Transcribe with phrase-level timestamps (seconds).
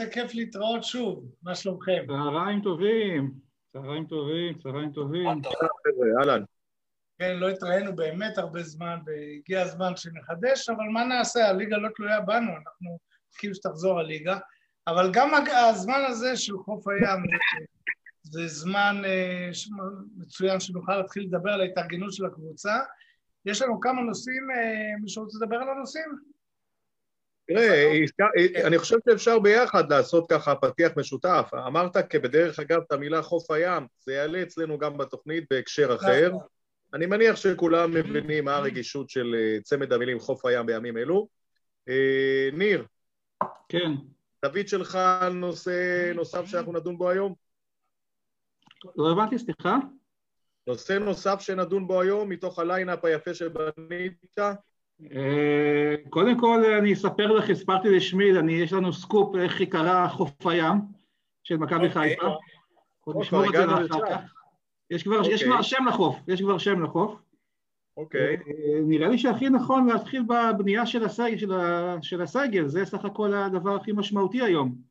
[0.00, 2.04] איזה כיף להתראות שוב, מה שלומכם?
[2.06, 3.34] צהריים טובים,
[3.72, 5.26] צהריים טובים, צהריים טובים.
[6.18, 6.42] אהלן.
[7.18, 12.20] כן, לא התראינו באמת הרבה זמן, והגיע הזמן שנחדש, אבל מה נעשה, הליגה לא תלויה
[12.20, 12.98] בנו, אנחנו
[13.28, 14.38] צריכים שתחזור הליגה.
[14.86, 15.30] אבל גם
[15.70, 17.20] הזמן הזה של חוף הים
[18.22, 19.50] זה זמן אה,
[20.16, 22.78] מצוין שנוכל להתחיל לדבר על ההתארגנות של הקבוצה.
[23.46, 26.29] יש לנו כמה נושאים, אה, מישהו רוצה לדבר על הנושאים?
[27.54, 27.98] תראה,
[28.66, 31.50] אני חושב שאפשר ביחד לעשות ככה פתיח משותף.
[31.66, 36.28] אמרת כבדרך אגב את המילה חוף הים, זה יעלה אצלנו גם בתוכנית בהקשר אחר.
[36.28, 36.46] נכון.
[36.94, 41.28] אני מניח שכולם מבינים מה הרגישות של אה, צמד המילים חוף הים בימים אלו.
[41.88, 42.84] אה, ניר.
[43.68, 43.90] כן.
[44.40, 47.34] תווית שלך על נושא נוסף שאנחנו נדון בו היום?
[48.96, 49.76] לא הבנתי, סליחה?
[50.66, 54.36] נושא נוסף שנדון בו היום מתוך הליינאפ היפה שבנית?
[55.12, 60.76] אה, קודם כל אני אספר לך, הספרתי לשמיד, יש לנו סקופ איך קרה חוף הים
[61.42, 61.90] של מכבי אוקיי.
[61.90, 62.26] חיפה.
[63.20, 64.20] נשמור את זה לאחר כך.
[64.90, 67.14] יש כבר, יש כבר שם לחוף, יש כבר שם לחוף.
[67.96, 68.36] אוקיי.
[68.36, 71.52] אה, נראה לי שהכי נכון להתחיל בבנייה של הסגל, של,
[72.02, 74.90] של הסגל, זה סך הכל הדבר הכי משמעותי היום.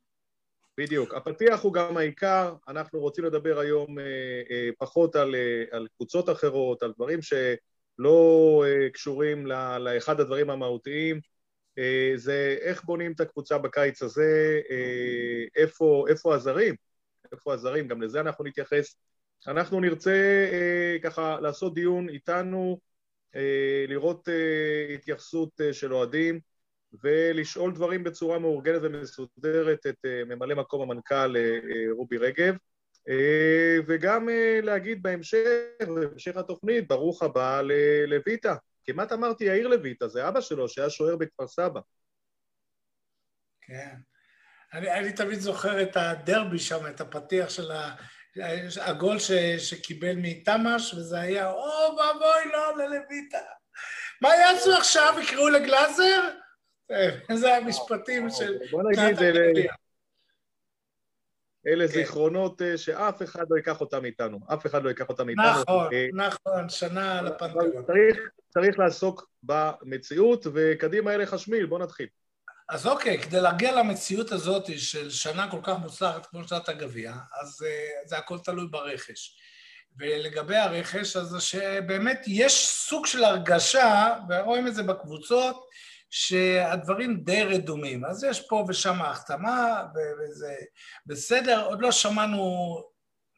[0.79, 1.13] בדיוק.
[1.13, 4.03] הפתיח הוא גם העיקר, אנחנו רוצים לדבר היום אה,
[4.51, 7.37] אה, פחות על, אה, על קבוצות אחרות, על דברים שלא
[8.05, 11.19] אה, קשורים ל, לאחד הדברים המהותיים,
[11.77, 16.75] אה, זה איך בונים את הקבוצה בקיץ הזה, אה, איפה, איפה הזרים,
[17.31, 18.95] איפה הזרים, גם לזה אנחנו נתייחס.
[19.47, 20.11] אנחנו נרצה
[20.51, 22.79] אה, ככה לעשות דיון איתנו,
[23.35, 26.39] אה, לראות אה, התייחסות אה, של אוהדים
[27.03, 31.35] ולשאול דברים בצורה מאורגנת ומסודרת את ממלא מקום המנכ"ל
[31.91, 32.55] רובי רגב
[33.87, 35.37] וגם אה, להגיד בהמשך,
[35.87, 37.61] בהמשך התוכנית, ברוך הבא
[38.07, 38.55] לויטה.
[38.85, 41.79] כמעט אמרתי יאיר לויטה, זה אבא שלו שהיה שוער בכפר סבא.
[43.61, 43.95] כן.
[44.73, 47.95] אני, אני תמיד זוכר את הדרבי שם, את הפתיח של ה...
[48.81, 53.37] הגול ש, שקיבל מתמ"ש, וזה היה, או ואבוי לא, ללויטה.
[54.21, 56.29] מה יעשו עכשיו, יקראו לגלאזר?
[57.29, 58.57] איזה המשפטים של...
[58.71, 59.17] בוא נגיד,
[61.67, 61.93] אלה כן.
[61.93, 65.43] זיכרונות אה, שאף אחד לא ייקח אותם מאיתנו, אף אחד לא ייקח אותם מאיתנו.
[65.61, 67.85] נכון, אה, נכון, שנה על הפנתיאון.
[68.49, 72.07] צריך לעסוק במציאות, וקדימה אלה חשמיל, בוא נתחיל.
[72.69, 77.61] אז אוקיי, כדי להגיע למציאות הזאת של שנה כל כך מוצלחת כמו שנת הגביע, אז
[77.61, 79.37] uh, זה הכל תלוי ברכש.
[79.97, 85.65] ולגבי הרכש, אז שבאמת יש סוג של הרגשה, ורואים את זה בקבוצות,
[86.09, 88.05] שהדברים די רדומים.
[88.05, 89.83] אז יש פה ושם החתמה,
[90.19, 90.55] וזה
[91.05, 92.77] בסדר, עוד לא שמענו,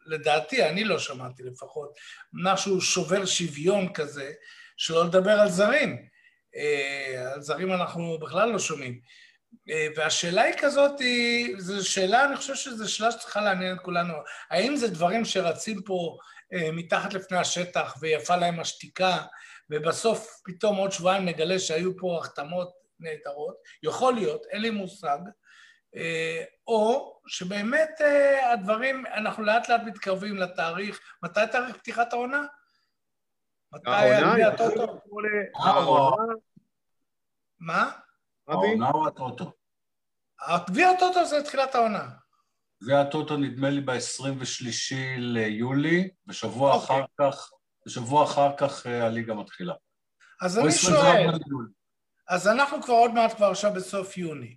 [0.05, 1.93] לדעתי, אני לא שמעתי לפחות,
[2.33, 4.31] משהו שובר שוויון כזה,
[4.77, 6.07] שלא לדבר על זרים.
[6.55, 8.99] אה, על זרים אנחנו בכלל לא שומעים.
[9.69, 11.01] אה, והשאלה היא כזאת,
[11.57, 14.13] זו שאלה, אני חושב שזו שאלה שצריכה לעניין את כולנו.
[14.49, 16.17] האם זה דברים שרצים פה
[16.53, 19.17] אה, מתחת לפני השטח ויפה להם השתיקה,
[19.69, 23.55] ובסוף פתאום עוד שבועיים נגלה שהיו פה החתמות נהדרות?
[23.83, 25.17] יכול להיות, אין לי מושג.
[26.67, 27.89] או שבאמת
[28.53, 32.45] הדברים, אנחנו לאט לאט מתקרבים לתאריך, מתי תאריך פתיחת העונה?
[33.73, 35.01] מתי היה הטוטו?
[37.59, 37.91] מה?
[38.51, 39.51] העונה או הטוטו?
[40.69, 42.09] גביע הטוטו זה תחילת העונה.
[42.83, 46.85] גביע הטוטו נדמה לי ב-23 ליולי, ושבוע אוקיי.
[46.85, 47.51] אחר כך,
[47.85, 49.73] בשבוע אחר כך אה, הליגה מתחילה.
[50.41, 51.29] אז אני שואל,
[52.29, 54.55] אז אנחנו כבר עוד מעט כבר עכשיו בסוף יוני.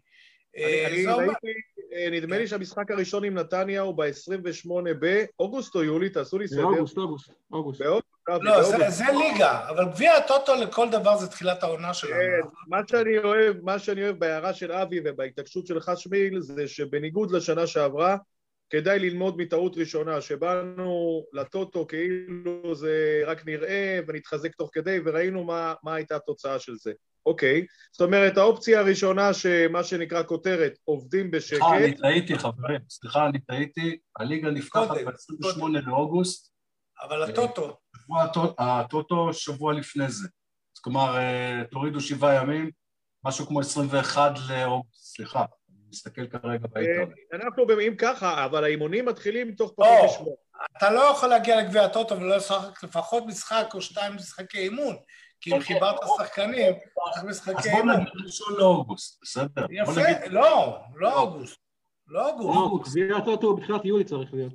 [0.56, 1.46] אני אה, ראיתי,
[1.94, 6.62] אה, נדמה לי שהמשחק הראשון עם נתניה הוא ב-28 באוגוסט או יולי, תעשו לי סדר.
[6.62, 7.30] באוגוסט, אוגוסט.
[7.52, 7.80] אוגוסט.
[8.28, 12.14] לא, זה ליגה, אבל גביע הטוטו לכל דבר זה תחילת העונה שלנו.
[12.14, 17.30] כן, מה שאני אוהב, מה שאני אוהב בהערה של אבי ובהתעקשות שלך שמיל, זה שבניגוד
[17.30, 18.16] לשנה שעברה,
[18.70, 25.74] כדאי ללמוד מטעות ראשונה, שבאנו לטוטו כאילו זה רק נראה ונתחזק תוך כדי, וראינו מה,
[25.82, 26.92] מה הייתה התוצאה של זה.
[27.26, 31.56] אוקיי, זאת אומרת, האופציה הראשונה, שמה שנקרא כותרת, עובדים בשקט...
[31.58, 36.53] סליחה, אני טעיתי, חברים, סליחה, אני טעיתי, הליגה נפתחת ב-28 לאוגוסט.
[37.02, 37.78] אבל הטוטו...
[38.58, 40.28] הטוטו שבוע לפני זה.
[40.74, 42.70] זאת כלומר, אה, תורידו שבעה ימים,
[43.24, 46.66] משהו כמו 21 לאוגוסט, סליחה, אני מסתכל כרגע.
[46.76, 50.34] אה, אנחנו, אם ככה, אבל האימונים מתחילים תוך פחות משמונה.
[50.78, 54.96] אתה לא יכול להגיע לגביע הטוטו ולא לשחק לפחות משחק או שתיים משחקי אימון.
[55.40, 55.74] כי אם אוקיי.
[55.74, 56.72] חיברת שחקנים,
[57.14, 57.70] צריך משחקי...
[57.70, 59.66] אז בוא נגיד ראשון לאוגוסט, בסדר?
[59.70, 60.00] יפה,
[60.30, 61.56] לא, לא אוגוסט.
[62.06, 62.90] לא אוגוסט.
[62.90, 64.52] גביע הטוטו בתחילת יולי צריך להיות.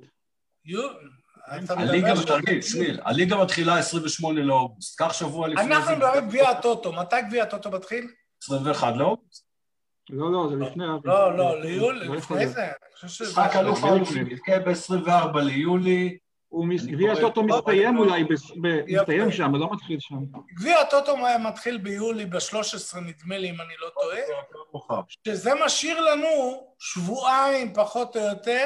[1.69, 5.75] הליגה מתחילה, שמיל, הליגה מתחילה 28 לאוגוסט, קח שבוע לפני זה.
[5.75, 8.07] אנחנו מדברים גביע הטוטו, מתי גביע הטוטו מתחיל?
[8.43, 9.45] 21 לאוגוסט.
[10.09, 10.85] לא, לא, זה לפני...
[11.05, 12.67] לא, לא, ליולי, לא לפני זה.
[13.03, 16.17] משחק אלוף האלופים מתקיים ב-24 ליולי.
[16.85, 18.23] גביע הטוטו מסתיים אולי,
[18.87, 20.15] מסתיים שם, לא מתחיל שם.
[20.53, 25.01] גביע הטוטו מתחיל ביולי, ב-13 נדמה לי, אם אני לא טועה.
[25.25, 28.65] שזה משאיר לנו שבועיים, פחות או יותר,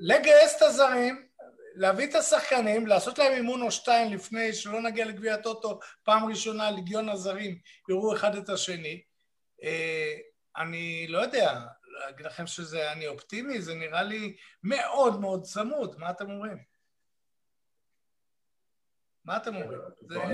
[0.00, 1.26] לגייס את הזרים,
[1.74, 6.70] להביא את השחקנים, לעשות להם אימון או שתיים לפני שלא נגיע לגביע הטוטו, פעם ראשונה
[6.70, 9.02] לגיון הזרים יראו אחד את השני.
[9.62, 10.14] אה,
[10.56, 11.60] אני לא יודע,
[12.04, 16.58] להגיד לכם שזה, אני אופטימי, זה נראה לי מאוד מאוד צמוד, מה אתם אומרים?
[19.24, 19.80] מה אתם אומרים?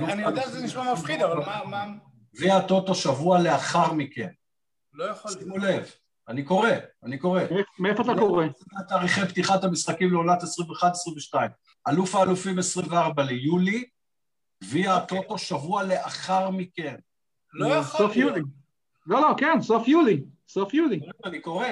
[0.04, 1.87] אני יודע שזה נשמע מפחיד, אבל מה...
[2.34, 4.28] גביע הטוטו שבוע לאחר מכן.
[4.92, 5.42] לא יכול להיות.
[5.42, 5.94] שימו לב,
[6.30, 6.70] אני קורא,
[7.04, 7.42] אני קורא.
[7.78, 8.44] מאיפה אתה קורא?
[8.88, 11.36] תאריכי פתיחת המשחקים לעונת 21-22.
[11.88, 13.84] אלוף האלופים 24 ליולי,
[14.64, 16.96] גביע הטוטו שבוע לאחר מכן.
[17.52, 18.34] לא יכול להיות.
[19.06, 20.22] לא, לא, כן, סוף יולי.
[20.48, 21.00] סוף יולי.
[21.24, 21.66] אני קורא.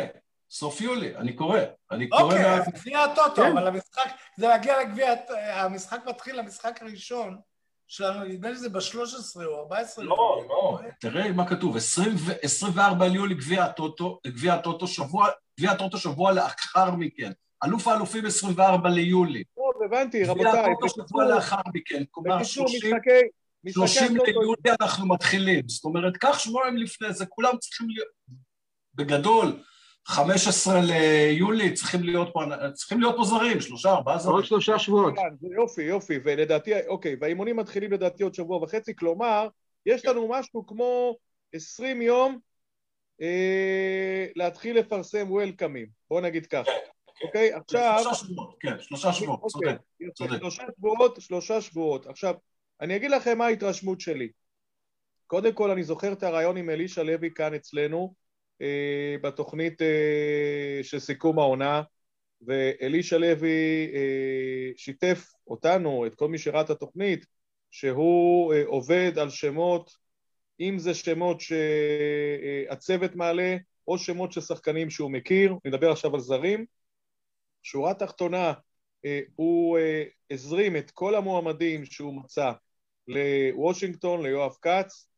[0.50, 1.60] סוף יולי, אני קורא.
[1.90, 2.22] אני קורא...
[2.22, 3.50] אוקיי, אז גביע הטוטו, כן.
[3.52, 5.14] אבל המשחק, כדי להגיע לגביע,
[5.52, 7.38] המשחק מתחיל, המשחק הראשון
[7.88, 10.04] שלנו, נדמה לי זה ב-13 או 14.
[10.04, 11.76] לא, לא, תראה מה כתוב,
[12.42, 17.32] 24 ליולי גביע הטוטו, גביע הטוטו שבוע, גביע הטוטו שבוע לאחר מכן.
[17.64, 19.44] אלוף האלופים 24 ליולי.
[19.54, 20.52] טוב, הבנתי, רבותיי.
[20.52, 22.04] גביע הטוטו שבוע לאחר מכן.
[22.10, 22.96] כלומר, 30...
[23.68, 28.08] 30 ליולי אנחנו מתחילים, זאת אומרת, קח שבועיים לפני זה, כולם צריכים להיות,
[28.94, 29.62] בגדול,
[30.08, 32.40] 15 ליולי צריכים להיות פה,
[32.74, 34.34] צריכים להיות פה זרים, שלושה, ארבעה זרים.
[34.34, 35.14] עוד שלושה שבועות.
[35.16, 39.48] כן, יופי, יופי, ולדעתי, אוקיי, והאימונים מתחילים לדעתי עוד שבוע וחצי, כלומר,
[39.86, 41.16] יש לנו משהו כמו
[41.52, 42.38] 20 יום
[43.20, 46.70] אה, להתחיל לפרסם וולקאמים, בואו נגיד ככה.
[47.24, 47.98] אוקיי, עכשיו...
[48.02, 49.74] שלושה שבועות, כן, שלושה שבועות, אוקיי,
[50.14, 50.38] צודק.
[50.38, 52.06] שלושה שבועות, שלושה שבועות.
[52.06, 52.34] עכשיו,
[52.80, 54.28] אני אגיד לכם מה ההתרשמות שלי.
[55.26, 58.14] קודם כל, אני זוכר את הרעיון עם אלישע לוי כאן אצלנו,
[59.22, 61.82] בתוכנית אה, של סיכום העונה,
[62.46, 67.26] ואלישע לוי אה, שיתף אותנו, את כל מי שראה את התוכנית,
[67.70, 69.90] שהוא אה, עובד על שמות,
[70.60, 73.56] אם זה שמות שהצוות מעלה,
[73.88, 76.64] או שמות של שחקנים שהוא מכיר, נדבר עכשיו על זרים.
[77.62, 78.52] שורה תחתונה,
[79.04, 82.52] אה, הוא אה, הזרים את כל המועמדים שהוא מצא
[83.08, 85.08] לוושינגטון, ליואב כץ,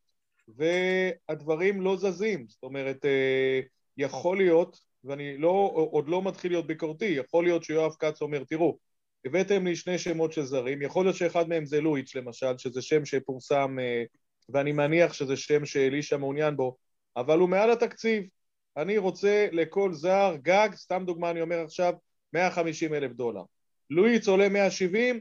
[0.47, 2.45] והדברים לא זזים.
[2.47, 3.59] זאת אומרת, אה,
[3.97, 8.77] יכול להיות, ואני לא, עוד לא מתחיל להיות ביקורתי, יכול להיות שיואב כץ אומר, תראו,
[9.25, 13.05] הבאתם לי שני שמות של זרים, יכול להיות שאחד מהם זה לואיץ' למשל, שזה שם
[13.05, 14.03] שפורסם, אה,
[14.49, 16.77] ואני מניח שזה שם שאלישע מעוניין בו,
[17.17, 18.23] אבל הוא מעל התקציב.
[18.77, 21.93] אני רוצה לכל זר גג, סתם דוגמה אני אומר עכשיו,
[22.33, 23.41] 150 אלף דולר.
[23.89, 25.19] לואיץ עולה 170,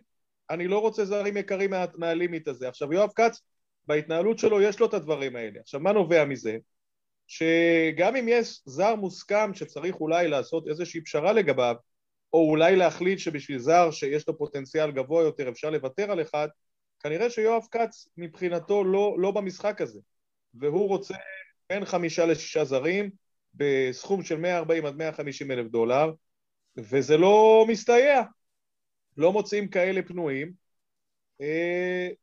[0.51, 2.69] אני לא רוצה זרים יקרים מה, מהלימיט הזה.
[2.69, 3.41] עכשיו, יואב כץ,
[3.87, 5.61] בהתנהלות שלו יש לו את הדברים האלה.
[5.61, 6.57] עכשיו, מה נובע מזה?
[7.27, 11.77] שגם אם יש זר מוסכם שצריך אולי לעשות איזושהי פשרה לגביו,
[12.33, 16.49] או אולי להחליט שבשביל זר שיש לו פוטנציאל גבוה יותר אפשר לוותר על אחד,
[17.03, 20.01] כנראה שיואב כץ מבחינתו לא, לא במשחק הזה,
[20.55, 21.15] והוא רוצה
[21.71, 23.11] בין חמישה לשישה זרים
[23.55, 26.13] בסכום של 140 עד 150 אלף דולר,
[26.77, 28.23] וזה לא מסתייע.
[29.17, 30.53] לא מוצאים כאלה פנויים.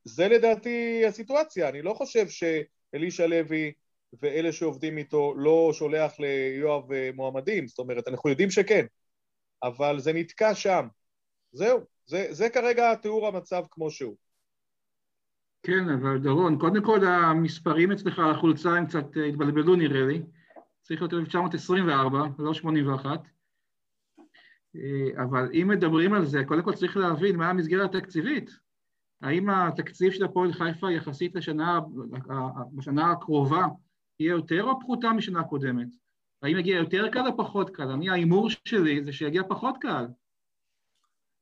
[0.03, 3.73] זה לדעתי הסיטואציה, אני לא חושב שאלישע לוי
[4.21, 8.85] ואלה שעובדים איתו לא שולח ליואב אה, מועמדים, זאת אומרת, אנחנו יודעים שכן,
[9.63, 10.87] אבל זה נתקע שם.
[11.51, 14.15] זהו, זה, זה כרגע תיאור המצב כמו שהוא.
[15.63, 20.21] כן, אבל דורון, קודם כל המספרים אצלך על החולצה הם קצת אה, התבלבלו נראה לי.
[20.81, 23.19] צריך להיות 1924, לא 81.
[24.75, 28.66] אה, אבל אם מדברים על זה, קודם כל צריך להבין מה המסגרת התקציבית.
[29.21, 31.79] האם התקציב של הפועל חיפה יחסית לשנה,
[32.71, 33.65] בשנה הקרובה,
[34.19, 35.87] יהיה יותר או פחותה משנה קודמת?
[36.41, 37.87] האם יגיע יותר קל או פחות קל?
[37.87, 40.05] אני, ההימור שלי זה שיגיע פחות קל.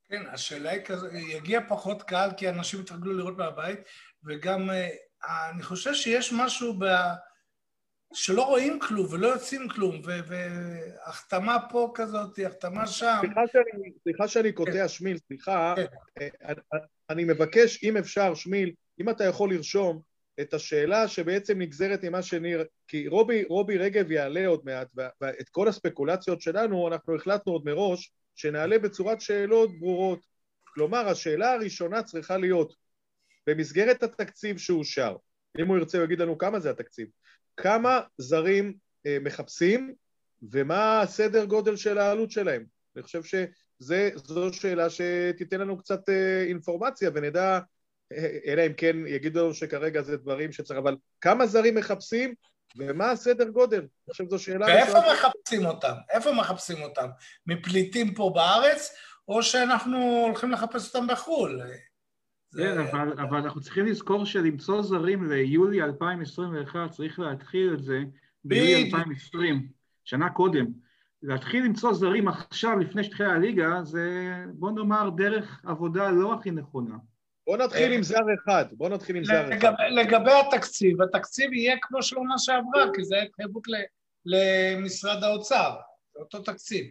[0.09, 3.79] כן, השאלה היא כזה, יגיע פחות קל כי אנשים יתרגלו לראות מהבית,
[4.23, 6.85] וגם אה, אני חושב שיש משהו ב...
[8.13, 13.17] שלא רואים כלום ולא יוצאים כלום, והחתמה פה כזאת, החתמה שם.
[13.21, 14.87] סליחה שאני, סליחה שאני קוטע, כן.
[14.87, 15.75] שמיל, סליחה.
[17.09, 20.01] אני, מבקש, אם אפשר, שמיל, אם אתה יכול לרשום
[20.39, 22.65] את השאלה שבעצם נגזרת ממה שניר...
[22.87, 24.87] כי רובי, רובי רגב יעלה עוד מעט,
[25.21, 30.19] ואת כל הספקולציות שלנו, אנחנו החלטנו עוד מראש שנעלה בצורת שאלות ברורות.
[30.63, 32.75] כלומר, השאלה הראשונה צריכה להיות,
[33.47, 35.15] במסגרת התקציב שאושר,
[35.59, 37.07] אם הוא ירצה הוא יגיד לנו כמה זה התקציב,
[37.57, 38.73] כמה זרים
[39.05, 39.93] אה, מחפשים
[40.51, 42.65] ומה הסדר גודל של העלות שלהם.
[42.95, 43.23] אני חושב
[43.81, 47.59] שזו שאלה שתיתן לנו קצת אה, אינפורמציה ונדע,
[48.11, 52.33] אה, אלא אם כן יגידו לנו שכרגע זה דברים שצריך, אבל כמה זרים מחפשים
[52.77, 53.79] ומה הסדר גודל?
[53.79, 54.65] אני חושב זו שאלה...
[54.65, 55.93] ואיפה מחפשים אותם?
[56.13, 57.07] איפה מחפשים אותם?
[57.47, 58.95] מפליטים פה בארץ,
[59.27, 61.61] או שאנחנו הולכים לחפש אותם בחו"ל?
[62.57, 67.99] כן, אבל, אבל אנחנו צריכים לזכור שלמצוא זרים ליולי 2021, צריך להתחיל את זה
[68.43, 69.67] ביולי 2020,
[70.05, 70.65] שנה קודם.
[71.23, 76.95] להתחיל למצוא זרים עכשיו, לפני שתחילה הליגה, זה בוא נאמר דרך עבודה לא הכי נכונה.
[77.47, 79.73] בוא נתחיל עם זר אחד, בוא נתחיל עם זר אחד.
[79.91, 83.63] לגבי התקציב, התקציב יהיה כמו של עונה שעברה, כי זה התחייבות
[84.25, 85.75] למשרד האוצר,
[86.13, 86.85] זה אותו תקציב.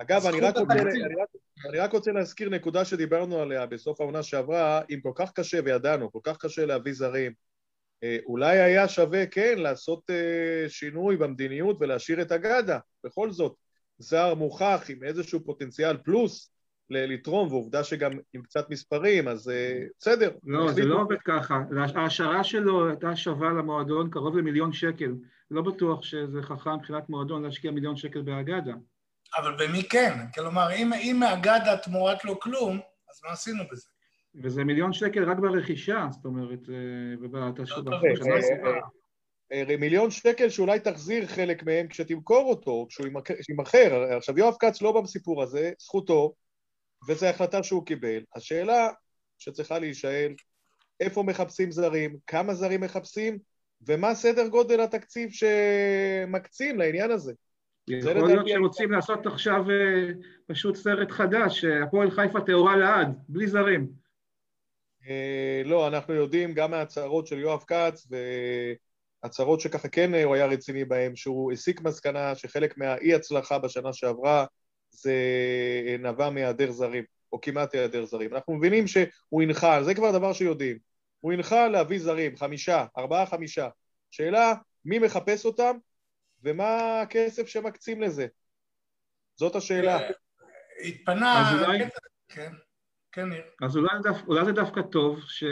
[0.00, 0.90] אגב, אני רק, רוצה, אני,
[1.22, 1.28] רק,
[1.68, 6.12] אני רק רוצה להזכיר נקודה שדיברנו עליה בסוף העונה שעברה, אם כל כך קשה, וידענו,
[6.12, 7.32] כל כך קשה להביא זרים,
[8.26, 13.54] אולי היה שווה, כן, לעשות אה, שינוי במדיניות ולהשאיר את אגדה, בכל זאת.
[13.98, 16.52] זר מוכח עם איזשהו פוטנציאל פלוס
[16.90, 20.30] לתרום, ועובדה שגם עם קצת מספרים, אז אה, בסדר.
[20.44, 21.58] לא, זה לא עובד ככה.
[21.94, 25.14] ההשערה שלו הייתה שווה למועדון קרוב למיליון שקל.
[25.50, 28.72] לא בטוח שזה חכם מבחינת מועדון להשקיע מיליון שקל באגדה.
[29.36, 30.12] אבל במי כן?
[30.34, 32.80] כלומר, אם, אם אגדה תמורת לו כלום,
[33.10, 33.91] אז מה עשינו בזה?
[34.34, 37.96] וזה מיליון שקל רק ברכישה, זאת אומרת, אה, ובשנה
[39.52, 43.06] הרי מיליון שקל שאולי תחזיר חלק מהם כשתמכור אותו, כשהוא
[43.48, 44.02] יימכר.
[44.16, 46.34] עכשיו, יואב כץ לא בסיפור הזה, זכותו,
[47.08, 48.22] וזו החלטה שהוא קיבל.
[48.36, 48.88] השאלה
[49.38, 50.34] שצריכה להישאל,
[51.00, 53.38] איפה מחפשים זרים, כמה זרים מחפשים,
[53.86, 57.32] ומה סדר גודל התקציב שמקצים לעניין הזה.
[57.88, 60.12] יכול להיות שרוצים לעשות עכשיו אה,
[60.46, 64.01] פשוט סרט חדש, הפועל חיפה טהורה לעד, בלי זרים.
[65.08, 68.06] אה, לא, אנחנו יודעים גם מההצהרות של יואב כץ,
[69.22, 74.44] הצהרות שככה כן הוא היה רציני בהן, שהוא הסיק מסקנה שחלק מהאי הצלחה בשנה שעברה
[74.90, 75.14] זה
[75.98, 78.34] נבע מהיעדר זרים, או כמעט היעדר זרים.
[78.34, 80.78] אנחנו מבינים שהוא הנחה, זה כבר דבר שיודעים.
[81.20, 83.68] הוא הנחה להביא זרים, חמישה, ארבעה, חמישה.
[84.10, 84.54] שאלה,
[84.84, 85.76] מי מחפש אותם
[86.42, 88.26] ומה הכסף שמקצים לזה?
[89.36, 89.98] זאת השאלה.
[90.84, 91.50] התפנה...
[92.28, 92.52] כן,
[93.12, 93.42] כן, ניר.
[93.62, 93.90] אז אולי,
[94.26, 95.44] אולי זה דווקא טוב ש...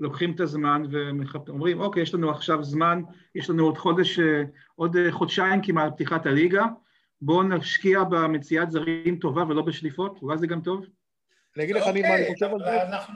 [0.00, 3.02] לוקחים את הזמן ואומרים, אוקיי, יש לנו עכשיו זמן,
[3.34, 4.42] יש לנו עוד חודש, אה,
[4.74, 6.64] עוד אה, חודשיים כמעט פתיחת הליגה,
[7.20, 10.86] בואו נשקיע במציאת זרים טובה ולא בשליפות, אולי זה גם טוב?
[11.56, 12.58] אני אגיד לך, ניר, מה אני אוקיי, חושב על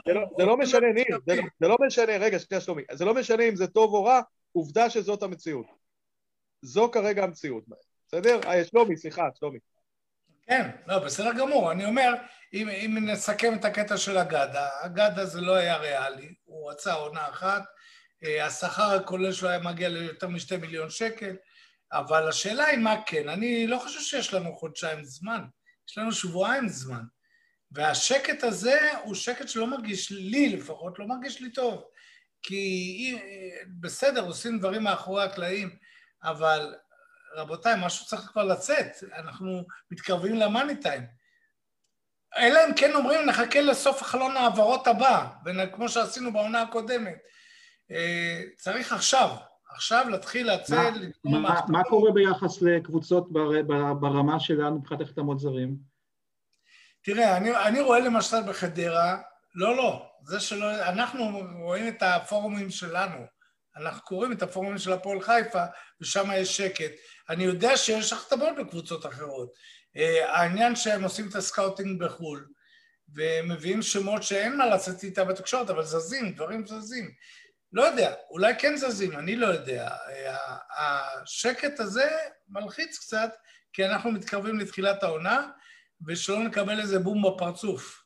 [0.05, 0.13] זה?
[0.13, 3.43] לא- זה לא משנה, ניר, לא- זה לא משנה, רגע, שנייה שלומי, זה לא משנה
[3.43, 5.65] אם זה טוב או רע, עובדה שזאת המציאות.
[6.61, 7.63] זו כרגע המציאות,
[8.07, 8.39] בסדר?
[8.45, 9.59] אה, שלומי, סליחה, שלומי.
[10.47, 11.71] כן, לא, בסדר גמור.
[11.71, 12.13] אני אומר,
[12.53, 17.29] אם, אם נסכם את הקטע של אגדה, אגדה זה לא היה ריאלי, הוא רצה עונה
[17.29, 17.63] אחת,
[18.23, 21.35] אה, השכר הכולל שלו היה מגיע ליותר משתי מיליון שקל,
[21.91, 23.29] אבל השאלה היא מה כן.
[23.29, 25.41] אני לא חושב שיש לנו חודשיים זמן,
[25.89, 27.03] יש לנו שבועיים זמן.
[27.71, 31.83] והשקט הזה הוא שקט שלא מרגיש לי לפחות, לא מרגיש לי טוב.
[32.43, 33.17] כי
[33.79, 35.75] בסדר, עושים דברים מאחורי הקלעים,
[36.23, 36.75] אבל
[37.35, 41.03] רבותיי, משהו צריך כבר לצאת, אנחנו מתקרבים למאני טיים.
[42.37, 45.27] אלא אם כן אומרים, נחכה לסוף החלון ההעברות הבא,
[45.73, 47.17] כמו שעשינו בעונה הקודמת.
[47.91, 49.29] אה, צריך עכשיו,
[49.75, 50.93] עכשיו להתחיל לצאת...
[51.23, 55.75] מה, מה, מה קורה ביחס לקבוצות בר, בר, ברמה שלנו מבחינת החתמות זרים?
[57.03, 59.17] תראה, אני, אני רואה למשל בחדרה,
[59.55, 63.25] לא, לא, זה שלא, אנחנו רואים את הפורומים שלנו,
[63.77, 65.63] אנחנו קוראים את הפורומים של הפועל חיפה,
[66.01, 66.91] ושם יש שקט.
[67.29, 69.53] אני יודע שיש החתמות בקבוצות אחרות.
[69.97, 72.47] אה, העניין שהם עושים את ה scouting בחו"ל,
[73.15, 77.11] ומביאים שמות שאין מה לצאת איתה בתקשורת, אבל זזים, דברים זזים.
[77.73, 79.89] לא יודע, אולי כן זזים, אני לא יודע.
[79.89, 80.37] אה,
[80.77, 82.09] השקט הזה
[82.49, 83.35] מלחיץ קצת,
[83.73, 85.49] כי אנחנו מתקרבים לתחילת העונה,
[86.07, 88.03] ושלא נקבל איזה בום בפרצוף.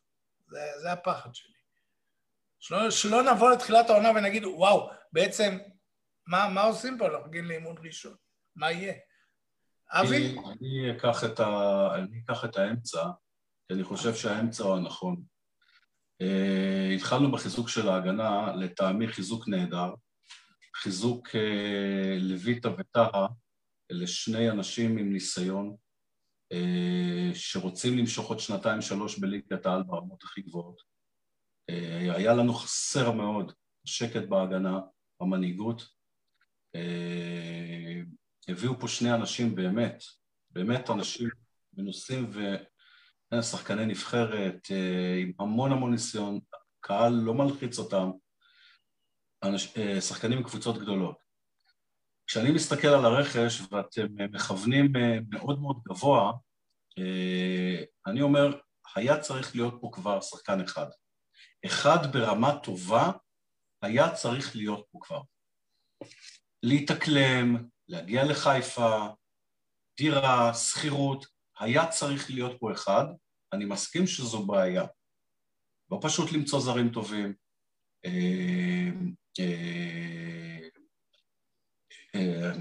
[0.47, 1.53] זה, זה הפחד שלי.
[2.59, 5.57] שלא, שלא נבוא לתחילת העונה ונגיד, וואו, בעצם,
[6.27, 7.07] מה, מה עושים פה?
[7.07, 8.15] אנחנו מגיעים לאימון ראשון.
[8.55, 8.93] מה יהיה?
[9.91, 10.35] אבי?
[10.37, 11.87] אני אקח את, ה...
[11.95, 13.03] אני אקח את האמצע,
[13.67, 15.23] כי אני חושב שהאמצע הוא הנכון.
[16.23, 19.93] Uh, התחלנו בחיזוק של ההגנה, לטעמי חיזוק נהדר.
[20.75, 23.27] חיזוק uh, לויטה וטהה,
[23.91, 25.75] אלה שני אנשים עם ניסיון,
[26.53, 30.81] uh, שרוצים למשוך עוד שנתיים-שלוש בליגת העל ברמות הכי גבוהות.
[31.71, 33.53] Uh, היה לנו חסר מאוד
[33.85, 34.79] שקט בהגנה,
[35.19, 35.81] המנהיגות.
[36.77, 40.03] Uh, הביאו פה שני אנשים באמת,
[40.49, 41.29] באמת אנשים
[41.73, 42.31] מנוסים
[43.33, 46.39] ושחקני נבחרת אה, עם המון המון ניסיון,
[46.79, 48.11] קהל לא מלחיץ אותם,
[49.43, 51.15] אנש, אה, שחקנים מקבוצות גדולות.
[52.27, 56.31] כשאני מסתכל על הרכש ואתם מכוונים אה, מאוד מאוד גבוה,
[58.07, 58.59] אני אומר,
[58.95, 60.85] היה צריך להיות פה כבר שחקן אחד.
[61.65, 63.11] אחד ברמה טובה
[63.81, 65.21] היה צריך להיות פה כבר.
[66.63, 69.07] להתאקלם, להגיע לחיפה,
[69.97, 71.25] דירה, שכירות,
[71.59, 73.05] היה צריך להיות פה אחד,
[73.53, 74.85] אני מסכים שזו בעיה.
[75.91, 77.33] לא פשוט למצוא זרים טובים.
[78.05, 78.89] אה,
[79.39, 80.67] אה,
[82.15, 82.51] אה,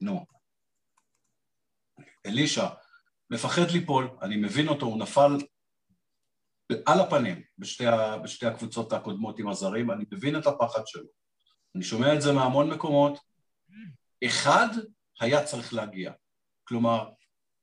[0.00, 0.26] נו,
[2.26, 2.68] אלישע
[3.30, 5.36] מפחד ליפול, אני מבין אותו, הוא נפל
[6.86, 7.84] על הפנים בשתי,
[8.22, 11.06] בשתי הקבוצות הקודמות עם הזרים, אני מבין את הפחד שלו.
[11.74, 13.18] אני שומע את זה מהמון מקומות.
[14.24, 14.68] אחד
[15.20, 16.12] היה צריך להגיע.
[16.64, 17.08] כלומר,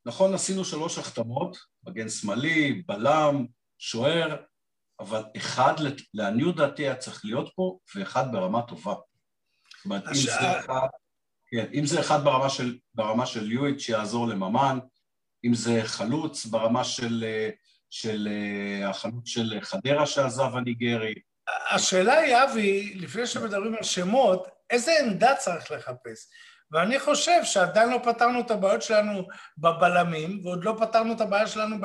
[0.06, 3.46] נכון, עשינו שלוש החתמות, מגן שמאלי, בלם,
[3.78, 4.36] שוער,
[5.00, 5.74] אבל אחד,
[6.14, 8.94] לעניות דעתי, היה צריך להיות פה, ואחד ברמה טובה.
[8.94, 10.88] זאת אומרת, אם זה אחד,
[11.52, 14.80] כן, אם זה אחד ברמה של, ברמה של יואיט שיעזור לממן,
[15.46, 17.26] אם זה חלוץ ברמה של,
[17.96, 18.28] של
[18.86, 21.14] החלוץ של חדרה שעזב הניגרי.
[21.72, 26.28] השאלה היא, אבי, לפני שמדברים על שמות, איזה עמדה צריך לחפש?
[26.72, 29.28] ואני חושב שעדיין לא פתרנו את הבעיות שלנו
[29.58, 31.76] בבלמים, ועוד לא פתרנו את הבעיה שלנו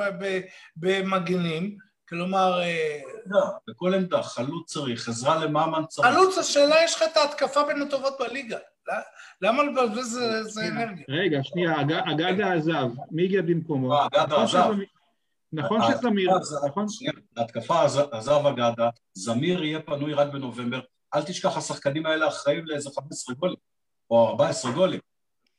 [0.75, 1.77] במגנים,
[2.09, 2.61] כלומר...
[2.61, 6.07] אה, לא, בכל עמדה, חלוץ צריך, עזרה למאמן צריך.
[6.07, 8.57] חלוץ, השאלה, יש לך את ההתקפה בין הטובות בליגה.
[9.41, 11.05] למה לבזבז איזה אנרגיה?
[11.09, 13.89] רגע, שנייה, אגדה עזב, מי הגיע במקומו?
[13.89, 14.73] לא, אגדה עזב.
[15.53, 16.31] נכון שזמיר,
[16.67, 16.85] נכון?
[17.37, 20.81] ההתקפה עזב אגדה, זמיר יהיה פנוי רק בנובמבר,
[21.15, 23.55] אל תשכח, השחקנים האלה אחראים לאיזה 15 גולים,
[24.09, 24.99] או 14 גולים.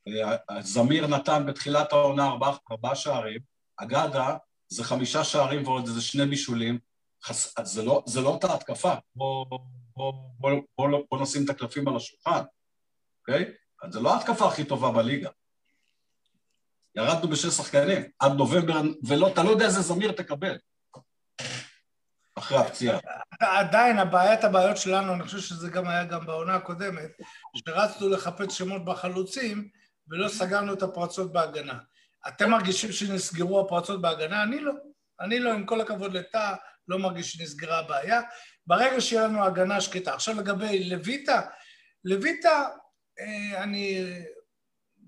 [0.08, 2.30] אה, זמיר נתן בתחילת העונה
[2.70, 3.40] ארבעה שערים,
[3.76, 4.36] אגדה
[4.68, 6.78] זה חמישה שערים ועוד איזה שני בישולים,
[7.24, 7.54] חס...
[7.62, 9.58] זה, לא, זה לא אותה התקפה, בוא, בוא,
[9.96, 12.42] בוא, בוא, בוא, בוא נשים את הקלפים על השולחן,
[13.20, 13.44] אוקיי?
[13.90, 15.30] זה לא ההתקפה הכי טובה בליגה.
[16.96, 20.56] ירדנו בשש שחקנים עד נובמבר, ואתה לא יודע איזה זמיר תקבל
[22.34, 22.98] אחרי הפציעה.
[23.40, 27.10] עדיין, הבעיית הבעיות שלנו, אני חושב שזה גם היה גם בעונה הקודמת,
[27.56, 29.68] שרצנו לחפש שמות בחלוצים
[30.08, 31.78] ולא סגרנו את הפרצות בהגנה.
[32.28, 34.42] אתם מרגישים שנסגרו הפרצות בהגנה?
[34.42, 34.72] אני לא.
[35.20, 36.54] אני לא, עם כל הכבוד לטאה,
[36.88, 38.20] לא מרגיש שנסגרה הבעיה.
[38.66, 40.14] ברגע שיהיה לנו הגנה שקטה.
[40.14, 41.40] עכשיו לגבי לויטה,
[42.04, 42.68] לויטה,
[43.20, 44.04] אה, אני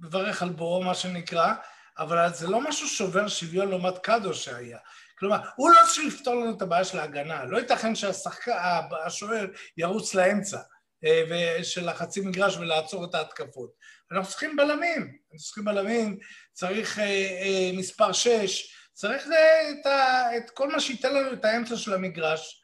[0.00, 1.54] מברך על בורו, מה שנקרא,
[1.98, 4.78] אבל זה לא משהו שובר שוויון לעומת קאדו שהיה.
[5.18, 7.44] כלומר, הוא לא צריך לפתור לנו את הבעיה של ההגנה.
[7.44, 10.59] לא ייתכן שהשוער ירוץ לאמצע
[11.04, 13.70] אה, של החצי מגרש ולעצור את ההתקפות.
[14.12, 16.18] אנחנו צריכים בלמים, אנחנו צריכים בלמים,
[16.52, 21.76] צריך אה, אה, מספר שש, צריך את, ה, את כל מה שייתן לנו את האמצע
[21.76, 22.62] של המגרש,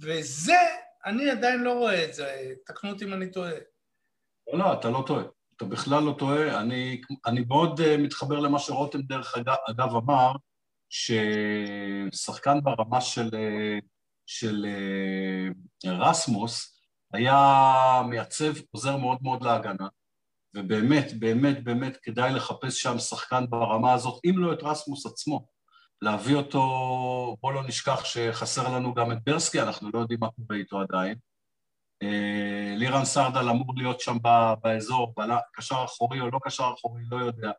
[0.00, 0.58] וזה,
[1.04, 3.52] אני עדיין לא רואה את זה, תקנו אותי אם אני טועה.
[4.52, 5.24] לא, לא, אתה לא טועה.
[5.60, 6.60] אתה בכלל לא טועה.
[6.60, 10.32] אני, אני מאוד uh, מתחבר למה שרותם דרך אגב, אגב אמר,
[10.88, 13.84] ששחקן ברמה של, uh,
[14.26, 14.66] של
[15.86, 16.80] uh, רסמוס
[17.12, 19.88] היה מייצב, עוזר מאוד מאוד להגנה.
[20.54, 25.46] ובאמת, באמת, באמת כדאי לחפש שם שחקן ברמה הזאת, אם לא את רסמוס עצמו,
[26.02, 26.60] להביא אותו,
[27.40, 31.14] בוא לא נשכח שחסר לנו גם את ברסקי, אנחנו לא יודעים מה קורה איתו עדיין.
[32.02, 34.16] אה, לירן סרדל אמור להיות שם
[34.62, 35.14] באזור,
[35.52, 37.50] קשר אחורי או לא קשר אחורי, לא יודע.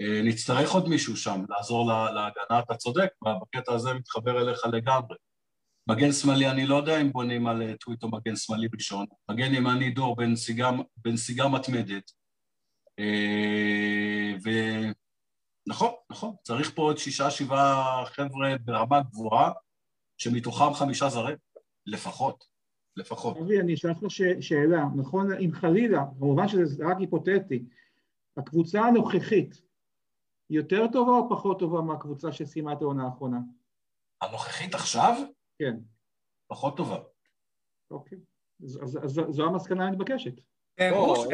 [0.00, 5.16] אה, נצטרך עוד מישהו שם, לעזור להגנה, אתה צודק, בקטע הזה מתחבר אליך לגמרי.
[5.88, 9.06] מגן שמאלי, אני לא יודע אם בונים על אה, טוויטו מגן שמאלי ראשון.
[9.30, 10.16] מגן ימני דור
[10.96, 12.10] בנסיגה מתמדת.
[15.66, 19.52] ונכון, נכון, צריך פה עוד שישה, שבעה חבר'ה ברמה גבוהה,
[20.18, 21.36] שמתוכם חמישה זרים,
[21.86, 22.44] לפחות,
[22.96, 23.36] לפחות.
[23.36, 23.98] אבי, אני אשאל לך
[24.40, 27.64] שאלה, נכון, אם חלילה, כמובן שזה רק היפותטי,
[28.36, 29.62] הקבוצה הנוכחית
[30.50, 33.38] יותר טובה או פחות טובה מהקבוצה שסיימה את העונה האחרונה?
[34.22, 35.14] הנוכחית עכשיו?
[35.58, 35.76] כן.
[36.46, 36.98] פחות טובה.
[37.90, 38.18] אוקיי.
[38.64, 40.40] אז, אז, זו המסקנה המתבקשת.
[40.76, 41.24] כן, לא,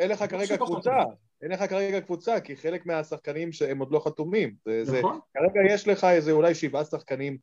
[0.00, 0.96] אין לך כרגע קבוצה,
[1.42, 4.56] אין לך כרגע קבוצה, כי חלק מהשחקנים שהם עוד לא חתומים.
[4.98, 5.20] נכון.
[5.34, 7.38] כרגע יש לך איזה אולי שבעה שחקנים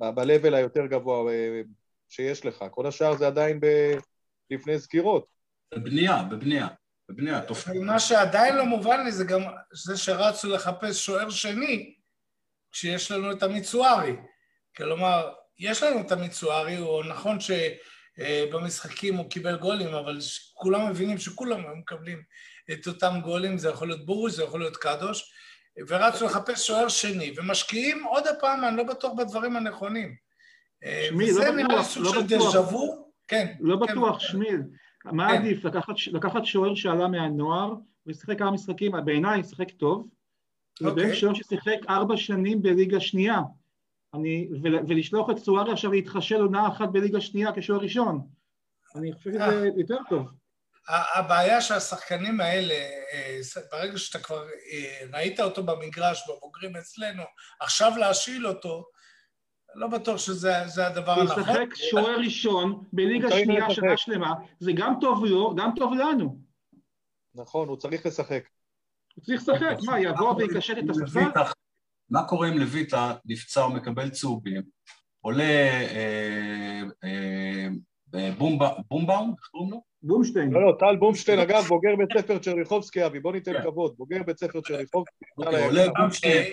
[0.00, 1.62] ב-level היותר גבוה אה,
[2.10, 3.60] שיש לך, כל השאר זה עדיין
[4.50, 5.26] לפני סגירות.
[5.74, 6.68] בבנייה, בבנייה.
[7.10, 7.40] בבנייה,
[7.82, 9.40] מה שעדיין לא מובן לי זה גם
[9.72, 11.94] זה שרצו לחפש שוער שני
[12.72, 14.16] כשיש לנו את המיצוארי.
[14.76, 20.18] כלומר, יש לנו את המיצוארי, הוא נכון שבמשחקים הוא קיבל גולים, אבל
[20.54, 22.22] כולם מבינים שכולם מקבלים
[22.72, 25.32] את אותם גולים, זה יכול להיות בורוש, זה יכול להיות קדוש,
[25.88, 30.29] ורצו לחפש שוער שני, ומשקיעים עוד הפעם, אני לא בטוח בדברים הנכונים.
[31.08, 32.56] שמיל, לא בטוח, לא בטוח.
[33.28, 33.46] כן.
[33.60, 33.92] לא כן.
[33.92, 34.62] בטוח, שמיל.
[35.04, 35.36] מה כן.
[35.36, 37.74] עדיף, לקחת, לקחת שוער שעלה מהנוער,
[38.06, 40.08] ושיחק כמה משחקים, בעיניי שיחק טוב,
[40.84, 41.04] אוקיי.
[41.04, 43.40] לבין שוער ששיחק ארבע שנים בליגה שנייה.
[44.14, 48.26] אני, ולשלוח את סוארי עכשיו להתחשל עונה אחת בליגה שנייה כשוער ראשון.
[48.96, 49.68] אני חושב שזה אה.
[49.76, 50.28] יותר טוב.
[50.88, 52.74] הבעיה שהשחקנים האלה,
[53.12, 53.38] אה,
[53.72, 57.22] ברגע שאתה כבר אה, ראית אותו במגרש, בבוגרים אצלנו,
[57.60, 58.84] עכשיו להשיל אותו,
[59.74, 61.42] לא בטוח שזה הדבר הנכון.
[61.42, 66.38] לשחק שוער ראשון בליגה שנייה שנה שלמה, זה גם טוב לו, גם טוב לנו.
[67.34, 68.42] נכון, הוא צריך לשחק.
[69.14, 71.20] הוא צריך לשחק, מה, יבוא ויקשט את השפה?
[72.10, 74.62] מה קורה אם לויטה נפצע או מקבל צהובים?
[75.20, 75.80] עולה
[77.02, 77.68] אה,
[78.88, 79.82] בומבאום, איך קוראים לו?
[80.02, 80.50] בומשטיין.
[80.50, 84.38] לא, לא, טל בומשטיין, אגב, בוגר בית ספר צ'רניחובסקי, אבי, בוא ניתן כבוד, בוגר בית
[84.38, 85.24] ספר צ'רניחובסקי.
[85.36, 86.46] עולה בומשטיין,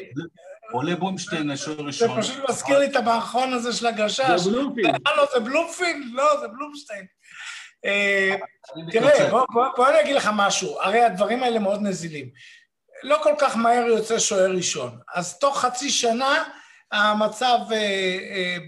[0.71, 2.21] עולה בומשטיין, שוער ראשון.
[2.21, 4.41] זה פשוט מזכיר לי את המערכון הזה של הגשש.
[4.41, 5.07] זה בלומפילד.
[5.17, 6.05] לא, זה בלומפילד?
[6.13, 7.05] לא, זה בלומשטיין.
[8.91, 12.29] תראה, בוא אני אגיד לך משהו, הרי הדברים האלה מאוד נזילים.
[13.03, 16.43] לא כל כך מהר יוצא שוער ראשון, אז תוך חצי שנה
[16.91, 17.57] המצב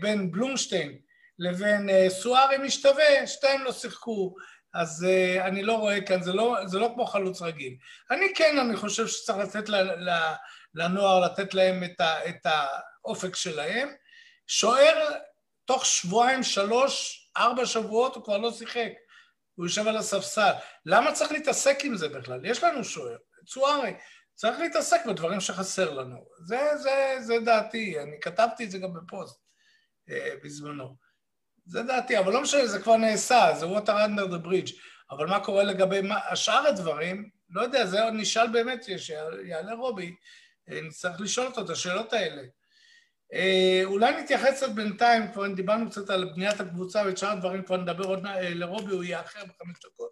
[0.02, 0.98] בין בלומשטיין
[1.40, 4.36] לבין סוארי משתווה, שתיהם לא שיחקו,
[4.74, 7.76] אז uh, אני לא רואה כאן, זה לא, זה לא כמו חלוץ רגיל.
[8.12, 9.76] אני כן, אני חושב שצריך לתת ל,
[10.10, 10.10] ל,
[10.74, 13.90] לנוער, לתת להם את, ה, את האופק שלהם.
[14.48, 15.12] שוער,
[15.66, 18.92] תוך שבועיים, שלוש, ארבע שבועות הוא כבר לא שיחק.
[19.56, 20.52] הוא יושב על הספסל.
[20.86, 22.46] למה צריך להתעסק עם זה בכלל?
[22.46, 23.94] יש לנו שוער, צוארי.
[24.36, 26.26] צריך להתעסק בדברים שחסר לנו.
[26.46, 29.40] זה, זה, זה דעתי, אני כתבתי את זה גם בפוסט
[30.10, 30.96] uh, בזמנו.
[31.66, 34.72] זה דעתי, אבל לא משנה, זה כבר נעשה, זה water under the bridge.
[35.12, 40.06] אבל מה קורה לגבי מה, השאר הדברים, לא יודע, זה עוד נשאל באמת, שיעלה רובי,
[40.06, 40.12] אה,
[40.70, 42.42] נצטרך לשאול אותו את השאלות האלה.
[43.34, 47.78] אה, אולי נתייחס קצת בינתיים, כבר דיברנו קצת על בניית הקבוצה ואת שאר הדברים, כבר
[47.78, 50.12] נדבר עוד אה, לרובי, הוא יהיה אחר בחמש דקות.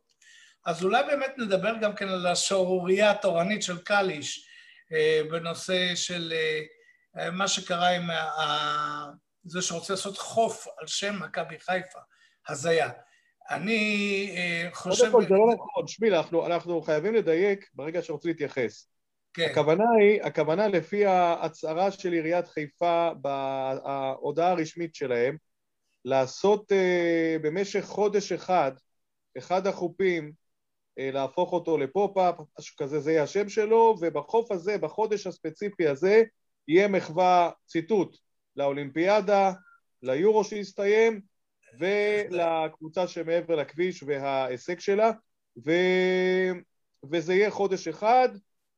[0.65, 4.47] אז אולי באמת נדבר גם כן על השערורייה התורנית של קליש,
[5.31, 6.33] בנושא של
[7.31, 9.11] מה שקרה עם ה...
[9.43, 11.99] זה שרוצה לעשות חוף על שם מכבי חיפה.
[12.47, 12.89] הזיה.
[13.49, 15.11] אני אה, חושב...
[15.11, 18.87] קודם כל זה לא נכון, אנחנו, אנחנו חייבים לדייק ברגע שרוצים להתייחס.
[19.37, 19.49] כן.
[19.51, 25.37] הכוונה היא, הכוונה לפי ההצהרה של עיריית חיפה בהודעה הרשמית שלהם,
[26.05, 28.71] לעשות uh, במשך חודש אחד,
[29.37, 35.27] אחד החופים, uh, להפוך אותו לפופ-אפ, משהו כזה, זה יהיה השם שלו, ובחוף הזה, בחודש
[35.27, 36.23] הספציפי הזה,
[36.67, 38.17] יהיה מחווה, ציטוט,
[38.55, 39.51] לאולימפיאדה,
[40.01, 41.21] ליורו שהסתיים,
[41.79, 45.11] ולקבוצה שמעבר לכביש וההישג שלה,
[45.65, 45.71] ו...
[47.11, 48.29] וזה יהיה חודש אחד.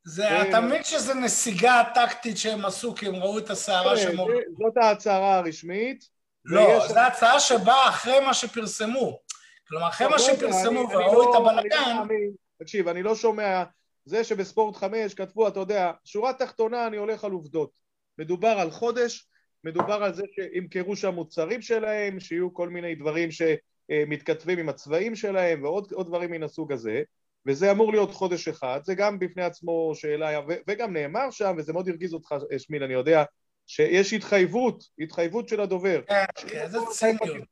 [0.03, 0.49] זה, ו...
[0.49, 4.17] אתה מבין שזו נסיגה טקטית שהם עשו כי הם ראו את הסערה כן, שהם...
[4.57, 6.09] זאת ההצהרה הרשמית.
[6.45, 6.87] לא.
[6.87, 9.19] זו הצעה שבאה אחרי מה שפרסמו.
[9.67, 11.97] כלומר, אחרי מה שפרסמו וראו את לא- הבלאגן...
[12.09, 12.15] לא
[12.59, 13.63] תקשיב, אני לא שומע...
[14.05, 17.71] זה שבספורט חמש כתבו, אתה יודע, שורה תחתונה אני הולך על עובדות.
[18.17, 19.29] מדובר על חודש
[19.63, 25.63] מדובר על זה שימכרו שם מוצרים שלהם, שיהיו כל מיני דברים שמתכתבים עם הצבעים שלהם
[25.63, 27.01] ועוד דברים מן הסוג הזה,
[27.45, 31.89] וזה אמור להיות חודש אחד, זה גם בפני עצמו שאלה, וגם נאמר שם, וזה מאוד
[31.89, 33.23] הרגיז אותך, שמיל, אני יודע,
[33.67, 36.01] שיש התחייבות, התחייבות של הדובר.
[36.07, 37.47] כן, כן זה ציניות.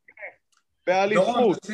[0.87, 1.67] באליפות.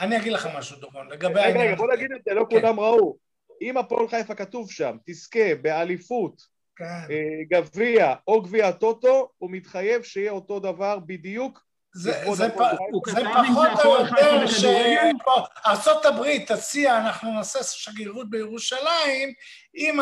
[0.00, 1.66] אני אגיד לך משהו, דורון, לגבי העניין...
[1.66, 2.60] רגע, בוא נגיד את זה, לא כן.
[2.60, 3.16] כולם ראו.
[3.62, 6.42] אם הפועל חיפה כתוב שם, תזכה באליפות
[6.76, 6.84] כן.
[6.84, 11.69] אה, גביע או גביע טוטו, הוא מתחייב שיהיה אותו דבר בדיוק.
[11.94, 12.58] זה, זה, פ...
[13.06, 19.32] זה פחות או יותר שארצות הברית תציע, אנחנו נעשה שגרירות בירושלים
[19.76, 20.00] אם,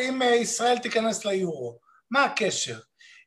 [0.00, 1.78] אם ישראל תיכנס ליורו.
[2.10, 2.78] מה הקשר?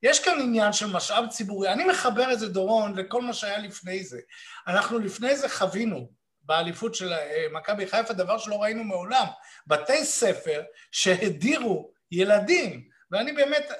[0.03, 1.69] יש כאן עניין של משאב ציבורי.
[1.69, 4.19] אני מחבר את זה, דורון, לכל מה שהיה לפני זה.
[4.67, 6.09] אנחנו לפני זה חווינו
[6.43, 9.25] באליפות של אה, מכבי חיפה דבר שלא ראינו מעולם.
[9.67, 13.71] בתי ספר שהדירו ילדים, ואני באמת,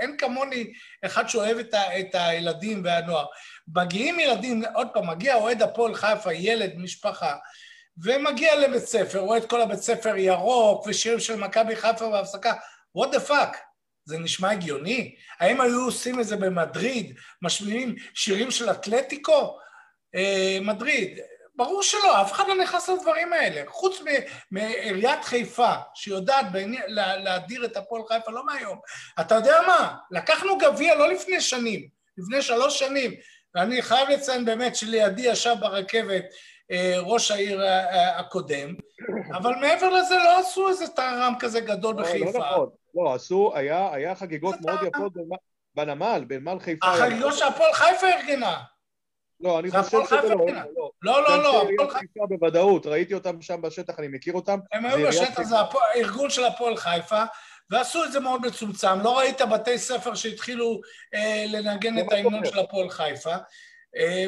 [0.00, 0.72] אין כמוני
[1.04, 3.26] אחד שאוהב את, ה, את הילדים והנוער.
[3.74, 7.36] מגיעים ילדים, עוד פעם, מגיע אוהד הפועל חיפה, ילד, משפחה,
[8.04, 12.52] ומגיע לבית ספר, רואה את כל הבית ספר ירוק, ושירים של מכבי חיפה בהפסקה,
[12.98, 13.56] what the fuck?
[14.04, 15.16] זה נשמע הגיוני?
[15.40, 19.58] האם היו עושים את זה במדריד, משמיעים שירים של אתלטיקו?
[20.14, 21.18] אה, מדריד,
[21.56, 23.62] ברור שלא, אף אחד לא נכנס לדברים האלה.
[23.66, 24.02] חוץ
[24.50, 26.46] מעיריית חיפה, שיודעת
[27.18, 28.78] להדיר את הפועל חיפה, לא מהיום.
[29.20, 29.94] אתה יודע מה?
[30.10, 31.88] לקחנו גביע לא לפני שנים,
[32.18, 33.14] לפני שלוש שנים,
[33.54, 36.24] ואני חייב לציין באמת שלידי ישב ברכבת
[36.70, 38.74] אה, ראש העיר אה, אה, הקודם,
[39.32, 42.38] אבל מעבר לזה לא עשו איזה טהרם כזה גדול לא, לא בחיפה.
[42.38, 45.12] לא נכון, לא, עשו, היה, היה חגיגות מאוד יפות
[45.74, 46.86] בנמל, בנמל חיפה.
[46.86, 48.56] החגיגות שהפועל חיפה ארגנה.
[49.40, 50.46] לא, אני חושב שזה לא.
[51.02, 51.62] לא, לא, לא.
[51.62, 54.58] הפועל חיפה בוודאות, ראיתי אותם שם בשטח, אני מכיר אותם.
[54.72, 57.22] הם היו בשטח, זה הארגון של הפועל חיפה,
[57.70, 59.00] ועשו את זה מאוד מצומצם.
[59.00, 60.80] לא ראית בתי ספר שהתחילו
[61.14, 63.34] אה, לנגן את ההמנון של הפועל חיפה.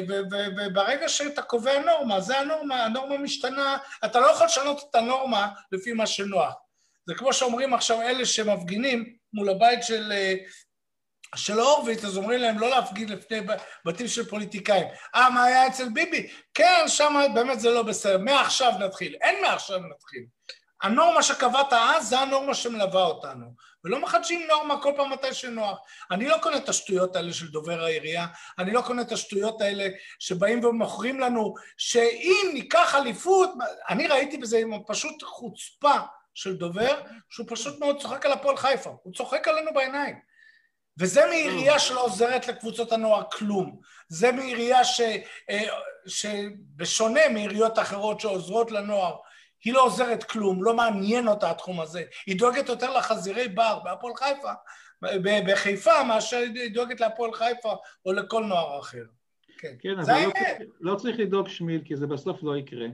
[0.07, 5.93] וברגע שאתה קובע נורמה, זה הנורמה, הנורמה משתנה, אתה לא יכול לשנות את הנורמה לפי
[5.93, 6.53] מה שנוח.
[7.05, 10.13] זה כמו שאומרים עכשיו אלה שמפגינים מול הבית של,
[11.35, 13.39] של הורוביץ, אז אומרים להם לא להפגין לפני
[13.85, 14.87] בתים של פוליטיקאים.
[15.15, 16.29] אה, מה היה אצל ביבי?
[16.53, 18.17] כן, שם באמת זה לא בסדר.
[18.17, 19.15] מעכשיו נתחיל.
[19.21, 20.25] אין מעכשיו נתחיל.
[20.81, 23.45] הנורמה שקבעת אז, זה הנורמה שמלווה אותנו.
[23.83, 25.79] ולא מחדשים נורמה כל פעם מתי שנוח.
[26.11, 28.27] אני לא קונה את השטויות האלה של דובר העירייה,
[28.59, 29.87] אני לא קונה את השטויות האלה
[30.19, 33.51] שבאים ומוכרים לנו שאם ניקח אליפות,
[33.89, 35.95] אני ראיתי בזה פשוט חוצפה
[36.33, 40.28] של דובר, שהוא פשוט מאוד צוחק על הפועל חיפה, הוא צוחק עלינו בעיניים.
[40.99, 43.79] וזה מעירייה שלא עוזרת לקבוצות הנוער כלום.
[44.07, 45.01] זה מעירייה ש,
[45.49, 45.63] אה,
[46.07, 49.15] שבשונה מעיריות אחרות שעוזרות לנוער,
[49.63, 52.03] היא לא עוזרת כלום, לא מעניין אותה התחום הזה.
[52.25, 54.51] היא דואגת יותר לחזירי בר בהפועל חיפה,
[55.47, 59.03] בחיפה, מאשר היא דואגת להפועל חיפה או לכל נוער אחר.
[59.57, 62.87] כן, כן אבל לא לא צריך לדאוג שמיל, כי זה בסוף לא יקרה.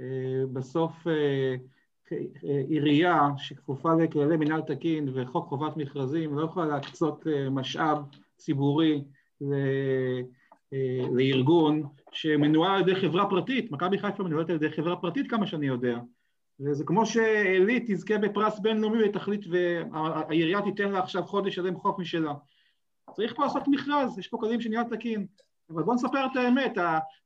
[0.00, 0.06] אה,
[0.52, 1.54] בסוף אה,
[2.68, 7.98] עירייה שכפופה לכללי מנהל תקין וחוק חובת מכרזים לא יכולה להקצות אה, משאב
[8.36, 9.04] ציבורי
[11.12, 15.66] לארגון שמנוהל על ידי חברה פרטית, מכבי חיפה מנוהלת על ידי חברה פרטית כמה שאני
[15.66, 15.98] יודע.
[16.60, 22.34] וזה כמו שעלית תזכה בפרס בינלאומי ותחליט והעירייה תיתן לה עכשיו חודש שלם חוק משלה.
[23.12, 25.26] צריך פה לעשות מכרז, יש פה כללים של ניהול תקין.
[25.70, 26.78] אבל בואו נספר את האמת,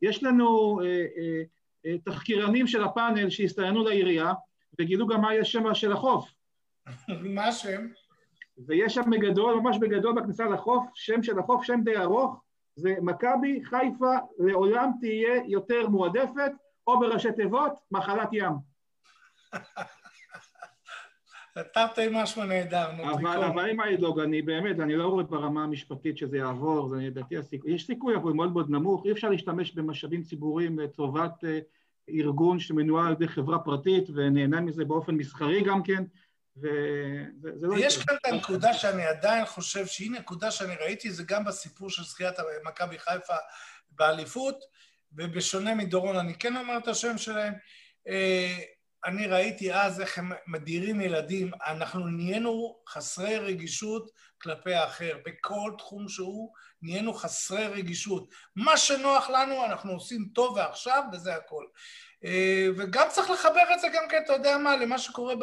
[0.03, 1.43] יש לנו אה, אה,
[1.87, 4.33] אה, תחקירנים של הפאנל שהסתיינו לעירייה
[4.79, 6.31] וגילו גם מה יש שם של החוף.
[7.35, 7.87] מה השם?
[8.67, 12.43] ויש שם בגדול, ממש בגדול בכניסה לחוף, שם של החוף, שם די ארוך,
[12.77, 16.53] זה מכבי חיפה לעולם תהיה יותר מועדפת,
[16.87, 18.53] או בראשי תיבות, מחלת ים.
[21.75, 26.19] תרתי משמע נהדר, נו, אבל, אבל מה לדאוג, אני באמת, אני לא רואה ברמה המשפטית
[26.19, 30.23] שזה יעבור, זה לדעתי הסיכוי, יש סיכוי, אבל מאוד מאוד נמוך, אי אפשר להשתמש במשאבים
[30.23, 31.47] ציבוריים לטובת uh,
[32.09, 36.05] ארגון שמנוהל על ידי חברה פרטית ונהנה מזה באופן מסחרי גם כן,
[37.43, 37.75] וזה לא...
[37.79, 42.03] יש כאן את הנקודה שאני עדיין חושב שהיא נקודה שאני ראיתי, זה גם בסיפור של
[42.03, 43.35] זכיית מכבי חיפה
[43.91, 44.59] באליפות,
[45.13, 47.55] ובשונה מדורון, אני כן אומר את השם שלהם,
[48.09, 48.59] אה,
[49.05, 56.09] אני ראיתי אז איך הם מדירים ילדים, אנחנו נהיינו חסרי רגישות כלפי האחר, בכל תחום
[56.09, 56.53] שהוא
[56.87, 58.29] נהיינו חסרי רגישות.
[58.57, 61.65] מה שנוח לנו אנחנו עושים טוב ועכשיו, וזה הכל.
[62.25, 65.35] אה, וגם צריך לחבר את זה גם כן, אתה יודע מה, למה שקורה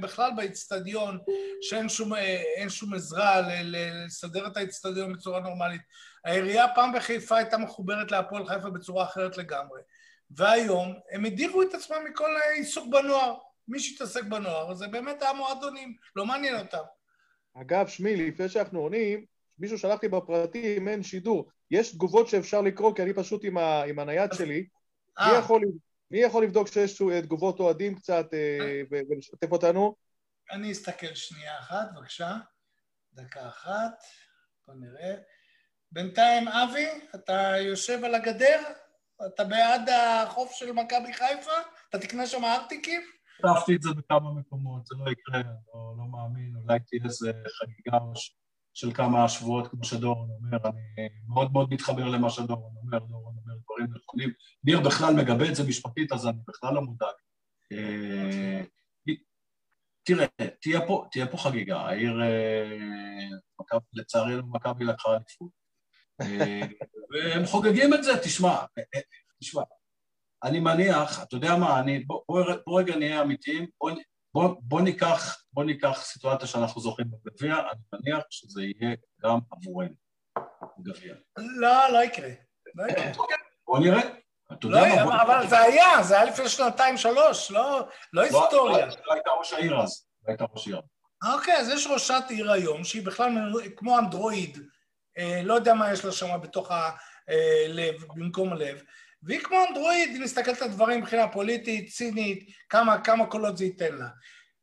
[0.00, 1.18] בכלל באיצטדיון,
[1.62, 5.82] שאין שום, אה, שום עזרה לסדר את האיצטדיון בצורה נורמלית.
[6.24, 9.80] העירייה פעם בחיפה הייתה מחוברת להפועל חיפה בצורה אחרת לגמרי.
[10.30, 13.34] והיום הם הדירו את עצמם מכל העיסוק בנוער.
[13.68, 16.82] מי שהתעסק בנוער זה באמת המועדונים, לא מעניין אותם.
[17.60, 19.24] אגב, שמי, לפני שאנחנו עונים,
[19.58, 21.48] מישהו שלח לי בפרטי אם אין שידור.
[21.70, 24.66] יש תגובות שאפשר לקרוא, כי אני פשוט עם, ה, עם הנייד שלי.
[25.20, 25.38] מי אה.
[25.38, 25.62] יכול,
[26.10, 29.94] מי יכול לבדוק שיש תגובות אוהדים קצת אה, ולשתף אותנו?
[30.50, 32.36] אני אסתכל שנייה אחת, בבקשה.
[33.12, 34.02] דקה אחת,
[34.66, 35.14] בוא נראה.
[35.92, 38.60] בינתיים, אבי, אתה יושב על הגדר?
[39.26, 41.52] אתה בעד החוף של מכבי חיפה?
[41.88, 43.00] אתה תקנה שם ארטיקים?
[43.38, 47.98] כתבתי את זה בכמה מקומות, זה לא יקרה, לא, לא מאמין, אולי תהיה איזה חגיגה
[48.74, 53.58] של כמה שבועות, כמו שדורון אומר, אני מאוד מאוד מתחבר למה שדורון אומר, דורון אומר
[53.64, 54.30] דברים נכונים.
[54.64, 57.14] ניר בכלל מגבה את זה משפטית, אז אני בכלל לא מודאג.
[57.72, 58.62] אה,
[60.02, 60.26] תראה,
[60.60, 63.28] תהיה פה, תהיה פה חגיגה, העיר, אה,
[63.92, 65.50] לצערי מכבי לקחה אליפות.
[66.20, 66.60] אה,
[67.10, 68.56] והם חוגגים את זה, תשמע,
[69.40, 69.62] תשמע,
[70.44, 72.22] אני מניח, אתה יודע מה, אני, בוא,
[72.66, 73.66] בוא, רגע נהיה אמיתיים,
[74.34, 79.94] בוא, בוא, ניקח, בוא ניקח סיטואציה שאנחנו זוכים בגביע, אני מניח שזה יהיה גם עבורנו,
[80.78, 81.14] בגביע.
[81.36, 82.30] לא, לא יקרה.
[82.74, 83.12] לא יקרה.
[83.66, 84.00] בוא נראה.
[84.52, 88.22] אתה יודע לא, מה, אבל זה היה, זה היה לפני שנתיים, שלוש, לא, לא, לא
[88.22, 88.86] היסטוריה.
[88.86, 90.80] לא הייתה ראש העיר אז, לא הייתה ראש עיר.
[91.34, 94.58] אוקיי, אז יש ראשת עיר היום, שהיא בכלל כמו אנדרואיד,
[95.18, 98.82] אה, לא יודע מה יש לה שם בתוך הלב, במקום הלב,
[99.22, 103.94] והיא כמו אנדרואיד, היא מסתכלת על דברים מבחינה פוליטית, צינית, כמה, כמה קולות זה ייתן
[103.94, 104.08] לה.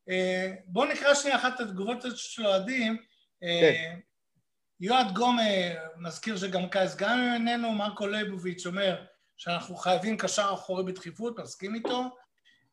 [0.09, 2.97] אה, בואו נקרא שנייה אחת את התגובות של אוהדים.
[3.43, 3.99] אה, כן.
[4.79, 5.41] יועד גומה
[5.97, 9.05] מזכיר שגם קייס גם ממנו, מרקו ליבוביץ' אומר
[9.37, 12.03] שאנחנו חייבים קשר אחורי בדחיפות, מסכים איתו.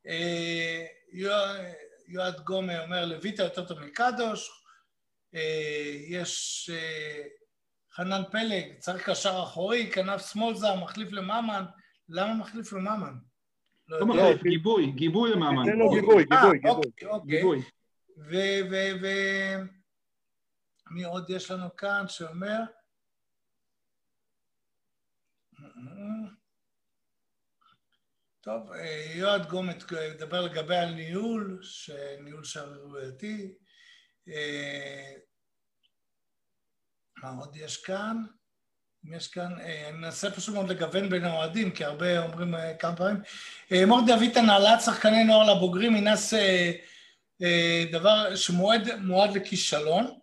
[0.06, 0.84] אה,
[2.08, 4.50] יועד גומה אומר לויטה יותר טוב מקדוש.
[6.08, 6.70] יש
[7.94, 11.64] חנן פלג, צריך קשר אחורי, כנף שמאל זר, מחליף לממן.
[12.08, 13.14] למה מחליף לממן?
[13.88, 15.64] לא, לא מחליף, גיבוי, גיבוי לממן.
[15.64, 16.86] תן לו גיבוי, גיבוי, אה, גיבוי.
[17.06, 17.62] אוקיי, אוקיי.
[20.90, 22.58] ומי עוד יש לנו כאן שאומר?
[28.40, 28.70] טוב,
[29.14, 33.54] יועד גומט מדבר לגבי הניהול, שניהול שערורייתי.
[37.22, 38.24] מה עוד יש כאן?
[39.06, 42.74] אם יש כאן, אה, אני מנסה פשוט מאוד לגוון בין האוהדים, כי הרבה אומרים אה,
[42.74, 43.22] כמה פעמים.
[43.72, 46.34] אה, מורדי אביטן, העלאת שחקני נוער לבוגרים היא נס
[47.92, 50.18] דבר שמועד לכישלון.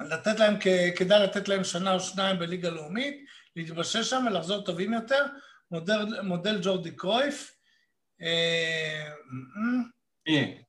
[0.00, 0.54] לתת להם,
[0.96, 3.24] כדאי לתת להם שנה או שניים בליגה לאומית,
[3.56, 5.26] להתבשש שם ולחזור טובים יותר.
[5.70, 7.56] מודל, מודל ג'ורדי קרויף.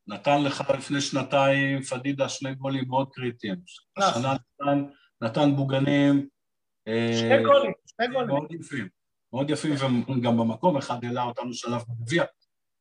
[0.08, 3.56] נתן לך לפני שנתיים פדידה שני גולים מאוד קריטיים.
[3.98, 4.84] השנה נתן,
[5.22, 6.28] נתן בוגנים
[6.88, 8.28] אה, שני גולים, שני גולים.
[8.28, 8.88] מאוד יפים,
[9.34, 9.74] מאוד יפים,
[10.18, 12.24] וגם במקום, אחד העלה אותנו שלב בגביע,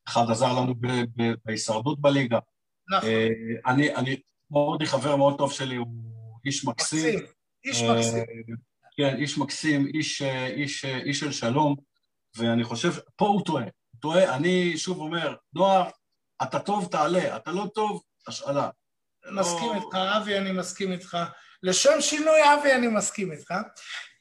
[0.08, 0.74] אחד עזר לנו
[1.44, 2.38] בהישרדות בליגה.
[2.96, 3.08] נכון.
[3.08, 3.28] אה,
[3.66, 4.16] אני, אני,
[4.50, 5.86] מורדי חבר מאוד טוב שלי, הוא
[6.46, 7.14] איש מקסים.
[7.14, 7.26] מקסים,
[7.64, 8.24] איש אה, מקסים.
[8.96, 10.22] כן, איש מקסים, איש,
[10.56, 11.76] איש, איש של שלום,
[12.36, 13.64] ואני חושב, פה הוא טועה.
[13.64, 15.88] הוא טועה, אני שוב אומר, נוער,
[16.42, 18.70] אתה טוב, תעלה, אתה לא טוב, השאלה.
[19.32, 19.74] מסכים לא...
[19.74, 21.18] איתך, אבי, אני מסכים איתך.
[21.62, 23.54] לשם שינוי, אבי, אני מסכים איתך.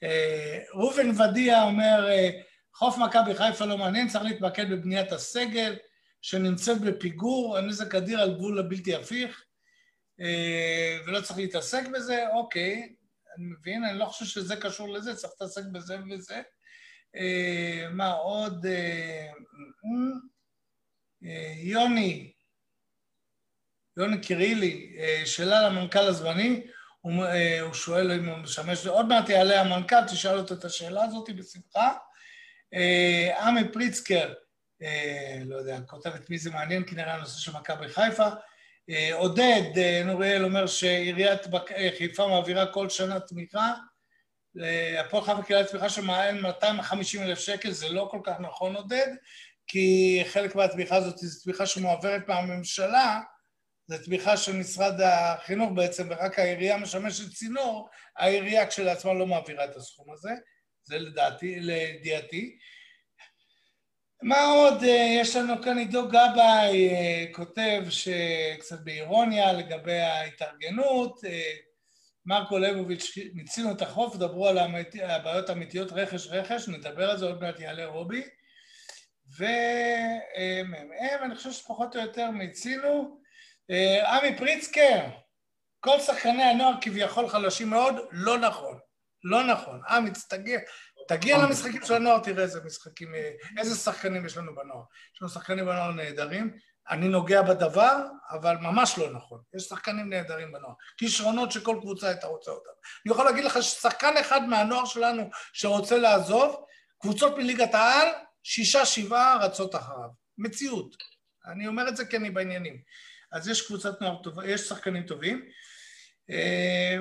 [0.04, 2.30] אה, ראובן ודיה אומר, אה,
[2.74, 5.76] חוף מכבי חיפה לא מעניין, צריך להתמקד בבניית הסגל
[6.22, 9.44] שנמצאת בפיגור, הנזק אדיר על גבול הבלתי הפיך,
[10.22, 12.96] אה, ולא צריך להתעסק בזה, אוקיי,
[13.38, 16.42] אני מבין, אני לא חושב שזה קשור לזה, צריך להתעסק בזה וזה.
[17.92, 18.66] מה עוד?
[21.64, 22.32] יוני,
[23.98, 26.64] יוני קירילי, שאלה למנכ"ל הזמני,
[27.02, 31.04] הוא, אה, הוא שואל אם הוא משמש, עוד מעט יעלה המנכ"ל, תשאל אותו את השאלה
[31.04, 31.94] הזאת בשמחה.
[32.74, 34.34] אה, עמי פריצקר,
[34.82, 38.28] אה, לא יודע, כותב את מי זה מעניין, כנראה הנושא של מכבי חיפה.
[39.14, 39.62] עודד
[40.06, 41.42] נוריאל אומר שעיריית
[41.98, 43.74] חיפה מעבירה כל שנה תמיכה.
[45.00, 49.08] הפועל חיפה קיבלה תמיכה של מעל 250 אלף שקל, זה לא כל כך נכון עודד,
[49.72, 53.20] כי חלק מהתמיכה הזאת זו תמיכה שמועברת מהממשלה,
[53.88, 59.76] זה תמיכה של משרד החינוך בעצם, ורק העירייה משמשת צינור, העירייה כשלעצמה לא מעבירה את
[59.76, 60.30] הסכום הזה,
[60.84, 62.58] זה לדעתי, לידיעתי.
[64.22, 64.84] מה עוד?
[64.84, 71.52] אה, יש לנו כאן עידו גבאי, אה, כותב שקצת באירוניה לגבי ההתארגנות, אה,
[72.26, 74.58] מרקו לבוביץ', מיצינו את החוף, דברו על
[75.04, 78.24] הבעיות האמיתיות, רכש רכש, נדבר על זה, עוד מעט יעלה רובי.
[79.40, 83.20] ומ"מ, אני חושב שפחות או יותר מיצינו.
[83.72, 85.06] אה, עמי פריצקר,
[85.80, 88.80] כל שחקני הנוער כביכול חלשים מאוד, לא נכון.
[89.24, 89.82] לא נכון.
[89.90, 90.60] עמי, תגיע,
[91.08, 94.84] תגיע למשחקים של הנוער, תראה איזה משחקים, אה, איזה שחקנים יש לנו בנוער.
[95.16, 96.58] יש לנו שחקנים בנוער נהדרים.
[96.90, 99.42] אני נוגע בדבר, אבל ממש לא נכון.
[99.56, 100.74] יש שחקנים נהדרים בנוער.
[100.98, 102.70] כישרונות שכל קבוצה הייתה רוצה אותם.
[103.06, 106.66] אני יכול להגיד לך ששחקן אחד מהנוער שלנו שרוצה לעזוב,
[107.02, 108.08] קבוצות מליגת העל,
[108.52, 110.10] שישה, שבעה רצות אחריו.
[110.38, 110.96] מציאות.
[111.46, 112.82] אני אומר את זה כי אני בעניינים.
[113.32, 115.46] אז יש קבוצת נוער טובה, יש שחקנים טובים.
[116.30, 116.98] אה,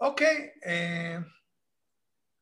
[0.00, 1.16] אוקיי, אה,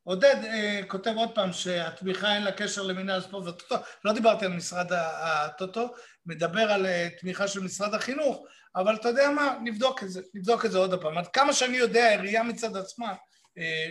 [0.03, 4.53] עודד אה, כותב עוד פעם שהתמיכה אין לה קשר למינהל הספורט והטוטו, לא דיברתי על
[4.53, 5.95] משרד הטוטו,
[6.27, 6.87] מדבר על
[7.21, 11.01] תמיכה של משרד החינוך, אבל אתה יודע מה, נבדוק את זה, נבדוק את זה עוד
[11.03, 11.19] פעם.
[11.19, 13.15] עד כמה שאני יודע, העירייה מצד עצמה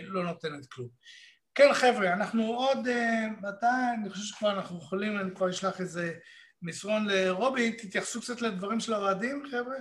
[0.02, 0.88] לא נותנת כלום.
[1.54, 2.78] כן חבר'ה, אנחנו עוד,
[3.40, 3.66] מתי,
[4.00, 6.12] אני חושב שכבר אנחנו יכולים, אני כבר אשלח איזה
[6.62, 9.76] מסרון לרובי, תתייחסו קצת לדברים של האוהדים, חבר'ה.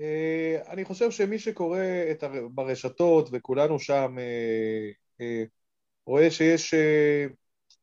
[0.00, 1.80] אה, אני חושב שמי שקורא
[2.10, 2.48] את הר...
[2.48, 4.90] ברשתות, וכולנו שם, אה,
[5.20, 5.44] אה,
[6.06, 6.74] רואה שיש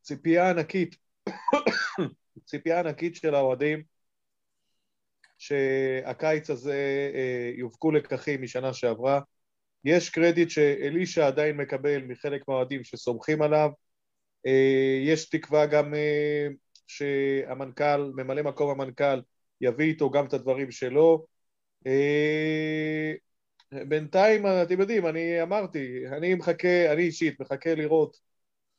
[0.01, 0.95] ציפייה ענקית,
[2.45, 3.83] ציפייה ענקית של האוהדים,
[5.37, 7.11] שהקיץ הזה
[7.57, 9.19] יופקו לקחים משנה שעברה.
[9.85, 13.69] יש קרדיט שאלישע עדיין מקבל מחלק מהאוהדים שסומכים עליו.
[15.05, 15.93] יש תקווה גם
[16.87, 19.21] שהמנכ"ל, ממלא מקום המנכ"ל,
[19.61, 21.25] יביא איתו גם את הדברים שלו.
[21.87, 23.13] אה,
[23.87, 28.17] בינתיים, אתם יודעים, אני אמרתי, אני מחכה, אני אישית מחכה לראות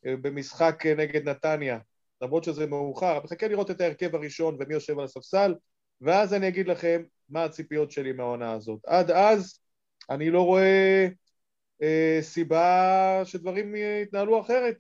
[0.06, 1.78] אה, במשחק נגד נתניה,
[2.22, 5.54] למרות שזה מאוחר, מחכה לראות את ההרכב הראשון ומי יושב על הספסל,
[6.00, 8.80] ואז אני אגיד לכם מה הציפיות שלי מהעונה הזאת.
[8.86, 9.61] עד אז
[10.10, 11.08] אני לא רואה
[11.82, 14.76] אה, סיבה שדברים יתנהלו אחרת.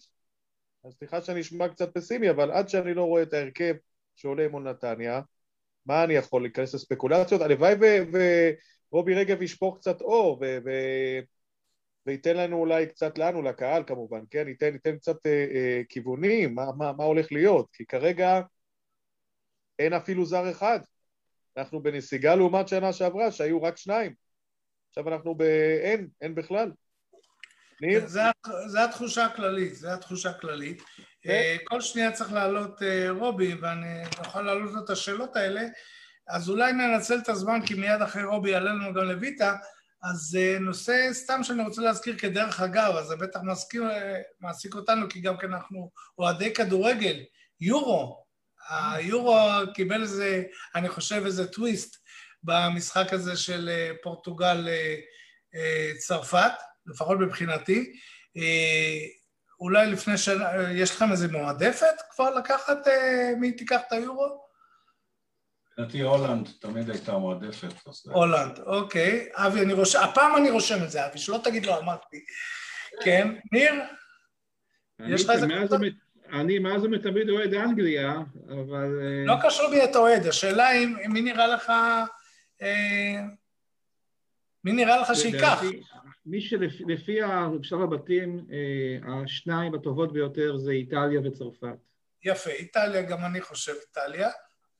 [0.84, 3.74] אז סליחה שאני אשמע קצת פסימי, אבל עד שאני לא רואה את ההרכב
[4.16, 5.20] שעולה מול נתניה,
[5.86, 7.40] מה אני יכול להיכנס לספקולציות?
[7.40, 7.74] הלוואי
[8.90, 10.58] ורובי רגב ישפוך קצת אור ו...
[10.64, 10.70] ו...
[12.06, 14.48] וייתן לנו אולי קצת לנו, לקהל כמובן, כן?
[14.48, 18.40] ייתן, ייתן קצת אה, אה, כיוונים, מה, מה, מה הולך להיות, כי כרגע
[19.78, 20.80] אין אפילו זר אחד.
[21.56, 24.14] אנחנו בנסיגה לעומת שנה שעברה, שהיו רק שניים.
[24.92, 25.42] עכשיו אנחנו ב...
[26.20, 26.70] אין, בכלל.
[27.80, 28.06] ניר?
[28.66, 30.82] זה התחושה הכללית, זה התחושה הכללית.
[31.22, 31.56] כן.
[31.64, 35.60] כל שנייה צריך להעלות רובי, ואני אוכל להעלות לו את השאלות האלה,
[36.28, 39.56] אז אולי ננצל את הזמן, כי מיד אחרי רובי יעלה לנו גם לויטה,
[40.02, 43.84] אז נושא סתם שאני רוצה להזכיר כדרך אגב, אז זה בטח מזכיר,
[44.40, 47.20] מעסיק אותנו, כי גם כן אנחנו אוהדי כדורגל,
[47.60, 48.24] יורו,
[48.68, 49.38] היורו
[49.74, 50.42] קיבל איזה,
[50.74, 52.01] אני חושב, איזה טוויסט
[52.42, 56.48] במשחק הזה של אה, פורטוגל-צרפת, אה,
[56.86, 57.92] לפחות מבחינתי.
[58.36, 58.98] אה,
[59.60, 62.78] אולי לפני שנה, יש לכם איזה מועדפת כבר לקחת
[63.40, 64.42] מי תיקח את היורו?
[65.78, 67.72] מבחינתי הולנד תמיד הייתה מועדפת.
[68.04, 69.28] הולנד, אוקיי.
[69.34, 72.24] אבי, אני רושם, הפעם אני רושם את זה, אבי, שלא תגיד לא אמרתי.
[73.04, 73.72] כן, ניר?
[75.08, 75.76] יש לך איזה קבוצה?
[76.32, 78.14] אני מאז ומתמיד אוהד אנגליה,
[78.50, 78.88] אבל...
[79.26, 81.72] לא קשור בי את אוהד, השאלה היא מי נראה לך...
[82.62, 83.20] אה,
[84.64, 85.62] מי נראה לך שייקח?
[86.26, 87.18] מי שלפי
[87.62, 91.76] שלב הבתים, אה, השניים הטובות ביותר זה איטליה וצרפת.
[92.24, 94.28] יפה, איטליה, גם אני חושב איטליה.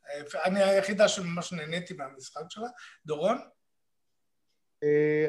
[0.09, 2.68] אה, אני היחידה שממש נהניתי מהמשחק שלה.
[3.07, 3.39] דורון?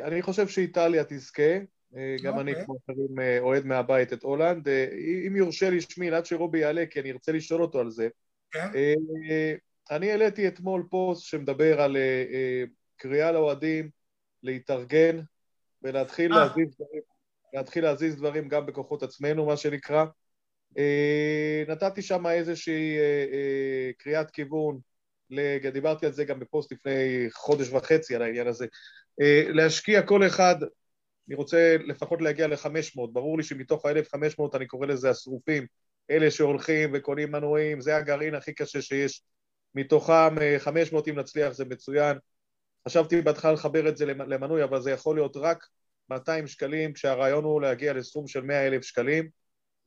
[0.04, 1.58] אני חושב שאיטליה תזכה.
[2.24, 2.66] גם אני, אוקיי.
[2.66, 4.68] כמו אחרים, אוהד מהבית את הולנד.
[5.28, 8.08] אם יורשה לי שמיל, עד שרובי יעלה, כי אני ארצה לשאול אותו על זה.
[8.52, 8.68] כן.
[9.92, 13.90] אני העליתי אתמול פוסט שמדבר על uh, קריאה לאוהדים
[14.44, 15.20] להתארגן
[15.82, 16.40] ולהתחיל אה.
[16.40, 17.02] להזיז דברים,
[17.54, 20.06] להתחיל להזיז דברים גם בכוחות עצמנו, מה שנקרא.
[21.68, 22.98] נתתי שם איזושהי
[23.98, 24.80] קריאת כיוון,
[25.30, 25.68] לג...
[25.68, 28.66] דיברתי על זה גם בפוסט לפני חודש וחצי על העניין הזה,
[29.48, 30.56] להשקיע כל אחד,
[31.28, 35.66] אני רוצה לפחות להגיע ל-500, ברור לי שמתוך ה-1,500 אני קורא לזה השרופים,
[36.12, 39.22] אלה שהולכים וקונים מנועים, זה הגרעין הכי קשה שיש
[39.76, 42.18] מתוכם 500 אה, אם נצליח זה מצוין.
[42.88, 45.68] חשבתי בהתחלה לחבר את זה למנוי, אבל זה יכול להיות רק
[46.10, 49.30] 200 שקלים, כשהרעיון הוא להגיע לסכום של 100 אלף שקלים.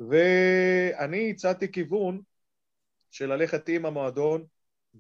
[0.01, 2.21] ואני הצעתי כיוון
[3.11, 4.45] של ללכת עם המועדון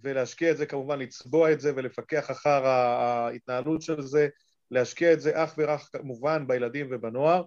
[0.02, 4.28] ולהשקיע את זה כמובן, לצבוע את זה ולפקח אחר ההתנהלות של זה,
[4.70, 7.42] להשקיע את זה אך ורק כמובן בילדים ובנוער.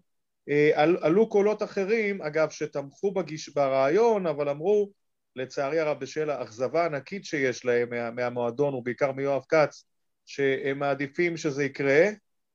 [0.49, 4.91] אה, עלו קולות אחרים, אגב, שתמכו בגיש, ברעיון, אבל אמרו
[5.35, 9.85] לצערי הרב בשל האכזבה הענקית שיש להם מה, מהמועדון ובעיקר מיואב כץ,
[10.25, 12.05] שהם מעדיפים שזה יקרה,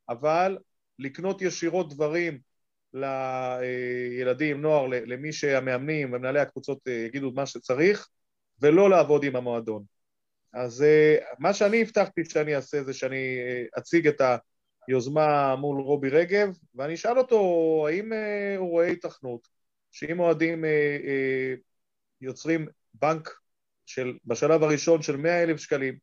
[0.09, 0.59] אבל
[0.99, 2.39] לקנות ישירות דברים
[2.93, 8.09] לילדים, נוער, למי שהמאמנים ומנהלי הקבוצות אה, יגידו מה שצריך,
[8.61, 9.85] ולא לעבוד עם המועדון.
[10.53, 14.21] אז אה, מה שאני הבטחתי שאני אעשה זה שאני אה, אציג את
[14.89, 18.13] היוזמה מול רובי רגב, ואני אשאל אותו האם
[18.59, 19.49] הוא רואה התכנות
[19.93, 20.65] שאם אוהדים
[22.25, 23.31] יוצרים בנק
[23.87, 25.99] של, בשלב הראשון של 100 אלף שקלים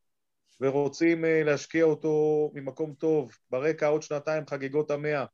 [0.61, 5.25] ורוצים uh, להשקיע אותו ממקום טוב, ברקע עוד שנתיים חגיגות המאה,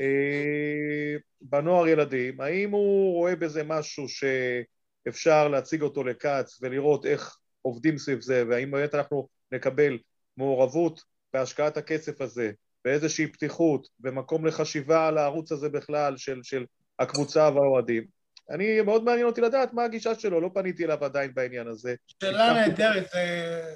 [0.00, 7.98] uh, בנוער ילדים, האם הוא רואה בזה משהו שאפשר להציג אותו לכץ ולראות איך עובדים
[7.98, 9.98] סביב זה, והאם באמת אנחנו נקבל
[10.36, 11.00] מעורבות
[11.32, 12.52] בהשקעת הכסף הזה,
[12.84, 16.64] באיזושהי פתיחות, במקום לחשיבה על הערוץ הזה בכלל של, של
[16.98, 18.13] הקבוצה והאוהדים.
[18.50, 21.94] אני, מאוד מעניין אותי לדעת מה הגישה שלו, לא פניתי אליו עדיין בעניין הזה.
[22.20, 23.10] שאלה נהדרת,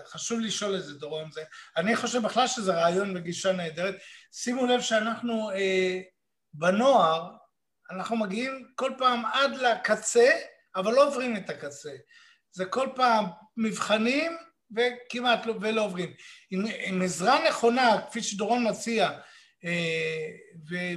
[0.06, 1.30] חשוב לשאול את זה, דורון.
[1.32, 1.42] זה,
[1.76, 3.94] אני חושב בכלל שזה רעיון וגישה נהדרת.
[4.32, 6.00] שימו לב שאנחנו אה,
[6.54, 7.30] בנוער,
[7.90, 10.30] אנחנו מגיעים כל פעם עד לקצה,
[10.76, 11.90] אבל לא עוברים את הקצה.
[12.52, 13.24] זה כל פעם
[13.56, 14.36] מבחנים
[14.76, 16.12] וכמעט לא, ולא עוברים.
[16.50, 19.10] עם, עם עזרה נכונה, כפי שדורון מציע,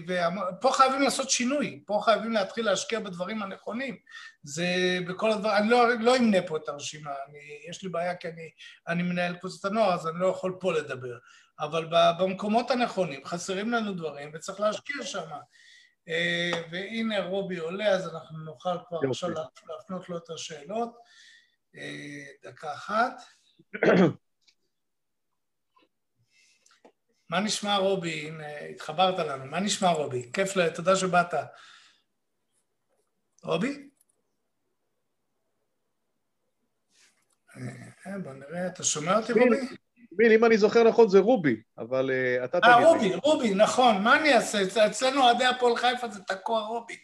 [0.08, 3.98] ופה חייבים לעשות שינוי, פה חייבים להתחיל להשקיע בדברים הנכונים.
[4.44, 4.66] זה
[5.08, 8.50] בכל הדבר, אני לא, לא אמנה פה את הרשימה, אני, יש לי בעיה כי אני,
[8.88, 11.18] אני מנהל קבוצת הנוער, אז אני לא יכול פה לדבר.
[11.60, 11.88] אבל
[12.20, 15.30] במקומות הנכונים חסרים לנו דברים וצריך להשקיע שם.
[16.72, 19.30] והנה רובי עולה, אז אנחנו נוכל כבר עכשיו
[19.70, 20.98] להפנות לו את השאלות.
[22.44, 23.14] דקה אחת.
[27.32, 28.28] מה נשמע רובי?
[28.28, 29.46] הנה, התחברת לנו.
[29.46, 30.32] מה נשמע רובי?
[30.34, 30.70] כיף, ל...
[30.70, 31.34] תודה שבאת.
[33.44, 33.90] רובי?
[38.08, 39.58] אה, בוא נראה, אתה שומע אותי רובי?
[40.12, 42.84] מיל, אם אני זוכר נכון זה רובי, אבל uh, אתה תגיד לי.
[42.84, 44.86] אה, רובי, רובי, נכון, מה אני אעשה?
[44.88, 46.96] אצלנו אוהדי הפועל חיפה זה תקוע רובי.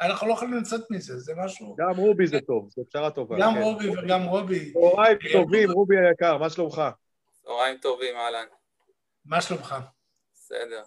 [0.00, 1.76] אנחנו לא יכולים לצאת מזה, זה משהו...
[1.78, 3.36] גם רובי זה טוב, זו פשרה טובה.
[3.40, 3.62] גם כן.
[3.62, 4.72] רובי וגם רובי.
[4.72, 6.82] צהריים טובים, רובי היקר, מה שלומך?
[7.44, 8.46] צהריים טובים, אהלן.
[9.26, 9.74] מה שלומך?
[10.34, 10.82] בסדר.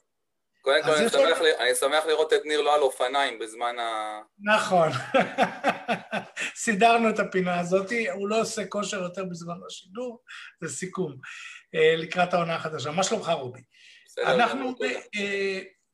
[0.62, 4.20] קודם כל, אני, שמח, אני שמח לראות את ניר לא על אופניים בזמן ה...
[4.40, 4.90] נכון.
[6.56, 10.22] סידרנו את הפינה הזאת, הוא לא עושה כושר יותר בזמן השידור,
[10.62, 11.16] זה סיכום.
[11.76, 12.92] אה, לקראת העונה החדשה.
[12.92, 13.62] מה שלומך, רובי?
[14.06, 15.20] בסדר, אנחנו, uh,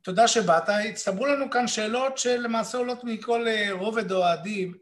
[0.03, 0.69] תודה שבאת.
[0.69, 4.73] הצטברו לנו כאן שאלות שלמעשה עולות מכל רובד אוהדים,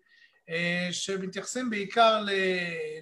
[0.91, 2.23] שמתייחסים בעיקר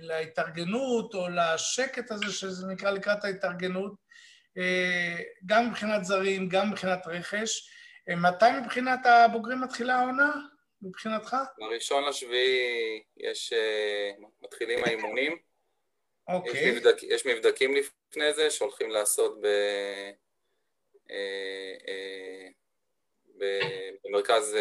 [0.02, 3.94] להתארגנות או לשקט הזה שזה נקרא לקראת ההתארגנות,
[5.46, 7.70] גם מבחינת זרים, גם מבחינת רכש.
[8.08, 10.32] מתי מבחינת הבוגרים מתחילה העונה,
[10.82, 11.36] מבחינתך?
[11.58, 13.54] בראשון לשביעי יש,
[14.42, 15.38] מתחילים האימונים.
[16.28, 16.52] אוקיי.
[16.52, 19.48] יש, מבדק, יש מבדקים לפני זה שהולכים לעשות ב,
[24.04, 24.58] במרכז,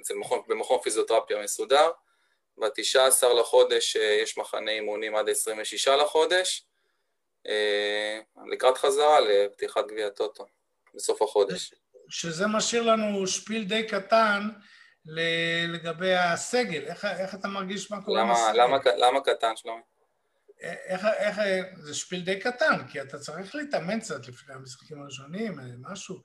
[0.00, 1.90] אצל מכון, במכון פיזיותרפיה מסודר.
[2.56, 6.66] ב-19 לחודש יש מחנה אימונים עד ה-26 לחודש,
[8.52, 10.46] לקראת חזרה לפתיחת גביע הטוטו
[10.94, 11.74] בסוף החודש.
[12.08, 14.48] שזה משאיר לנו שפיל די קטן
[15.68, 16.84] לגבי הסגל.
[16.86, 18.62] איך, איך אתה מרגיש מה קורה למה, בסגל?
[18.62, 19.82] למה, למה קטן, שלומי?
[20.60, 21.40] איך, איך,
[21.74, 26.16] זה שפיל די קטן, כי אתה צריך להתאמן קצת לפני המשחקים הראשונים, משהו.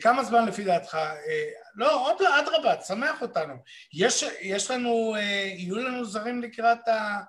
[0.00, 0.98] כמה זמן לפי דעתך?
[1.74, 3.54] לא, עוד אדרבה, תשמח אותנו.
[3.92, 5.14] יש, יש לנו,
[5.56, 7.20] יהיו לנו זרים לקראת, ה,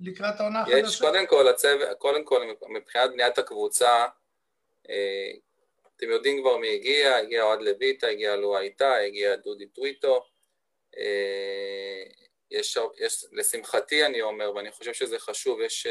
[0.00, 0.78] לקראת העונה החדשה?
[0.78, 4.06] יש, קודם כל, הצוות, קודם כל, מבחינת בניית הקבוצה,
[5.96, 10.24] אתם יודעים כבר מי הגיע, הגיע אוהד לויטה, הגיע לואאי טאהא, הגיע דודי טוויטו.
[12.50, 15.86] יש, יש, לשמחתי אני אומר, ואני חושב שזה חשוב, יש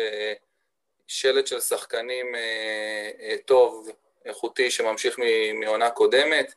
[1.07, 2.25] שלד של שחקנים
[3.45, 3.89] טוב,
[4.25, 5.19] איכותי, שממשיך
[5.53, 6.53] מהעונה קודמת,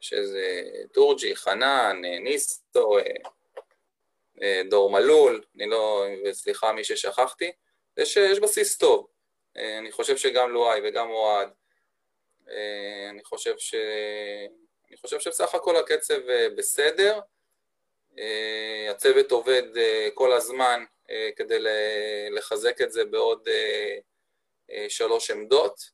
[0.00, 2.98] שזה טורג'י, חנן, ניסטו,
[4.68, 7.52] דור מלול, אני לא, וסליחה מי ששכחתי,
[7.96, 9.06] יש, יש בסיס טוב.
[9.56, 11.48] אני חושב שגם לואי וגם אוהד,
[13.10, 13.74] אני חושב ש...
[14.88, 16.18] אני חושב שבסך הכל הקצב
[16.56, 17.20] בסדר,
[18.90, 19.62] הצוות עובד
[20.14, 20.84] כל הזמן
[21.36, 21.58] כדי
[22.30, 23.48] לחזק את זה בעוד
[24.88, 25.90] שלוש עמדות.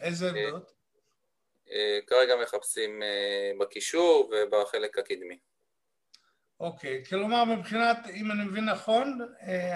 [0.00, 0.72] איזה עמדות?
[2.06, 3.02] כרגע מחפשים
[3.58, 5.38] בקישור ובחלק הקדמי.
[6.60, 9.18] אוקיי, כלומר מבחינת, אם אני מבין נכון,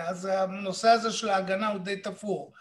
[0.09, 2.53] אז הנושא הזה של ההגנה הוא די תפור.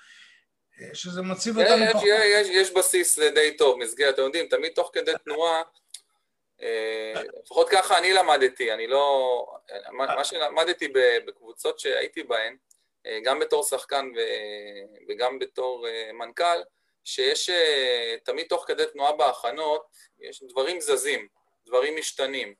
[0.93, 1.83] שזה מציב אותנו...
[1.85, 5.61] יש, יש, יש בסיס די טוב, מסגרת, אתם יודעים, תמיד תוך כדי תנועה,
[7.43, 9.45] לפחות ככה אני למדתי, אני לא...
[9.91, 10.87] מה שלמדתי
[11.27, 12.57] בקבוצות שהייתי בהן,
[13.23, 14.11] גם בתור שחקן
[15.09, 16.63] וגם בתור מנכ"ל,
[17.03, 17.49] שיש
[18.23, 19.85] תמיד תוך כדי תנועה בהכנות,
[20.19, 21.27] יש דברים זזים,
[21.65, 22.53] דברים משתנים.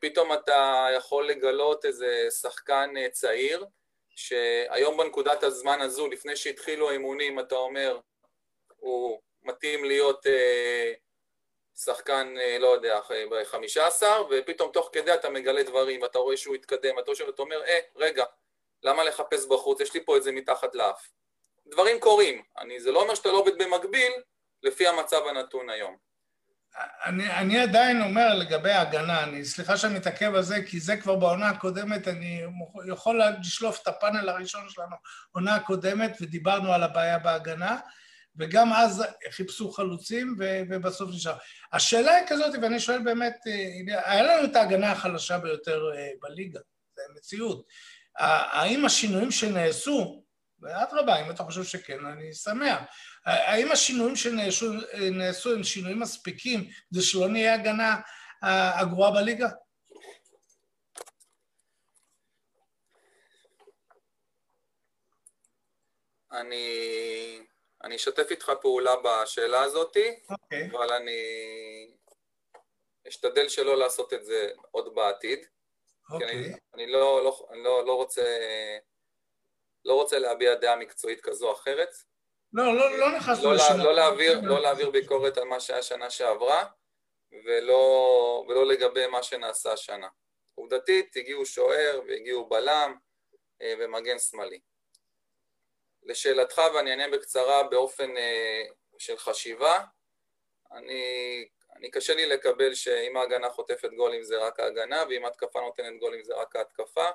[0.00, 3.64] פתאום אתה יכול לגלות איזה שחקן צעיר,
[4.16, 8.00] שהיום בנקודת הזמן הזו, לפני שהתחילו האימונים, אתה אומר,
[8.76, 10.92] הוא מתאים להיות אה,
[11.76, 13.00] שחקן, אה, לא יודע,
[13.30, 17.42] בחמישה עשר, ופתאום תוך כדי אתה מגלה דברים, אתה רואה שהוא התקדם, אתה יושב ואתה
[17.42, 18.24] אומר, אה, רגע,
[18.82, 19.80] למה לחפש בחוץ?
[19.80, 21.08] יש לי פה את זה מתחת לאף.
[21.66, 22.42] דברים קורים.
[22.58, 24.12] אני, זה לא אומר שאתה לא עובד במקביל,
[24.62, 25.96] לפי המצב הנתון היום.
[27.04, 31.16] אני, אני עדיין אומר לגבי ההגנה, אני, סליחה שאני מתעכב על זה, כי זה כבר
[31.16, 32.42] בעונה הקודמת, אני
[32.86, 34.96] יכול לשלוף את הפאנל הראשון שלנו,
[35.30, 37.78] עונה הקודמת, ודיברנו על הבעיה בהגנה,
[38.36, 41.36] וגם אז חיפשו חלוצים, ובסוף נשאר.
[41.72, 43.36] השאלה היא כזאת, ואני שואל באמת,
[44.04, 45.82] היה לנו את ההגנה החלשה ביותר
[46.22, 46.60] בליגה,
[46.96, 47.66] זו מציאות.
[48.16, 50.21] האם השינויים שנעשו,
[50.62, 52.80] ואדרבה, אם אתה חושב שכן, אני שמח.
[53.24, 58.00] האם השינויים שנעשו הם שינויים מספיקים כדי שלא נהיה הגנה
[58.42, 59.48] הגרועה בליגה?
[66.32, 67.40] אני,
[67.84, 70.32] אני אשתף איתך פעולה בשאלה הזאת, okay.
[70.32, 70.70] אוקיי.
[70.72, 71.20] אבל אני
[73.08, 75.46] אשתדל שלא לעשות את זה עוד בעתיד.
[76.10, 76.28] אוקיי.
[76.28, 76.32] Okay.
[76.32, 78.22] אני, אני לא, לא, אני לא, לא רוצה...
[79.84, 81.88] לא רוצה להביע דעה מקצועית כזו או אחרת.
[82.52, 83.84] לא, לא, לא נכנסנו לא, לשנות.
[83.84, 86.64] לא להעביר, לא להעביר ביקורת על מה שהיה שנה שעברה,
[87.44, 90.08] ולא, ולא לגבי מה שנעשה השנה.
[90.54, 92.96] עובדתית, הגיעו שוער והגיעו בלם
[93.78, 94.60] ומגן שמאלי.
[96.02, 98.10] לשאלתך, ואני אענה בקצרה באופן
[98.98, 99.84] של חשיבה,
[100.72, 106.00] אני, אני קשה לי לקבל שאם ההגנה חוטפת גולים זה רק ההגנה, ואם ההתקפה נותנת
[106.00, 107.10] גולים זה רק ההתקפה.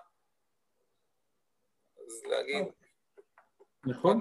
[2.07, 2.65] אז להגיד...
[3.85, 4.19] נכון.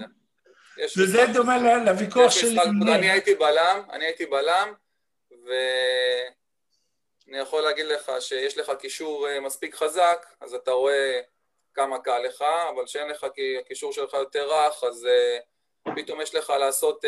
[0.98, 2.58] וזה דומה לוויכוח של...
[2.94, 4.72] אני הייתי בלם, אני הייתי בלם,
[5.30, 5.48] ואני
[7.38, 11.20] יכול להגיד לך שיש לך קישור מספיק חזק, אז אתה רואה
[11.74, 13.26] כמה קל לך, אבל כשאין לך
[13.68, 15.08] קישור שלך יותר רך, אז
[15.96, 17.04] פתאום יש לך לעשות,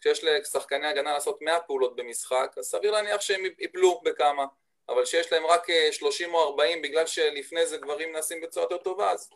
[0.00, 4.44] כשיש לשחקני הגנה לעשות 100 פעולות במשחק, אז סביר להניח שהם ייפלו בכמה.
[4.88, 9.10] אבל שיש להם רק 30 או 40 בגלל שלפני זה דברים נעשים בצורה יותר טובה,
[9.10, 9.30] אז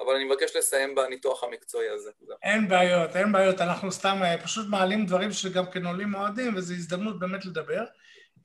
[0.00, 2.10] אבל אני מבקש לסיים בניתוח המקצועי הזה.
[2.42, 6.74] אין בעיות, אין בעיות, אנחנו סתם אה, פשוט מעלים דברים שגם כן עולים אוהדים, וזו
[6.74, 7.84] הזדמנות באמת לדבר.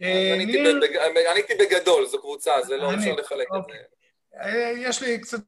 [0.01, 0.33] אה,
[1.31, 3.77] עניתי בגדול, זו קבוצה, זה לא אפשר לחלק את אוקיי.
[3.77, 4.73] זה.
[4.77, 5.39] יש לי קצת,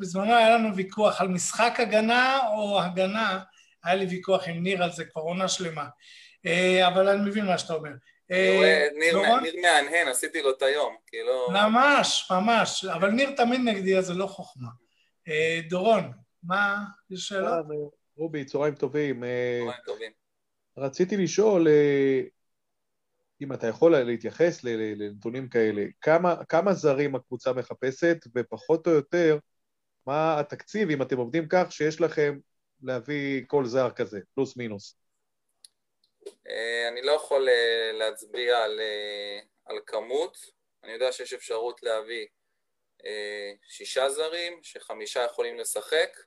[0.00, 3.38] בזמנו היה לנו ויכוח על משחק הגנה או הגנה,
[3.84, 5.84] היה לי ויכוח עם ניר על זה כבר עונה שלמה.
[6.86, 7.90] אבל אני מבין מה שאתה אומר.
[8.98, 9.18] ניר
[9.62, 11.50] מהנהן, עשיתי לו את היום, כאילו...
[11.50, 14.83] ממש, ממש, אבל ניר תמיד נגדי, אז זה לא חוכמה.
[15.28, 16.12] אה, דורון,
[16.42, 16.76] מה,
[17.10, 17.52] יש שאלות?
[17.52, 17.76] אה,
[18.16, 19.24] רובי, צהריים טובים.
[19.24, 20.12] אה, צהריים טובים.
[20.76, 21.66] רציתי לשאול,
[23.40, 29.38] אם אתה יכול להתייחס לנתונים כאלה, כמה, כמה זרים הקבוצה מחפשת, ופחות או יותר,
[30.06, 32.38] מה התקציב, אם אתם עובדים כך, שיש לכם
[32.82, 34.96] להביא כל זר כזה, פלוס מינוס?
[36.88, 37.48] אני לא יכול
[37.92, 38.80] להצביע על,
[39.64, 40.38] על כמות,
[40.84, 42.26] אני יודע שיש אפשרות להביא
[43.68, 46.18] שישה זרים, שחמישה יכולים לשחק.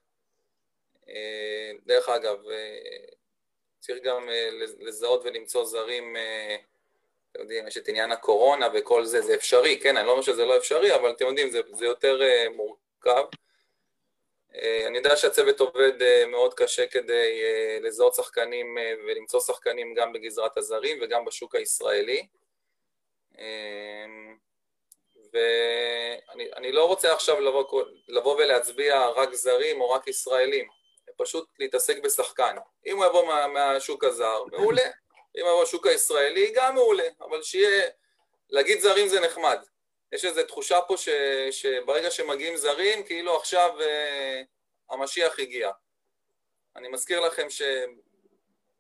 [1.10, 3.06] אה, דרך אגב, אה,
[3.80, 4.30] צריך גם
[4.80, 6.16] לזהות ולמצוא זרים,
[7.32, 10.46] אתם יודעים, יש את עניין הקורונה וכל זה, זה אפשרי, כן, אני לא אומר שזה
[10.46, 12.20] לא אפשרי, אבל אתם יודעים, זה, זה יותר
[12.56, 13.26] מורכב.
[14.88, 17.42] אני יודע שהצוות עובד מאוד קשה כדי
[17.82, 22.28] לזהות שחקנים ולמצוא שחקנים גם בגזרת הזרים וגם בשוק הישראלי.
[25.34, 30.68] ואני לא רוצה עכשיו לבוא, לבוא ולהצביע רק זרים או רק ישראלים,
[31.18, 32.56] פשוט להתעסק בשחקן.
[32.86, 34.86] אם הוא יבוא מה, מהשוק הזר, מעולה.
[35.38, 37.08] אם הוא יבוא מהשוק הישראלי, גם מעולה.
[37.22, 37.90] אבל שיהיה...
[38.50, 39.58] להגיד זרים זה נחמד.
[40.12, 41.10] יש איזו תחושה פה ש,
[41.52, 44.42] שברגע שמגיעים זרים, כאילו עכשיו אה,
[44.90, 45.72] המשיח הגיע.
[46.76, 47.62] אני מזכיר לכם ש,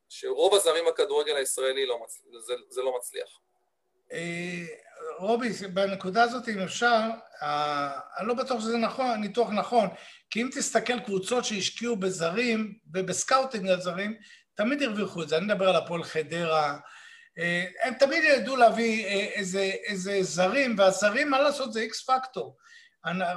[0.09, 2.21] שרוב הזרים בכדורגל הישראלי לא מצ...
[2.39, 3.39] זה, זה לא מצליח.
[4.13, 4.65] אה,
[5.19, 7.01] רובי, בנקודה הזאת, אם אפשר,
[8.19, 9.87] אני לא בטוח שזה נכון, ניתוח נכון,
[10.29, 14.17] כי אם תסתכל קבוצות שהשקיעו בזרים וב scouting על זרים,
[14.55, 15.37] תמיד הרוויחו את זה.
[15.37, 16.77] אני מדבר על הפועל חדרה,
[17.39, 22.57] אה, הם תמיד ידעו להביא אה, איזה, איזה זרים, והזרים, מה לעשות, זה איקס פקטור.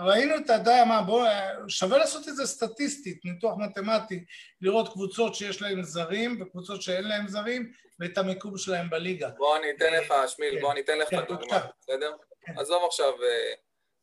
[0.01, 0.85] ראינו את ה...
[0.85, 1.25] מה, בואו,
[1.69, 4.25] שווה לעשות את זה סטטיסטית, ניתוח מתמטי,
[4.61, 9.29] לראות קבוצות שיש להן זרים וקבוצות שאין להן זרים, ואת המיקום שלהם בליגה.
[9.29, 10.61] בוא אני אתן לך, שמיל, כן.
[10.61, 12.17] בוא אני אתן לך כן, דוגמה, בסדר?
[12.41, 12.59] כן.
[12.59, 13.53] עזוב עכשיו, אה,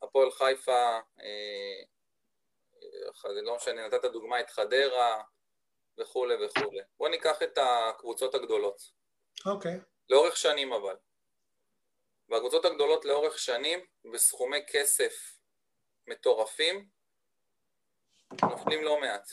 [0.01, 1.83] הפועל חיפה, אה,
[3.43, 5.21] לא משנה, נתת דוגמה את חדרה
[5.99, 6.79] וכולי וכולי.
[6.99, 8.81] בוא ניקח את הקבוצות הגדולות.
[9.45, 9.79] אוקיי.
[10.09, 10.95] לאורך שנים אבל.
[12.29, 13.79] והקבוצות הגדולות לאורך שנים,
[14.13, 15.36] בסכומי כסף
[16.07, 16.85] מטורפים,
[18.41, 19.31] נופלים לא מעט.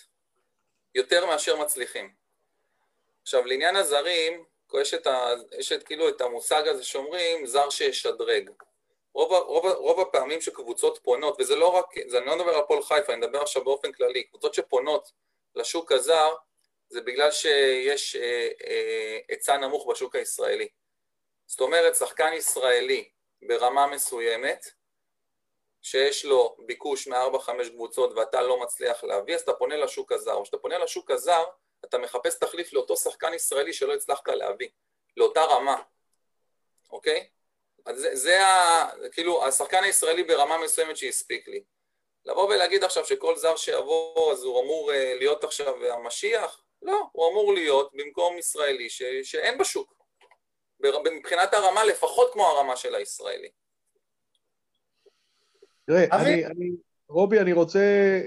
[0.94, 2.14] יותר מאשר מצליחים.
[3.22, 4.44] עכשיו, לעניין הזרים,
[4.80, 8.50] יש את, ה, יש את כאילו את המושג הזה שאומרים זר שישדרג.
[9.14, 12.82] רוב, רוב, רוב הפעמים שקבוצות פונות, וזה לא רק, זה, אני לא מדבר על פועל
[12.82, 15.12] חיפה, אני מדבר עכשיו באופן כללי, קבוצות שפונות
[15.54, 16.34] לשוק הזר,
[16.88, 20.68] זה בגלל שיש אה, אה, היצע נמוך בשוק הישראלי.
[21.46, 23.10] זאת אומרת, שחקן ישראלי
[23.42, 24.66] ברמה מסוימת,
[25.84, 30.42] שיש לו ביקוש מארבע-חמש קבוצות ואתה לא מצליח להביא, אז אתה פונה לשוק הזר.
[30.42, 31.44] כשאתה פונה לשוק הזר,
[31.84, 34.68] אתה מחפש תחליף לאותו שחקן ישראלי שלא הצלחת להביא,
[35.16, 35.82] לאותה רמה,
[36.90, 37.28] אוקיי?
[37.86, 41.64] אז זה, זה ה, כאילו, השחקן הישראלי ברמה מסוימת שהספיק לי.
[42.24, 46.64] לבוא ולהגיד עכשיו שכל זר שיבוא אז הוא אמור אה, להיות עכשיו המשיח?
[46.82, 49.94] לא, הוא אמור להיות במקום ישראלי ש, שאין בשוק.
[51.04, 53.50] מבחינת הרמה, לפחות כמו הרמה של הישראלי.
[55.86, 56.70] תראה, אני, אני,
[57.08, 57.78] רובי, אני רוצה,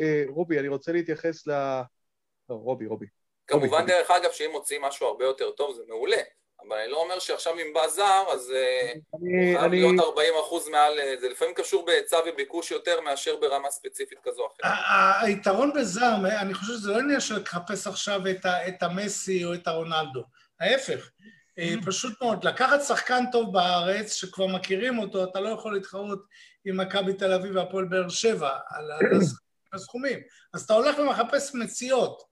[0.01, 1.51] אה, רובי, אני רוצה להתייחס ל...
[2.49, 3.05] לא, רובי, רובי.
[3.47, 6.17] כמובן, דרך אגב, שאם מוצאים משהו הרבה יותר טוב זה מעולה,
[6.67, 9.81] אבל אני לא אומר שעכשיו אם בא זר, אז אה, אני, הוא חייב אני...
[9.81, 10.99] להיות 40 אחוז מעל...
[10.99, 14.73] אה, זה לפעמים קשור בהיצע וביקוש יותר מאשר ברמה ספציפית כזו או אחרת.
[15.21, 20.23] היתרון בזר, אני חושב שזה לא עניין של לחפש עכשיו את המסי או את הרונלדו.
[20.59, 21.09] ההפך,
[21.85, 26.19] פשוט מאוד, לקחת שחקן טוב בארץ, שכבר מכירים אותו, אתה לא יכול להתחרות
[26.67, 28.91] עם מכבי תל אביב והפועל באר שבע על
[29.73, 30.19] הסכומים.
[30.53, 32.23] אז אתה הולך ומחפש מציאות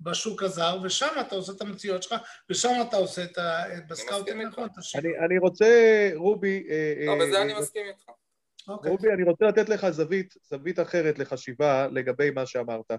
[0.00, 2.14] בשוק הזר, ושם אתה עושה את המציאות שלך,
[2.50, 3.62] ושם אתה עושה את ה...
[3.88, 5.04] בסקאוטים נכון, את.
[5.24, 6.66] אני רוצה, רובי...
[6.70, 8.02] אה, לא, בזה אה, אני מסכים איתך.
[8.68, 8.90] אוקיי.
[8.90, 12.90] רובי, אני רוצה לתת לך זווית, זווית אחרת לחשיבה לגבי מה שאמרת.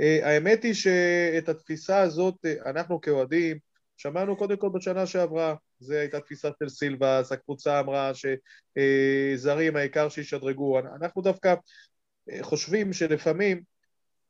[0.00, 3.58] אה, האמת היא שאת התפיסה הזאת, אנחנו כאוהדים,
[4.00, 10.78] שמענו קודם כל בשנה שעברה, זו הייתה תפיסה של סילבס, הקבוצה אמרה שזרים העיקר שישדרגו.
[10.78, 11.54] אנחנו דווקא
[12.30, 13.62] אה, חושבים שלפעמים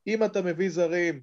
[0.07, 1.21] אם אתה מביא זרים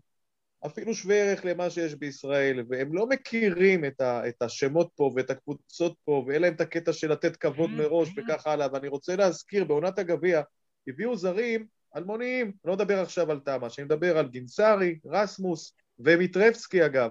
[0.66, 5.30] אפילו שווה ערך למה שיש בישראל, והם לא מכירים את, ה, את השמות פה ואת
[5.30, 7.74] הקבוצות פה, ואין להם את הקטע של לתת כבוד mm-hmm.
[7.74, 10.41] מראש וכך הלאה, ואני רוצה להזכיר, בעונת הגביע
[10.88, 16.86] הביאו זרים אלמוניים, אני לא מדבר עכשיו על תמה, אני מדבר על גינסארי, רסמוס ומיטרבסקי
[16.86, 17.10] אגב,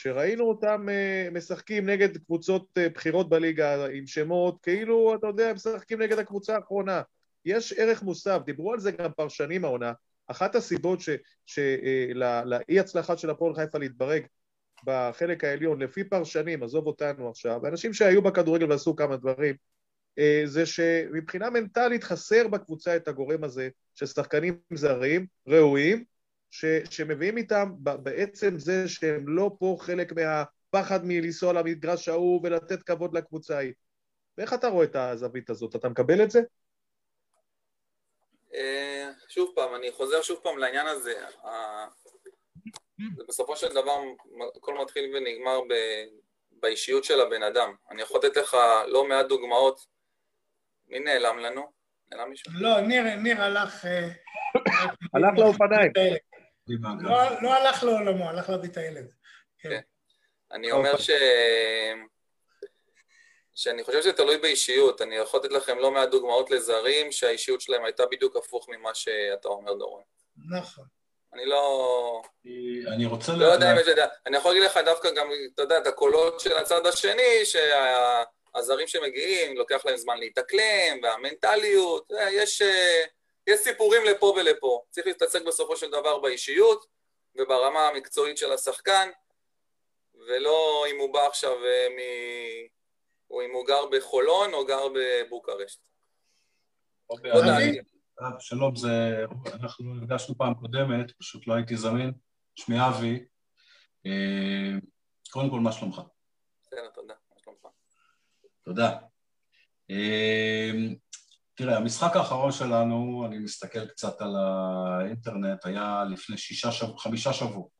[0.00, 6.02] שראינו אותם uh, משחקים נגד קבוצות uh, בחירות בליגה עם שמות, כאילו, אתה יודע, משחקים
[6.02, 7.02] נגד הקבוצה האחרונה.
[7.44, 9.92] יש ערך מוסף, דיברו על זה גם פרשנים העונה.
[10.26, 10.98] אחת הסיבות
[11.46, 14.22] שלאי הצלחה של הפועל חיפה להתברג
[14.84, 19.54] בחלק העליון, לפי פרשנים, עזוב אותנו עכשיו, אנשים שהיו בכדורגל ועשו כמה דברים,
[20.18, 26.04] אה, זה שמבחינה מנטלית חסר בקבוצה את הגורם הזה של שחקנים זרים, ראויים,
[26.50, 33.16] ש, שמביאים איתם בעצם זה שהם לא פה חלק מהפחד מלנסוע למגרש ההוא ולתת כבוד
[33.16, 33.72] לקבוצה ההיא.
[34.38, 35.76] ואיך אתה רואה את הזווית הזאת?
[35.76, 36.40] אתה מקבל את זה?
[38.54, 41.14] אה, שוב פעם, אני חוזר שוב פעם לעניין הזה.
[43.28, 44.00] בסופו של דבר,
[44.56, 45.74] הכל מתחיל ונגמר ב...
[46.50, 47.74] באישיות של הבן אדם.
[47.90, 49.86] אני יכול לתת לך לא מעט דוגמאות.
[50.88, 51.72] מי נעלם לנו?
[52.12, 52.52] נעלם מישהו?
[52.54, 53.84] לא, ניר, ניר הלך...
[53.84, 54.08] אה,
[55.14, 55.92] הלך לאופניים.
[57.00, 59.12] לא, לא הלך לעולמו, הלך להביא את הילד.
[59.58, 59.70] כן.
[59.70, 59.80] כן.
[60.52, 61.10] אני אומר ש...
[63.54, 65.02] שאני חושב שזה תלוי באישיות.
[65.02, 69.48] אני יכול לתת לכם לא מעט דוגמאות לזרים שהאישיות שלהם הייתה בדיוק הפוך ממה שאתה
[69.48, 70.02] אומר, דורון.
[70.50, 70.84] נכון.
[71.34, 72.22] אני לא...
[72.94, 73.32] אני רוצה...
[73.32, 76.56] לא יודע אם אתה אני יכול להגיד לך דווקא גם, אתה יודע, את הקולות של
[76.56, 82.62] הצד השני, שהזרים שמגיעים, לוקח להם זמן להתאקלם, והמנטליות, יש,
[83.48, 84.82] יש סיפורים לפה ולפה.
[84.90, 86.86] צריך להתעסק בסופו של דבר באישיות
[87.36, 89.08] וברמה המקצועית של השחקן,
[90.14, 91.98] ולא אם הוא בא עכשיו אה, מ...
[93.30, 95.80] או אם הוא גר בחולון או גר בבוקרשט.
[98.38, 99.24] שלום, זה...
[99.52, 102.12] אנחנו נפגשנו פעם קודמת, פשוט לא הייתי זמין.
[102.58, 103.24] שמי אבי.
[104.06, 104.78] אה,
[105.30, 106.00] קודם כל, מה שלומך?
[106.62, 107.14] בסדר, תודה.
[107.34, 107.66] מה שלומך?
[108.64, 108.98] תודה.
[111.60, 117.32] אה, תראה, המשחק האחרון שלנו, אני מסתכל קצת על האינטרנט, היה לפני שישה שבועות, חמישה
[117.32, 117.78] שבועות.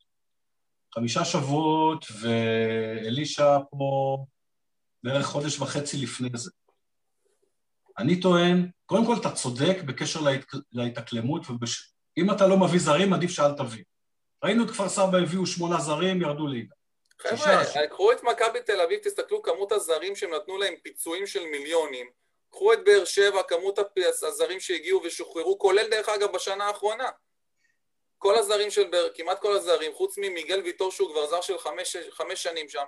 [0.95, 4.19] חמישה שבועות, ואלישע פה
[5.03, 6.51] בערך חודש וחצי לפני זה.
[7.99, 10.45] אני טוען, קודם כל אתה צודק בקשר להת...
[10.73, 12.31] להתאקלמות, ואם.
[12.31, 13.85] אתה לא מביא זרים, עדיף שאל תביא.
[14.45, 16.75] ראינו את כפר סבא הביאו שמונה זרים, ירדו ליגה.
[17.23, 22.18] חבר'ה, קחו את מכבי תל אביב, תסתכלו כמות הזרים שהם נתנו להם פיצויים של מיליונים.
[22.51, 23.79] קחו את באר שבע, כמות
[24.23, 27.09] הזרים שהגיעו ושוחררו, כולל דרך אגב בשנה האחרונה.
[28.19, 31.97] כל הזרים של באר, כמעט כל הזרים, חוץ ממיגל ויטור שהוא כבר זר של חמש,
[32.11, 32.85] חמש שנים שם,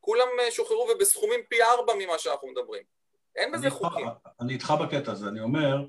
[0.00, 2.82] כולם אה, שוחררו ובסכומים פי ארבע ממה שאנחנו מדברים.
[3.36, 4.06] אין בזה חוקים.
[4.40, 5.86] אני איתך בקטע הזה, אני אומר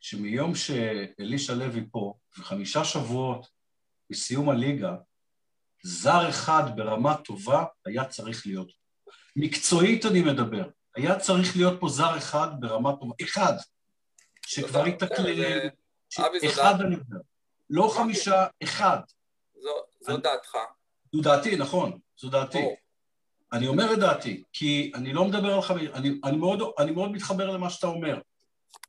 [0.00, 3.46] שמיום שאלישע לוי פה, וחמישה שבועות
[4.10, 4.92] מסיום הליגה,
[5.82, 8.72] זר אחד ברמה טובה היה צריך להיות.
[9.36, 13.52] מקצועית אני מדבר, היה צריך להיות פה זר אחד ברמה טובה, אחד,
[14.46, 15.68] שכבר התאקלם,
[16.46, 17.18] אחד אני מדבר,
[17.70, 18.98] לא חמישה, אחד.
[20.00, 20.56] זו דעתך.
[21.12, 22.58] זו דעתי, נכון, זו דעתי.
[23.52, 27.12] אני אומר את דעתי, כי אני לא מדבר על חמש, אני, אני, מאוד, אני מאוד
[27.12, 28.20] מתחבר למה שאתה אומר.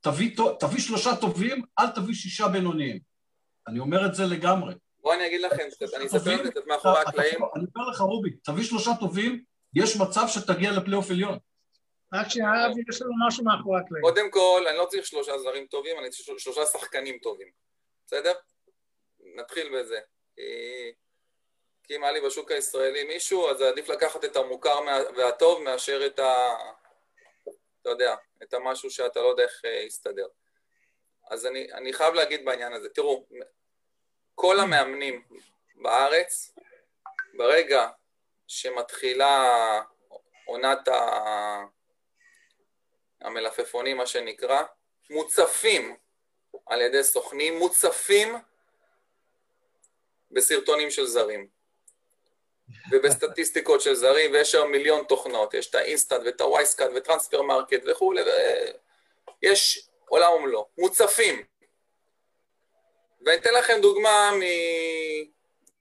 [0.00, 2.98] תביא, תביא שלושה טובים, אל תביא שישה בינוניים.
[3.68, 4.74] אני אומר את זה לגמרי.
[5.02, 5.62] בוא אני אגיד לכם,
[5.96, 7.38] אני אספר את זה מאחורי הקלעים.
[7.56, 9.44] אני אומר לך, רובי, תביא שלושה טובים,
[9.74, 11.38] יש מצב שתגיע לפלייאוף עליון.
[12.14, 14.02] רק שאבי, יש לנו משהו מאחורי הקלעים.
[14.02, 17.50] קודם כל, אני לא צריך שלושה זרים טובים, אני צריך שלושה שחקנים טובים.
[18.06, 18.32] בסדר?
[19.20, 20.00] נתחיל בזה.
[21.82, 24.78] כי אם היה לי בשוק הישראלי מישהו, אז עדיף לקחת את המוכר
[25.16, 26.54] והטוב מאשר את ה...
[27.82, 30.26] אתה יודע, את המשהו שאתה לא יודע איך אה, יסתדר.
[31.30, 33.26] אז אני, אני חייב להגיד בעניין הזה, תראו,
[34.34, 35.22] כל המאמנים
[35.74, 36.54] בארץ,
[37.34, 37.88] ברגע
[38.46, 39.80] שמתחילה
[40.44, 40.94] עונת ה...
[43.24, 44.62] המלפפונים, מה שנקרא,
[45.10, 45.96] מוצפים
[46.66, 48.36] על ידי סוכנים, מוצפים
[50.30, 51.48] בסרטונים של זרים.
[52.90, 57.42] ובסטטיסטיקות של זרים, ויש היום מיליון תוכנות, יש את ה InStat ואת ה Wyscout ו
[57.42, 58.22] Transfermarkt וכולי,
[59.42, 61.44] ויש עולם ומלואו, מוצפים.
[63.26, 64.42] ואני אתן לכם דוגמה מ...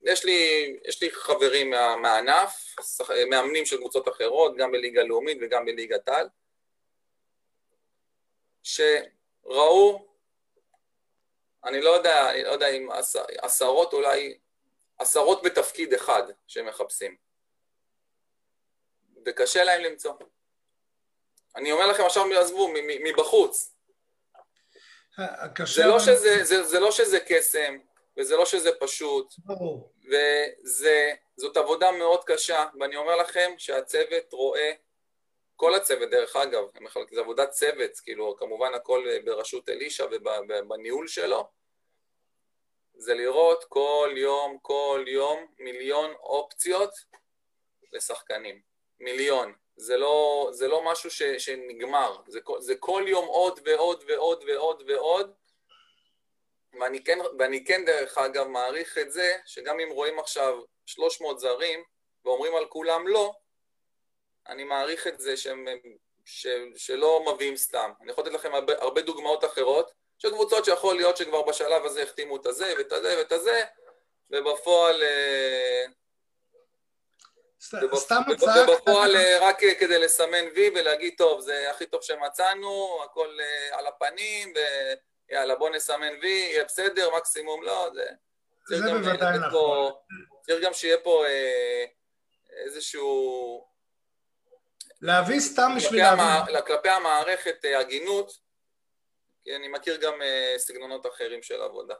[0.03, 2.75] יש לי, יש לי חברים מה, מהענף,
[3.29, 6.27] מאמנים של קבוצות אחרות, גם בליגה לאומית וגם בליגת העל,
[8.63, 10.07] שראו,
[11.63, 12.89] אני לא יודע, אני לא יודע אם
[13.41, 14.37] עשרות אולי
[14.97, 17.15] עשרות בתפקיד אחד שהם מחפשים.
[19.25, 20.13] וקשה להם למצוא.
[21.55, 23.75] אני אומר לכם עכשיו, עזבו, מבחוץ.
[25.75, 27.77] זה לא, שזה, זה, זה לא שזה קסם,
[28.17, 29.33] וזה לא שזה פשוט,
[31.35, 34.73] וזאת עבודה מאוד קשה, ואני אומר לכם שהצוות רואה
[35.55, 36.63] כל הצוות דרך אגב,
[37.11, 40.05] זה עבודת צוות, כאילו כמובן הכל בראשות אלישע
[40.49, 41.49] ובניהול שלו,
[42.95, 46.89] זה לראות כל יום, כל יום מיליון אופציות
[47.93, 48.61] לשחקנים.
[48.99, 49.53] מיליון.
[49.75, 54.83] זה לא, זה לא משהו ש, שנגמר, זה, זה כל יום עוד ועוד ועוד ועוד
[54.87, 55.33] ועוד,
[56.79, 61.83] ואני כן, ואני כן דרך אגב מעריך את זה, שגם אם רואים עכשיו 300 זרים
[62.25, 63.33] ואומרים על כולם לא,
[64.47, 65.65] אני מעריך את זה שהם,
[66.25, 67.91] ש, שלא מביאים סתם.
[68.01, 72.03] אני יכול לתת לכם הרבה, הרבה דוגמאות אחרות, של קבוצות שיכול להיות שכבר בשלב הזה
[72.03, 73.63] החתימו את הזה ואת הזה ואת הזה,
[74.29, 75.03] ובפועל...
[75.03, 75.85] אה,
[77.95, 78.63] סתם הצעה...
[78.63, 83.87] ובפועל אה, רק כדי לסמן וי ולהגיד, טוב, זה הכי טוב שמצאנו, הכל אה, על
[83.87, 84.53] הפנים,
[85.29, 88.05] ויאללה, בוא נסמן וי, יהיה בסדר, מקסימום לא, זה...
[88.67, 89.91] זה בוודאי נכון.
[90.41, 91.25] צריך גם שיהיה פה
[92.65, 93.72] איזשהו...
[95.03, 96.61] להביא סתם בשביל להביא.
[96.61, 98.31] כלפי המערכת הגינות,
[99.43, 101.95] כי אני מכיר גם uh, סגנונות אחרים של עבודה.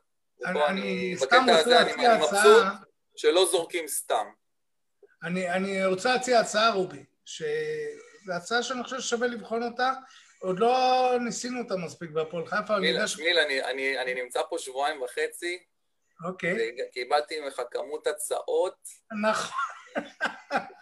[0.46, 2.16] אני, אני סתם רוצה להציע הצעה...
[2.16, 2.64] אני מבסוט
[3.16, 4.26] שלא זורקים סתם.
[5.24, 9.94] אני, אני רוצה להציע הצעה, רובי, שזו הצעה שאני חושב ששווה לבחון אותה.
[10.40, 13.20] עוד לא ניסינו אותה מספיק בהפועל חיפה, אני יודע ש...
[13.20, 15.64] מיל, אני, אני, אני נמצא פה שבועיים וחצי.
[16.26, 16.76] אוקיי.
[16.92, 18.78] קיבלתי ממך כמות הצעות.
[19.24, 19.56] נכון.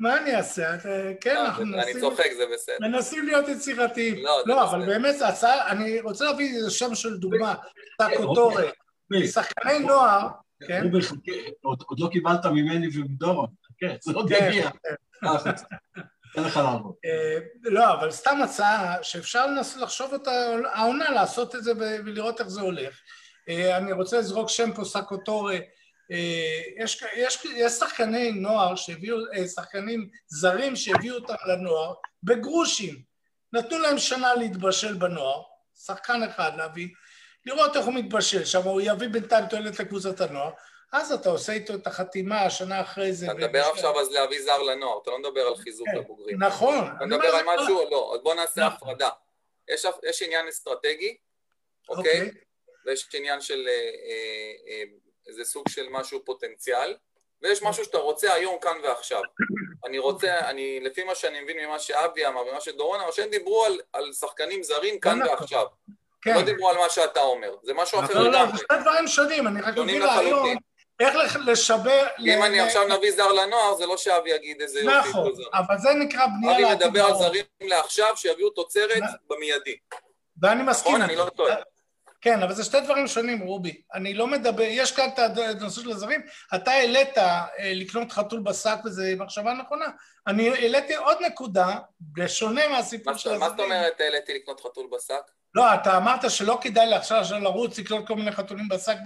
[0.00, 0.76] מה אני אעשה?
[1.20, 1.92] כן, לא, אנחנו מנסים...
[1.96, 2.76] אני צוחק, זה בסדר.
[2.80, 4.24] מנסים להיות יצירתיים.
[4.24, 7.54] לא, לא אבל באמת, הצעה, אני רוצה להביא איזה שם של דוגמה,
[7.98, 8.62] טקוטורה.
[9.26, 10.28] שחקני נוער,
[10.66, 10.90] כן?
[11.62, 14.70] עוד לא קיבלת ממני ומדורון, כן, זה עוד כן, יגיע.
[14.70, 14.94] כן.
[15.24, 15.36] אה,
[17.04, 19.46] אה, לא, אבל סתם הצעה שאפשר
[19.80, 20.30] לחשוב אותה,
[20.72, 23.00] העונה לעשות את זה ולראות איך זה הולך.
[23.48, 25.60] אה, אני רוצה לזרוק שם פה סקוטורה, אה,
[26.10, 33.02] יש, יש, יש שחקני נוער שהביאו, אה, שחקנים זרים שהביאו אותם לנוער בגרושים.
[33.52, 35.42] נתנו להם שנה להתבשל בנוער,
[35.74, 36.88] שחקן אחד להביא,
[37.46, 40.50] לראות איך הוא מתבשל שם, הוא יביא בינתיים תועלת לקבוצת הנוער,
[40.92, 43.26] אז אתה עושה איתו את החתימה השנה אחרי זה.
[43.26, 46.42] אתה מדבר עכשיו אז להביא זר לנוער, אתה לא מדבר על חיזוק כן, לבוגרים.
[46.42, 46.88] נכון.
[46.96, 48.88] אתה מדבר על משהו או לא, אז בוא נעשה נכון.
[48.88, 49.10] הפרדה.
[49.68, 51.16] יש, יש עניין אסטרטגי,
[51.88, 52.20] אוקיי?
[52.20, 52.30] אוקיי?
[52.86, 54.82] ויש עניין של אה,
[55.28, 56.96] איזה סוג של משהו פוטנציאל,
[57.42, 59.22] ויש משהו שאתה רוצה היום, כאן ועכשיו.
[59.86, 63.64] אני רוצה, אני, לפי מה שאני מבין ממה שאבי אמר ומה שדורון אמר, שהם דיברו
[63.64, 65.34] על, על שחקנים זרים כאן נכון.
[65.34, 65.66] ועכשיו.
[66.22, 66.34] כן.
[66.34, 68.30] לא דיברו על מה שאתה אומר, זה משהו אחר לגמרי.
[68.30, 70.56] לא, לא, זה שני דברים שונים, אני רק מביא רעיון.
[71.00, 72.06] איך לשבר...
[72.26, 75.08] אם אני עכשיו נביא זר לנוער, זה לא שאבי יגיד איזה יופי.
[75.08, 76.82] נכון, אבל זה נקרא בנייה לעתיד.
[76.82, 79.76] אבי מדבר על זרים לעכשיו, שיביאו תוצרת במיידי.
[80.42, 80.92] ואני מסכים.
[80.92, 81.56] נכון, אני לא טועה.
[82.26, 83.82] כן, אבל זה שתי דברים שונים, רובי.
[83.94, 85.18] אני לא מדבר, יש כאן את
[85.60, 86.22] הנושא של הזרים,
[86.54, 89.86] אתה העלית אה, לקנות חתול בשק וזה מחשבה נכונה.
[90.26, 93.40] אני העליתי עוד נקודה, בשונה מהסיפור של הזרים.
[93.40, 95.30] מה זאת אומרת העליתי לקנות חתול בשק?
[95.54, 98.96] לא, אתה אמרת שלא כדאי עכשיו לרוץ, לקנות כל מיני חתולים בשק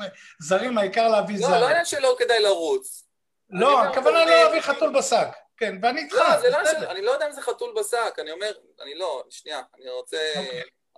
[0.41, 1.53] זרים, העיקר להביא לא, זר.
[1.53, 3.05] לא, לא עניין שלא כדאי לרוץ.
[3.51, 5.29] לא, הכוונה לא להביא חתול בשק.
[5.57, 6.59] כן, ואני איתך, לא, זה לא,
[6.91, 8.53] אני לא יודע אם זה חתול בשק, אני אומר,
[8.83, 10.17] אני לא, שנייה, אני רוצה...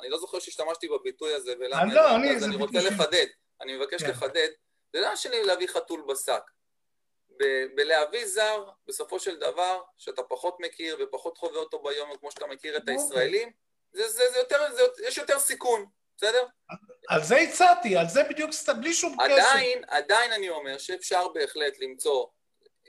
[0.01, 1.95] אני לא זוכר שהשתמשתי בביטוי הזה, ולמה...
[1.95, 2.36] לא, אני...
[2.36, 3.26] אז אני רוצה לחדד,
[3.61, 4.11] אני מבקש כן.
[4.11, 4.49] לחדד.
[4.93, 6.43] זה לא שלי להביא חתול בשק.
[7.74, 12.76] בלהביא זר, בסופו של דבר, שאתה פחות מכיר ופחות חווה אותו ביום, כמו שאתה מכיר
[12.76, 12.95] את אוקיי.
[12.95, 13.51] הישראלים,
[13.93, 15.86] זה, זה, זה יותר, זה, יש יותר סיכון,
[16.16, 16.47] בסדר?
[17.09, 19.32] על זה הצעתי, על זה בדיוק, בלי שום קשר.
[19.32, 22.26] עדיין, עדיין אני אומר שאפשר בהחלט למצוא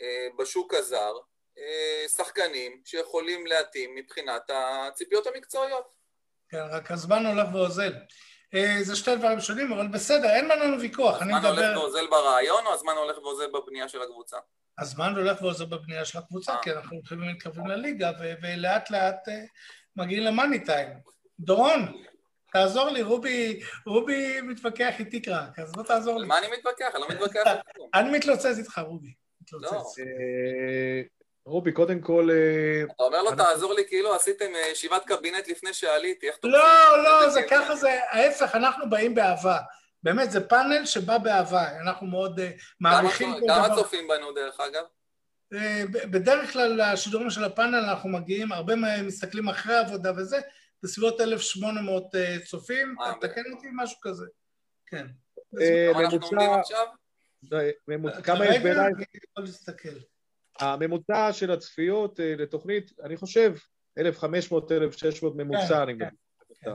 [0.01, 1.13] אה, בשוק הזר
[1.57, 6.02] אה, שחקנים שיכולים להתאים מבחינת הציפיות המקצועיות.
[6.53, 7.93] כן, רק הזמן הולך ואוזל.
[8.53, 11.21] אה, זה שתי דברים שונים, אבל בסדר, אין לנו ויכוח.
[11.21, 11.49] הזמן מדבר...
[11.49, 14.37] הולך ואוזל ברעיון, או הזמן הולך ואוזל בבנייה של הקבוצה?
[14.79, 16.61] הזמן הולך ואוזל בבנייה של הקבוצה, אה.
[16.63, 18.11] כי אנחנו הולכים ומתקרבים לליגה,
[18.43, 19.43] ולאט לאט אה,
[19.95, 20.89] מגיעים למאני טיים.
[21.39, 22.03] דורון,
[22.51, 26.27] תעזור לי, רובי, רובי מתווכח איתי קרק, אז בוא תעזור לי.
[26.27, 26.95] מה אני מתווכח?
[26.95, 27.53] אני לא מתווכח.
[27.95, 29.13] אני מתלוצץ איתך, רובי.
[29.51, 29.83] לא.
[31.45, 32.29] רובי, קודם כל...
[32.31, 36.59] אה, אתה אומר לו, תעזור לי, כאילו עשיתם אה, ישיבת קבינט לפני שעליתי, איך תופסים?
[36.59, 39.57] לא, לא, זה ככה זה, ההפך, אנחנו באים באהבה.
[40.03, 43.67] באמת, זה פאנל שבא באהבה, אנחנו מאוד אה, מעריכים כל דבר.
[43.67, 44.83] כמה צופים בנו, דרך אגב?
[46.11, 48.73] בדרך כלל לשידורים של הפאנל אנחנו מגיעים, הרבה
[49.03, 50.39] מסתכלים אחרי העבודה וזה,
[50.83, 52.03] בסביבות 1,800
[52.45, 54.25] צופים, תקן אותי, משהו כזה.
[54.85, 55.07] כן.
[55.93, 56.85] כמה אנחנו עומדים עכשיו?
[58.23, 58.91] כמה יש בעיניי?
[60.59, 63.53] הממוצע של הצפיות אה, לתוכנית, אני חושב,
[63.97, 66.09] 1,500, 1,600 ממוצע, כן, אני כן,
[66.63, 66.71] כן.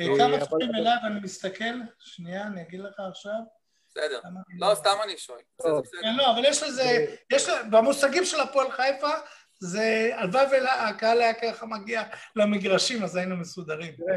[0.00, 1.74] אה, כמה צופים אליו אני מסתכל?
[1.98, 3.40] שנייה, אני אגיד לך עכשיו.
[3.88, 4.20] בסדר.
[4.58, 5.40] לא, סתם אני שואל.
[6.02, 9.10] כן, לא, אבל יש לזה, יש במושגים של הפועל חיפה,
[9.60, 12.02] זה, הלוואי והקהל היה ככה מגיע
[12.36, 13.92] למגרשים, אז היינו מסודרים.
[13.92, 14.16] תראה,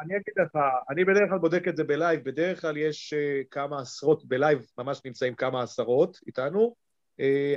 [0.00, 3.42] אני אגיד לך, אני בדרך כלל בודק את זה ב live, בדרך כלל יש אה,
[3.50, 6.81] כמה עשרות, ב live ממש נמצאים כמה עשרות איתנו, אה,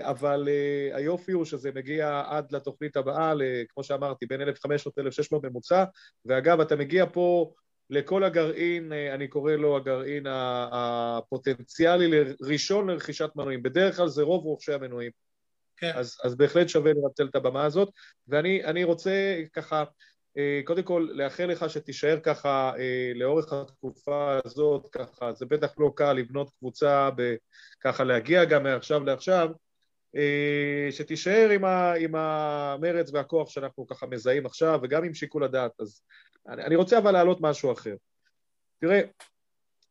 [0.01, 3.33] אבל אה, היופי הוא שזה מגיע עד לתוכנית הבאה,
[3.69, 5.83] כמו שאמרתי, בין 1,500 ל-1,600 ממוצע,
[6.25, 7.53] ואגב, אתה מגיע פה
[7.89, 10.25] לכל הגרעין, אני קורא לו הגרעין
[10.71, 13.63] הפוטנציאלי ראשון לרכישת מנועים.
[13.63, 15.11] בדרך כלל זה רוב רוכשי המנועים.
[15.77, 15.91] כן.
[15.95, 17.89] אז, אז בהחלט שווה לנצל את הבמה הזאת,
[18.27, 19.83] ואני רוצה ככה, אה,
[20.65, 26.13] קודם כל לאחל לך שתישאר ככה אה, לאורך התקופה הזאת, ככה, זה בטח לא קל
[26.13, 27.09] לבנות קבוצה,
[27.81, 29.49] ככה להגיע גם מעכשיו לעכשיו,
[30.15, 35.71] אה, שתישאר עם, ה, עם המרץ והכוח שאנחנו ככה מזהים עכשיו, וגם עם שיקול הדעת.
[35.79, 36.01] אז
[36.47, 37.95] אני, אני רוצה אבל להעלות משהו אחר.
[38.81, 39.01] תראה,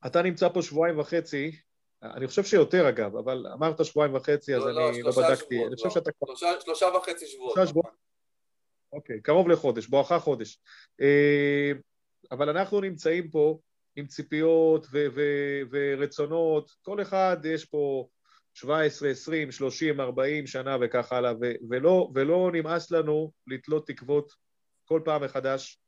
[0.06, 1.56] אתה נמצא פה שבועיים וחצי,
[2.02, 5.54] אני חושב שיותר אגב, אבל אמרת שבועיים וחצי, אז לא, אני לא, לא בדקתי.
[5.54, 5.94] שבועות, אני חושב לא.
[5.94, 6.10] שאתה.
[6.26, 7.54] שלושה, שלושה וחצי שבועות.
[7.54, 8.04] שלושה שבועות.
[8.94, 10.58] אוקיי, קרוב לחודש, בואכה חודש.
[11.00, 11.72] אה,
[12.30, 13.58] אבל אנחנו נמצאים פה
[13.96, 18.08] עם ציפיות ו- ו- ורצונות, כל אחד יש פה
[18.54, 24.32] 17, 20, 30, 40 שנה וכך הלאה, ו- ולא, ולא נמאס לנו לתלות תקוות
[24.84, 25.78] כל פעם מחדש.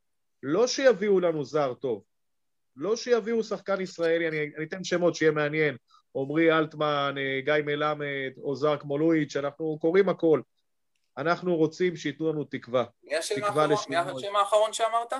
[0.42, 2.02] לא שיביאו לנו זר טוב,
[2.76, 5.76] לא שיביאו שחקן ישראלי, אני, אני אתן שמות שיהיה מעניין,
[6.16, 10.40] עמרי אלטמן, אה, גיא מלמד, או זר כמו לואיץ', אנחנו קוראים הכל.
[11.18, 12.84] אנחנו רוצים שייתנו לנו תקווה.
[13.04, 13.16] מי
[13.96, 15.12] השם האחרון שאמרת?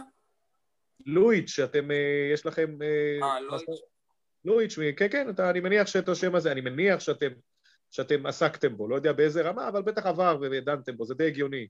[1.07, 2.78] לואיץ', שאתם, אה, יש לכם...
[2.82, 3.80] אה, אה לואיץ'.
[4.44, 7.28] לואיץ', כן, כן, אתה, אני מניח שאת השם הזה, אני מניח שאתם,
[7.90, 11.66] שאתם עסקתם בו, לא יודע באיזה רמה, אבל בטח עבר ודנתם בו, זה די הגיוני.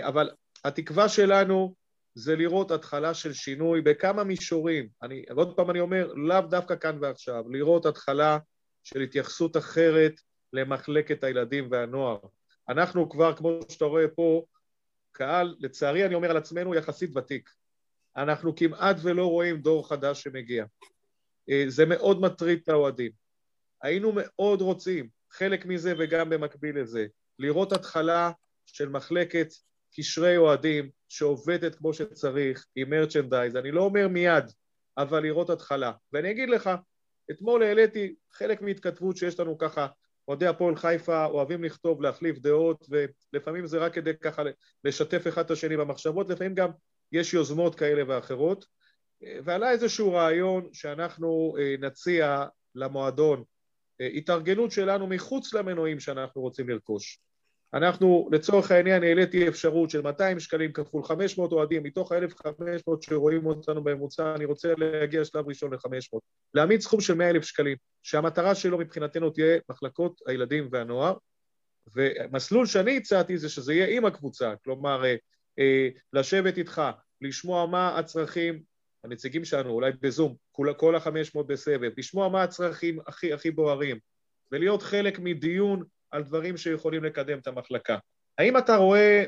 [0.00, 0.30] אבל
[0.64, 1.74] התקווה שלנו
[2.14, 4.88] זה לראות התחלה של שינוי בכמה מישורים.
[5.02, 8.38] אני, עוד פעם אני אומר, לאו דווקא כאן ועכשיו, לראות התחלה
[8.84, 10.12] של התייחסות אחרת
[10.52, 12.18] למחלקת הילדים והנוער.
[12.68, 14.44] אנחנו כבר, כמו שאתה רואה פה,
[15.12, 17.50] קהל, לצערי אני אומר על עצמנו, יחסית ותיק.
[18.16, 20.64] אנחנו כמעט ולא רואים דור חדש שמגיע.
[21.50, 23.12] אה, זה מאוד מטריד את האוהדים.
[23.82, 27.06] היינו מאוד רוצים, חלק מזה וגם במקביל לזה,
[27.38, 28.30] לראות התחלה
[28.66, 29.48] של מחלקת
[29.96, 33.56] קשרי אוהדים שעובדת כמו שצריך עם מרצ'נדייז.
[33.56, 34.44] אני לא אומר מיד,
[34.98, 35.92] אבל לראות התחלה.
[36.12, 36.70] ואני אגיד לך,
[37.30, 39.86] אתמול העליתי חלק מהתכתבות שיש לנו ככה,
[40.28, 42.86] אוהדי הפועל חיפה אוהבים לכתוב, להחליף דעות,
[43.32, 44.42] ולפעמים זה רק כדי ככה
[44.84, 46.70] לשתף אחד את השני במחשבות, לפעמים גם
[47.12, 48.64] יש יוזמות כאלה ואחרות.
[49.44, 52.44] ועלה איזשהו רעיון שאנחנו אה, נציע
[52.74, 53.44] למועדון
[54.00, 57.18] אה, התארגנות שלנו מחוץ למנועים שאנחנו רוצים לרכוש.
[57.74, 63.84] אנחנו לצורך העניין העליתי אפשרות של 200 שקלים כפול 500 אוהדים, מתוך ה-1,500 שרואים אותנו
[63.84, 66.18] בממוצע, אני רוצה להגיע שלב ראשון ל-500.
[66.54, 71.16] להעמיד סכום של 100,000 שקלים, שהמטרה שלו מבחינתנו תהיה מחלקות הילדים והנוער,
[71.94, 75.14] ומסלול שאני הצעתי זה שזה יהיה עם הקבוצה, כלומר, אה,
[75.58, 76.82] אה, לשבת איתך,
[77.20, 78.62] לשמוע מה הצרכים,
[79.04, 83.98] הנציגים שלנו, אולי בזום, כל, כל ה-500 בסבב, לשמוע מה הצרכים הכי הכי בוערים,
[84.52, 87.98] ולהיות חלק מדיון על דברים שיכולים לקדם את המחלקה.
[88.38, 89.24] האם אתה רואה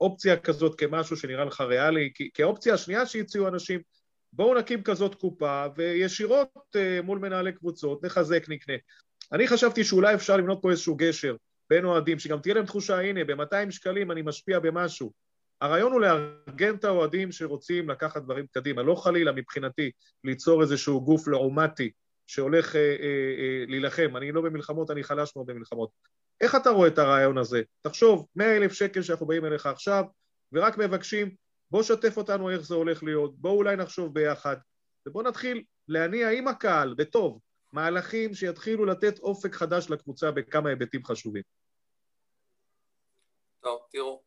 [0.00, 2.10] אופציה כזאת כמשהו שנראה לך ריאלי?
[2.14, 3.80] כי, כאופציה השנייה שהציעו אנשים,
[4.32, 8.74] בואו נקים כזאת קופה וישירות uh, מול מנהלי קבוצות, נחזק, נקנה.
[9.32, 11.36] אני חשבתי שאולי אפשר לבנות פה איזשהו גשר
[11.70, 15.12] בין אוהדים, שגם תהיה להם תחושה, הנה, ב-200 שקלים אני משפיע במשהו.
[15.60, 19.90] הרעיון הוא לארגן את האוהדים שרוצים לקחת דברים קדימה, לא חלילה מבחינתי
[20.24, 21.90] ליצור איזשהו גוף לעומתי
[22.26, 23.06] שהולך אה, אה,
[23.38, 25.90] אה, להילחם, אני לא במלחמות, אני חלש מאוד במלחמות.
[26.42, 27.62] איך אתה רואה את הרעיון הזה?
[27.80, 30.04] תחשוב, מאה אלף שקל שאנחנו באים אליך עכשיו,
[30.52, 31.34] ורק מבקשים,
[31.70, 34.56] בוא שתף אותנו איך זה הולך להיות, בוא אולי נחשוב ביחד,
[35.06, 37.40] ובוא נתחיל להניע עם הקהל, בטוב,
[37.72, 41.42] מהלכים שיתחילו לתת אופק חדש לקבוצה בכמה היבטים חשובים.
[43.60, 44.22] טוב, תראו,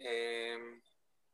[0.00, 0.78] אמ,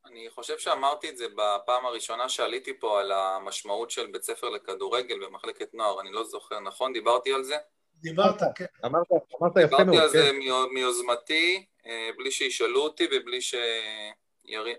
[0.05, 5.27] אני חושב שאמרתי את זה בפעם הראשונה שעליתי פה על המשמעות של בית ספר לכדורגל
[5.27, 6.93] במחלקת נוער, אני לא זוכר, נכון?
[6.93, 7.57] דיברתי על זה?
[8.05, 8.65] דיברת, כן.
[8.85, 9.07] אמרת,
[9.41, 9.85] אמרת יפה מאוד, כן.
[9.85, 10.33] דיברתי על זה
[10.73, 13.55] מיוזמתי, אה, בלי שישאלו אותי ובלי ש...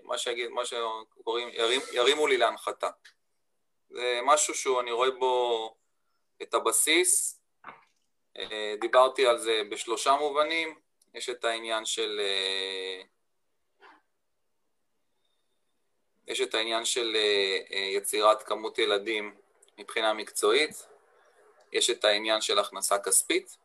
[0.04, 1.48] מה שיגיד, מה שקוראים,
[1.92, 2.88] ירימו לי להנחתה.
[3.90, 5.74] זה משהו שאני רואה בו
[6.42, 7.40] את הבסיס.
[8.38, 10.74] אה, דיברתי על זה בשלושה מובנים.
[11.14, 12.20] יש את העניין של...
[12.20, 13.02] אה,
[16.28, 17.16] יש את העניין של
[17.96, 19.34] יצירת כמות ילדים
[19.78, 20.86] מבחינה מקצועית,
[21.72, 23.56] יש את העניין של הכנסה כספית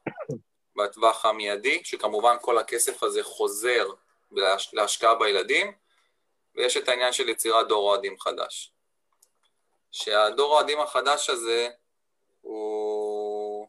[0.75, 3.87] בטווח המיידי, שכמובן כל הכסף הזה חוזר
[4.73, 5.71] להשקעה בילדים,
[6.55, 8.73] ויש את העניין של יצירת דור אוהדים חדש.
[9.91, 11.69] שהדור אוהדים החדש הזה
[12.41, 13.67] הוא...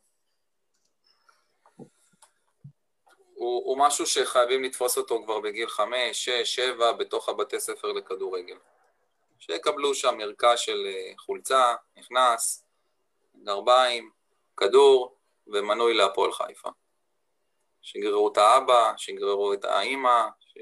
[3.34, 8.56] הוא, הוא משהו שחייבים לתפוס אותו כבר בגיל חמש, שש, שבע, בתוך הבתי ספר לכדורגל.
[9.38, 12.64] שיקבלו שם ערכה של אה, חולצה, נכנס,
[13.44, 14.10] גרביים,
[14.56, 16.68] כדור ומנוי להפועל חיפה.
[17.82, 20.26] שיגררו את האבא, שיגררו את האימא.
[20.40, 20.58] ש...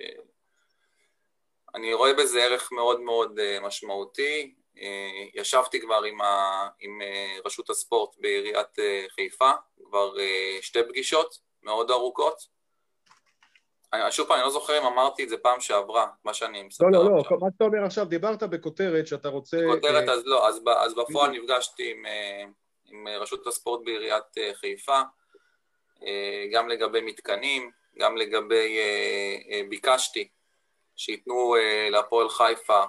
[1.75, 4.55] אני רואה בזה ערך מאוד מאוד אה, משמעותי.
[4.81, 6.69] אה, ישבתי כבר עם, ה...
[6.81, 6.99] עם
[7.45, 8.79] רשות הספורט בעיריית
[9.15, 9.51] חיפה,
[9.85, 10.15] כבר
[10.61, 12.61] שתי פגישות מאוד ארוכות.
[13.93, 16.85] אני, שוב פעם, אני לא זוכר אם אמרתי את זה פעם שעברה, מה שאני מספר
[16.85, 19.57] לא, לא, לא, מה שאתה אומר עכשיו, דיברת בכותרת שאתה רוצה...
[19.71, 22.45] בכותרת, אה, אז לא, אז, אז בפועל נפגשתי עם, אה,
[22.91, 25.01] עם רשות הספורט בעיריית אה, חיפה,
[26.53, 28.79] גם לגבי מתקנים, גם לגבי...
[29.69, 30.29] ביקשתי
[30.97, 31.55] שייתנו
[31.91, 32.83] להפועל חיפה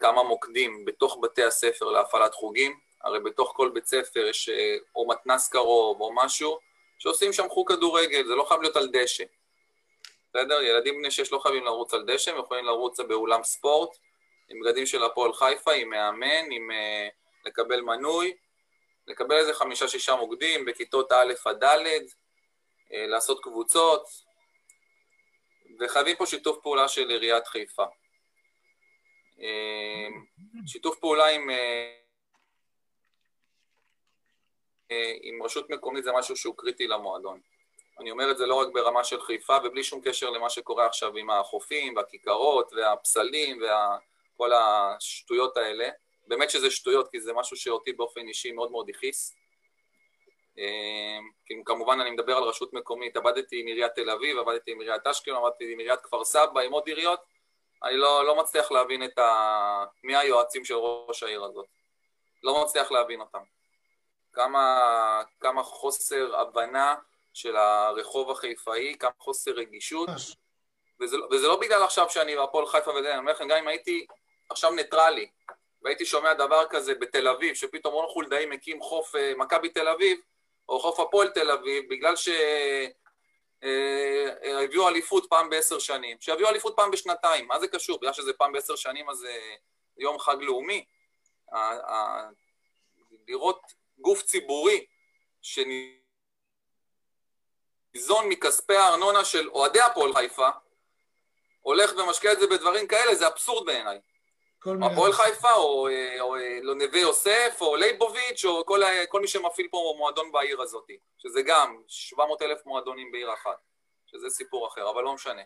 [0.00, 4.50] כמה מוקדים בתוך בתי הספר להפעלת חוגים, הרי בתוך כל בית ספר יש
[4.94, 6.58] או מתנס קרוב או משהו,
[6.98, 9.24] שעושים שם חוג כדורגל, זה לא חייב להיות על דשא.
[10.34, 10.62] בסדר?
[10.62, 13.96] ילדים בני שש לא חייבים לרוץ על דשא, הם יכולים לרוץ באולם ספורט,
[14.48, 18.36] עם בגדים של הפועל חיפה, עם מאמן, עם uh, לקבל מנוי,
[19.06, 24.04] לקבל איזה חמישה-שישה מוקדים בכיתות א' עד ד', uh, לעשות קבוצות,
[25.80, 27.84] וחייבים פה שיתוף פעולה של עיריית חיפה.
[29.36, 29.42] Uh,
[30.66, 31.50] שיתוף פעולה עם,
[35.22, 37.40] עם רשות מקומית זה משהו שהוא קריטי למועדון.
[38.00, 41.16] אני אומר את זה לא רק ברמה של חיפה ובלי שום קשר למה שקורה עכשיו
[41.16, 45.88] עם החופים והכיכרות והפסלים וכל השטויות האלה.
[46.30, 49.36] באמת שזה שטויות, כי זה משהו שאותי באופן אישי מאוד מאוד הכעיס.
[50.58, 55.06] אמ, כמובן אני מדבר על רשות מקומית, עבדתי עם עיריית תל אביב, עבדתי עם עיריית
[55.06, 57.20] אשקלון, עבדתי עם עיריית כפר סבא, עם עוד עיריות,
[57.84, 59.84] אני לא, לא מצליח להבין את ה...
[60.04, 61.66] מי היועצים של ראש העיר הזאת.
[62.42, 63.42] לא מצליח להבין אותם.
[64.32, 66.94] כמה, כמה חוסר הבנה
[67.34, 70.08] של הרחוב החיפאי, כמה חוסר רגישות,
[71.00, 73.68] וזה, לא, וזה לא בגלל עכשיו שאני בהפועל חיפה וזה, אני אומר לכם, גם אם
[73.68, 74.06] הייתי
[74.48, 75.30] עכשיו ניטרלי,
[75.82, 80.20] והייתי שומע דבר כזה בתל אביב, שפתאום רון חולדאי מקים חוף אה, מכבי תל אביב,
[80.68, 82.42] או חוף הפועל תל אביב, בגלל שהביאו
[84.82, 87.98] אה, אה, אליפות פעם בעשר שנים, שיביאו אליפות פעם בשנתיים, מה זה קשור?
[87.98, 89.40] בגלל שזה פעם בעשר שנים אז זה
[89.98, 90.84] יום חג לאומי.
[93.28, 93.60] לראות
[93.98, 94.86] גוף ציבורי
[97.94, 100.48] ניזון מכספי הארנונה של אוהדי הפועל חיפה,
[101.60, 104.00] הולך ומשקיע את זה בדברים כאלה, זה אבסורד בעיניי.
[104.66, 105.88] הפועל חיפה, או, או,
[106.20, 110.90] או לא נווה יוסף, או לייבוביץ', או כל, כל מי שמפעיל פה מועדון בעיר הזאת,
[111.18, 113.58] שזה גם 700 אלף מועדונים בעיר אחת,
[114.06, 115.42] שזה סיפור אחר, אבל לא משנה.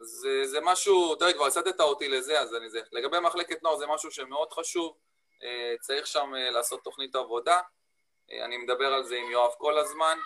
[0.00, 2.80] זה, זה משהו, תראה, כבר הסדת אותי לזה, אז אני זה.
[2.92, 4.96] לגבי מחלקת נוער זה משהו שמאוד חשוב,
[5.42, 7.60] אה, צריך שם אה, לעשות תוכנית עבודה,
[8.32, 10.18] אה, אני מדבר על זה עם יואב כל הזמן,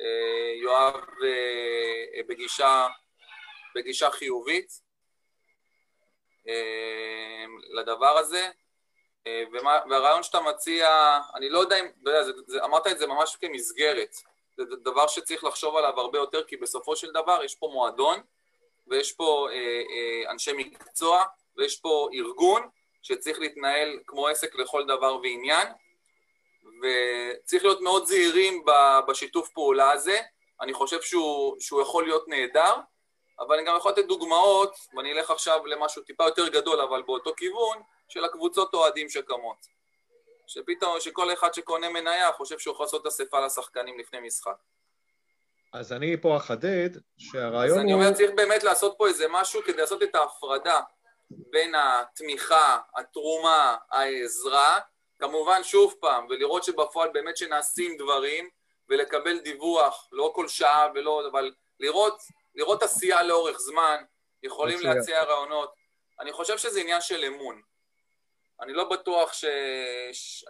[0.00, 0.94] אה, יואב
[1.24, 2.86] אה, בגישה,
[3.74, 4.91] בגישה חיובית אה,
[7.70, 8.48] לדבר הזה,
[9.52, 13.06] ומה, והרעיון שאתה מציע, אני לא יודע אם, אתה יודע, זה, זה, אמרת את זה
[13.06, 14.14] ממש כמסגרת,
[14.56, 18.20] זה דבר שצריך לחשוב עליו הרבה יותר, כי בסופו של דבר יש פה מועדון,
[18.86, 21.24] ויש פה אה, אה, אנשי מקצוע,
[21.56, 22.68] ויש פה ארגון
[23.02, 25.68] שצריך להתנהל כמו עסק לכל דבר ועניין,
[26.82, 28.64] וצריך להיות מאוד זהירים
[29.08, 30.20] בשיתוף פעולה הזה.
[30.60, 32.74] אני חושב שהוא, שהוא יכול להיות נהדר,
[33.40, 37.34] אבל אני גם יכול לתת דוגמאות, ואני אלך עכשיו למשהו טיפה יותר גדול, אבל באותו
[37.36, 39.66] כיוון, של הקבוצות אוהדים שקמות.
[40.46, 44.56] שפתאום, שכל אחד שקונה מניה חושב שהוא יכול לעשות אספה לשחקנים לפני משחק.
[45.72, 47.76] אז אני פה אחדד שהרעיון הוא...
[47.76, 50.80] אז אני אומר, צריך באמת לעשות פה איזה משהו כדי לעשות את ההפרדה
[51.30, 54.78] בין התמיכה, התרומה, העזרה,
[55.18, 58.48] כמובן, שוב פעם, ולראות שבפועל באמת שנעשים דברים,
[58.88, 62.22] ולקבל דיווח, לא כל שעה ולא, אבל לראות,
[62.54, 64.02] לראות עשייה לאורך זמן,
[64.42, 64.94] יכולים עשייה.
[64.94, 65.74] להציע רעיונות.
[66.20, 67.62] אני חושב שזה עניין של אמון.
[68.60, 69.44] אני לא בטוח ש...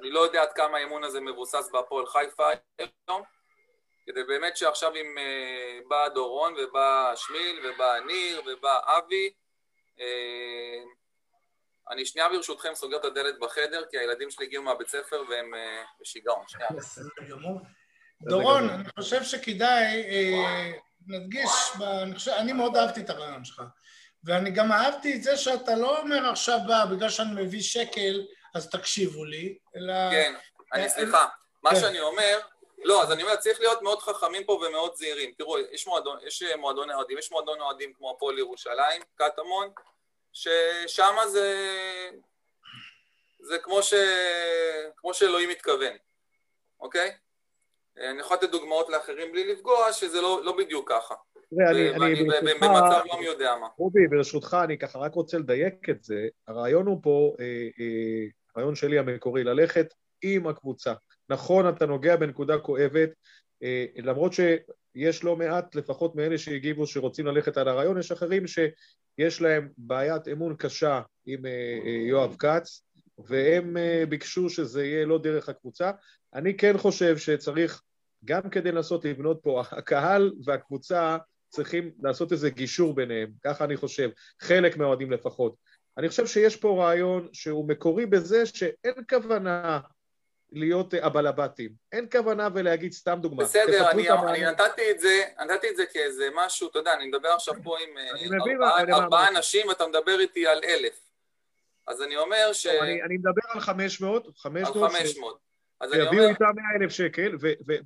[0.00, 2.48] אני לא יודע עד כמה האמון הזה מבוסס בהפועל חיפה
[2.78, 3.22] היום,
[4.06, 9.32] כדי באמת שעכשיו אם uh, בא דורון ובא שמיל ובא ניר ובא אבי,
[9.96, 10.02] uh,
[11.90, 15.82] אני שנייה ברשותכם סוגר את הדלת בחדר, כי הילדים שלי הגיעו מהבית ספר והם אה,
[16.00, 16.44] בשיגעון.
[16.48, 16.68] שנייה.
[16.76, 17.60] בסדר גמור.
[18.22, 20.72] דורון, אני חושב שכדאי, אה,
[21.06, 21.50] נדגיש,
[22.28, 23.62] אני מאוד אהבתי את הרעיון שלך.
[24.24, 26.58] ואני גם אהבתי את זה שאתה לא אומר עכשיו,
[26.90, 30.10] בגלל שאני מביא שקל, אז תקשיבו לי, אלא...
[30.10, 30.34] כן,
[30.72, 31.28] אני סליחה.
[31.62, 31.80] מה כן.
[31.80, 32.38] שאני אומר,
[32.84, 35.32] לא, אז אני אומר, צריך להיות מאוד חכמים פה ומאוד זהירים.
[35.38, 39.70] תראו, יש מועדון, יש מועדון אוהדים, יש מועדון אוהדים כמו הפועל ירושלים, קטמון,
[40.32, 41.56] ששם זה,
[43.40, 43.94] זה כמו, ש,
[44.96, 45.96] כמו שאלוהים מתכוון,
[46.80, 47.16] אוקיי?
[47.98, 51.14] אני יכול לתת דוגמאות לאחרים בלי לפגוע, שזה לא, לא בדיוק ככה.
[51.51, 52.62] תראה, אני, אני ברשותך...
[52.62, 53.66] במצב לא מי יודע מה.
[53.77, 56.28] רובי, ברשותך, אני ככה רק רוצה לדייק את זה.
[56.48, 57.44] הרעיון הוא פה, אה,
[57.81, 60.93] אה, הרעיון שלי המקורי, ללכת עם הקבוצה.
[61.28, 63.10] נכון, אתה נוגע בנקודה כואבת,
[63.62, 69.40] אה, למרות שיש לא מעט, לפחות מאלה שהגיבו שרוצים ללכת על הרעיון, יש אחרים שיש
[69.40, 72.85] להם בעיית אמון קשה עם אה, אה, יואב כץ,
[73.19, 73.77] והם
[74.09, 75.90] ביקשו שזה יהיה לא דרך הקבוצה.
[76.34, 77.82] אני כן חושב שצריך,
[78.24, 81.16] גם כדי לנסות לבנות פה, הקהל והקבוצה
[81.48, 84.10] צריכים לעשות איזה גישור ביניהם, ככה אני חושב,
[84.40, 85.54] חלק מהאוהדים לפחות.
[85.98, 89.80] אני חושב שיש פה רעיון שהוא מקורי בזה שאין כוונה
[90.52, 91.70] להיות הבעל הבתים.
[91.92, 93.44] אין כוונה ולהגיד סתם דוגמה.
[93.44, 97.28] בסדר, אני, אני נתתי את זה, נתתי את זה כאיזה משהו, אתה יודע, אני מדבר
[97.28, 101.00] עכשיו פה עם אה, ארבעה אנשים ואתה מדבר איתי על אלף.
[101.86, 102.66] אז אני אומר ש...
[102.66, 104.76] אני, אני מדבר על 500, 500.
[104.76, 105.51] על 500.
[105.82, 106.10] אז אני אומר...
[106.10, 107.36] שיביאו איתם 100 אלף שקל,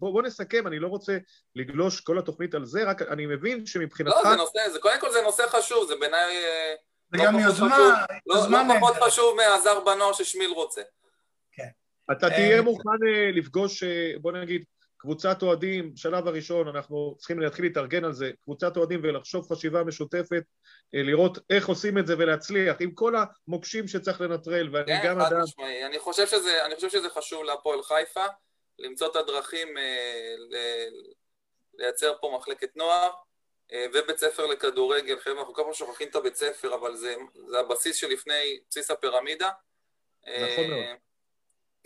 [0.00, 1.18] ובוא נסכם, אני לא רוצה
[1.54, 4.16] לגלוש כל התוכנית על זה, רק אני מבין שמבחינתך...
[4.16, 6.36] לא, זה נושא, זה קודם כל זה נושא חשוב, זה בעיניי...
[6.36, 6.74] אה,
[7.12, 10.82] זה לא גם יוזמה, יוזמה לא, לא פחות חשוב מהזר בנוער ששמיל רוצה.
[12.12, 14.64] אתה תהיה מוכן אה, לפגוש, אה, בוא נגיד,
[15.06, 20.42] קבוצת אוהדים, בשלב הראשון אנחנו צריכים להתחיל להתארגן על זה, קבוצת אוהדים ולחשוב חשיבה משותפת,
[20.94, 25.20] אה, לראות איך עושים את זה ולהצליח, עם כל המוקשים שצריך לנטרל, ואני כן, גם
[25.20, 25.30] אדם...
[25.30, 25.84] כן, חד משמעי.
[25.86, 26.26] אני חושב
[26.88, 28.24] שזה, חשוב להפועל חיפה,
[28.78, 30.56] למצוא את הדרכים אה, ל...
[31.74, 33.10] לייצר פה מחלקת נוער,
[33.72, 37.14] אה, ובית ספר לכדורגל, חבר'ה, אנחנו כל פעם שוכחים את הבית ספר, אבל זה,
[37.48, 39.50] זה הבסיס שלפני בסיס הפירמידה.
[40.26, 41.05] נכון מאוד.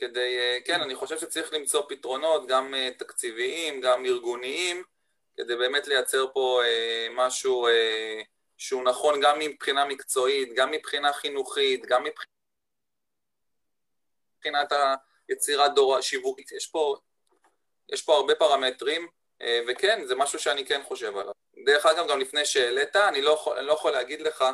[0.01, 4.83] כדי, אה, כן, אני חושב שצריך למצוא פתרונות, גם אה, תקציביים, גם ארגוניים,
[5.37, 7.67] כדי באמת לייצר פה אה, משהו
[8.57, 12.05] שהוא נכון גם מבחינה מקצועית, גם מבחינה חינוכית, גם
[14.39, 14.73] מבחינת
[15.29, 16.53] היצירת דור שיווקית.
[16.53, 16.97] יש פה,
[17.93, 19.09] יש פה הרבה פרמטרים,
[19.69, 21.33] וכן, זה משהו שאני כן חושב עליו.
[21.65, 24.45] דרך אגב, גם לפני שהעלית, אני לא אני לא יכול להגיד לך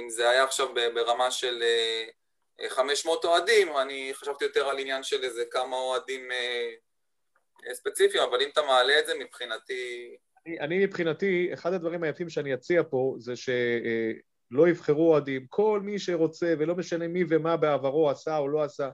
[0.00, 1.62] אם זה היה עכשיו ברמה של
[2.68, 8.48] 500 אוהדים, אני חשבתי יותר על עניין של איזה כמה אוהדים אה, ספציפיים, אבל אם
[8.52, 10.16] אתה מעלה את זה מבחינתי...
[10.46, 15.80] אני, אני מבחינתי, אחד הדברים היפים שאני אציע פה זה שלא אה, יבחרו אוהדים, כל
[15.84, 18.90] מי שרוצה, ולא משנה מי ומה בעברו עשה או לא עשה,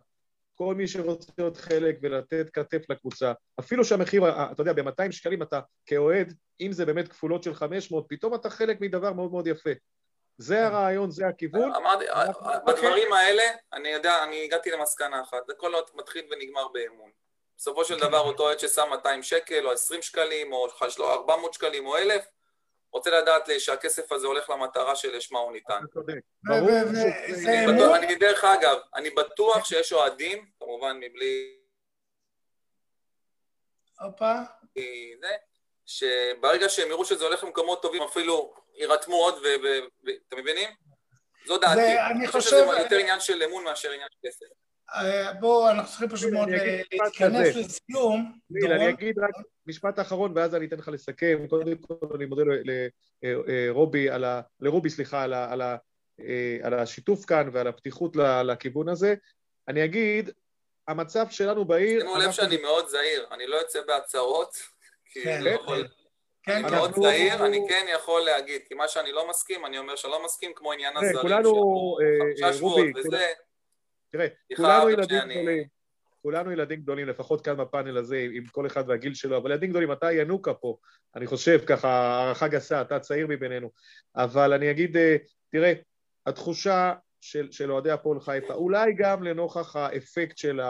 [0.55, 5.43] כל מי שרוצה להיות חלק ולתת כתף לקבוצה, אפילו שהמחיר, אה, אתה יודע, ב-200 שקלים
[5.43, 9.71] אתה כאוהד, אם זה באמת כפולות של 500, פתאום אתה חלק מדבר מאוד מאוד יפה.
[10.39, 10.67] זה.
[10.67, 11.75] הרעיון, זה הכיוון.
[11.75, 12.05] אמרתי,
[12.67, 13.43] בדברים האלה,
[13.73, 17.11] אני יודע, אני הגעתי למסקנה אחת, זה כל עוד מתחיל ונגמר באמון.
[17.57, 18.09] בסופו של כן.
[18.09, 20.69] דבר אותו עד ששם 200 שקל, או 20 שקלים, או
[21.01, 22.23] 400 שקלים, או 1,000,
[22.93, 25.81] רוצה לדעת שהכסף הזה הולך למטרה שלשמה הוא ניתן.
[27.95, 31.57] אני דרך אגב, אני בטוח שיש אוהדים, כמובן מבלי...
[34.01, 34.35] הופה.
[35.87, 40.69] שברגע שהם יראו שזה הולך למקומות טובים, אפילו יירתמו עוד, ואתם מבינים?
[41.47, 42.01] זו דעתי.
[42.11, 44.47] אני חושב שזה יותר עניין של אמון מאשר עניין של כסף.
[44.95, 46.49] אה, בואו, אנחנו צריכים פשוט מאוד
[46.93, 48.39] להתכנס לסיום.
[48.65, 49.31] אני אגיד רק
[49.67, 51.47] משפט אחרון ואז אני אתן לך לסכם.
[51.49, 52.43] קודם כל אני מודה
[53.23, 54.09] לרובי,
[54.61, 55.23] לרובי, סליחה,
[56.63, 59.15] על השיתוף כאן ועל הפתיחות לכיוון הזה.
[59.69, 60.31] אני אגיד,
[60.89, 62.01] המצב שלנו בעיר...
[62.01, 64.57] שימו לב שאני מאוד זהיר, אני לא יוצא בהצהרות,
[65.05, 65.89] כי כן, לא יכול...
[66.45, 69.97] כן, אני מאוד צעיר, אני כן יכול להגיד, כי מה שאני לא מסכים, אני אומר
[69.97, 71.51] שלא מסכים, כמו עניין הזרים, כולנו,
[72.03, 73.27] אה, חמישה שבועות וזה...
[74.11, 74.27] תראה,
[74.57, 75.65] כולנו ילדים גדולים,
[76.23, 79.93] כולנו ילדים גדולים, לפחות כאן בפאנל הזה, עם כל אחד והגיל שלו, אבל ילדים גדולים,
[79.93, 80.77] אתה ינוקה פה,
[81.17, 83.71] אני חושב, ככה, הערכה גסה, אתה צעיר מבינינו,
[84.17, 85.17] אבל אני אגיד, אה,
[85.53, 85.73] תראה,
[86.27, 90.61] התחושה של, של אוהדי הפועל חיפה, אולי גם לנוכח האפקט של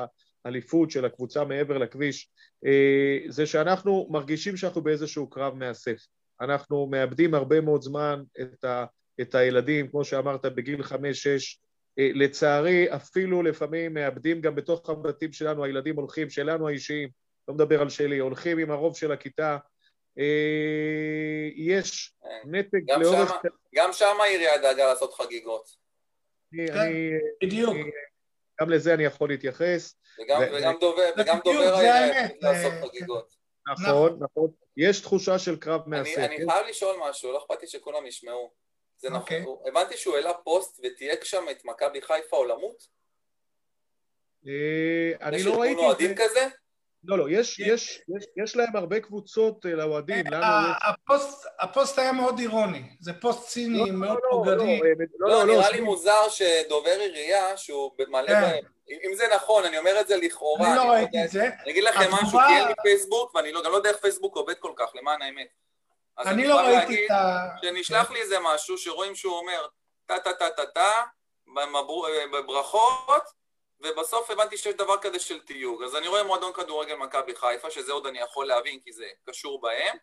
[0.45, 2.31] האליפות של הקבוצה מעבר לכביש,
[2.67, 5.97] אה, זה שאנחנו מרגישים שאנחנו באיזשהו קרב מאסף.
[6.41, 8.85] אנחנו מאבדים הרבה מאוד זמן את, ה,
[9.21, 11.61] את הילדים, כמו שאמרת, בגיל חמש-שש.
[11.99, 17.09] אה, לצערי, אפילו לפעמים מאבדים גם בתוך הבתים שלנו, הילדים הולכים, שלנו האישיים,
[17.49, 19.59] לא מדבר על שלי, הולכים עם הרוב של הכיתה.
[20.19, 22.15] אה, יש
[22.45, 23.29] נתק לאורך...
[23.29, 25.69] שמה, גם שם העירייה דאגה לעשות חגיגות.
[26.53, 27.11] אני, כן, אני,
[27.43, 27.75] בדיוק.
[27.75, 27.91] אני,
[28.61, 29.95] גם לזה אני יכול להתייחס.
[30.19, 30.57] וגם, ו...
[30.59, 33.35] וגם דובר, וגם דובר היה לעשות חגיגות.
[33.73, 34.51] נכון, נכון.
[34.77, 36.15] יש תחושה של קרב מעשה.
[36.17, 36.51] אני, אני כן?
[36.51, 38.53] חייב לשאול משהו, לא אכפת לי שכולם ישמעו.
[38.99, 39.47] זה נכון, okay.
[39.47, 39.71] אוקיי.
[39.71, 42.87] הבנתי שהוא העלה פוסט ותייג שם את מכבי חיפה עולמות?
[44.47, 46.49] אה, אני לא ראיתי יש ארגון אוהדים כזה?
[47.07, 50.25] לא, לא, יש, יש, יש, יש להם הרבה קבוצות אה, לאוהדים.
[50.83, 54.81] הפוסט, הפוסט היה מאוד אירוני, זה פוסט ציני, לא, מאוד לא, פוגעני.
[55.19, 58.61] לא, לא, לא, נראה לי מוזר שדובר עירייה, שהוא מלא כן.
[58.89, 60.69] אם זה נכון, אני אומר את זה לכאורה.
[60.69, 61.51] אני לא ראיתי את זה.
[61.63, 64.37] אני אגיד לכם משהו, כי אין לי פייסבוק, ואני לא, גם לא יודע איך פייסבוק
[64.37, 65.47] עובד כל כך, למען האמת.
[66.19, 67.49] אני לא ראיתי את ה...
[67.63, 69.67] שנשלח לי איזה משהו, שרואים שהוא אומר
[70.07, 70.91] טה-טה-טה-טה-טה,
[72.33, 73.23] בברכות,
[73.83, 75.83] ובסוף הבנתי שיש דבר כזה של תיוג.
[75.83, 79.61] אז אני רואה מועדון כדורגל מכבי חיפה, שזה עוד אני יכול להבין כי זה קשור
[79.61, 79.97] בהם,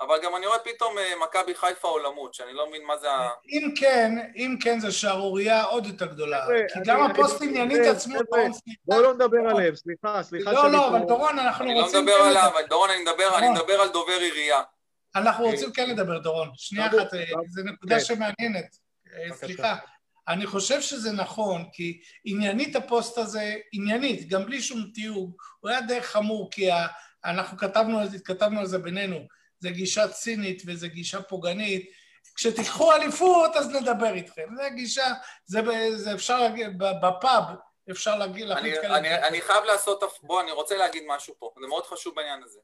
[0.00, 3.28] אבל גם אני רואה פתאום אה, מכבי חיפה עולמות, שאני לא מבין מה זה ה...
[3.48, 6.46] אם כן, אם כן זה שערורייה עוד יותר גדולה.
[6.72, 8.18] כי גם הפוסט עניינית עצמו.
[8.84, 12.00] בואו לא נדבר עליהם, סליחה, סליחה לא, לא, אבל דורון, אנחנו רוצים...
[12.00, 14.62] אני לא מדבר עליו, דורון, אני מדבר על דובר עירייה.
[15.16, 16.50] אנחנו רוצים כן לדבר, דורון.
[16.54, 18.04] שנייה אחת, אה, זו נקודה כן.
[18.04, 18.76] שמעניינת.
[19.14, 19.76] אה, סליחה.
[20.28, 25.80] אני חושב שזה נכון, כי עניינית הפוסט הזה, עניינית, גם בלי שום תיוג, הוא היה
[25.80, 26.68] די חמור, כי
[27.24, 29.18] אנחנו כתבנו, כתבנו על זה בינינו.
[29.58, 31.90] זה גישה צינית וזה גישה פוגענית.
[32.34, 34.48] כשתיקחו אליפות, אז נדבר איתכם.
[34.56, 35.06] זה גישה,
[35.44, 35.60] זה,
[35.96, 37.44] זה אפשר להגיד, בפאב
[37.90, 38.98] אפשר להגיד, כאלה.
[38.98, 42.58] אני, אני חייב לעשות, בוא, אני רוצה להגיד משהו פה, זה מאוד חשוב בעניין הזה.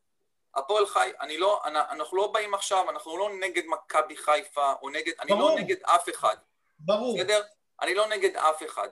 [0.54, 5.12] הפועל חי, אני לא, אנחנו לא באים עכשיו, אנחנו לא נגד מכבי חיפה, או נגד,
[5.28, 5.50] ברור.
[5.50, 6.36] אני לא נגד אף אחד.
[6.84, 7.18] ברור.
[7.18, 7.42] בסדר?
[7.80, 8.88] אני לא נגד אף אחד,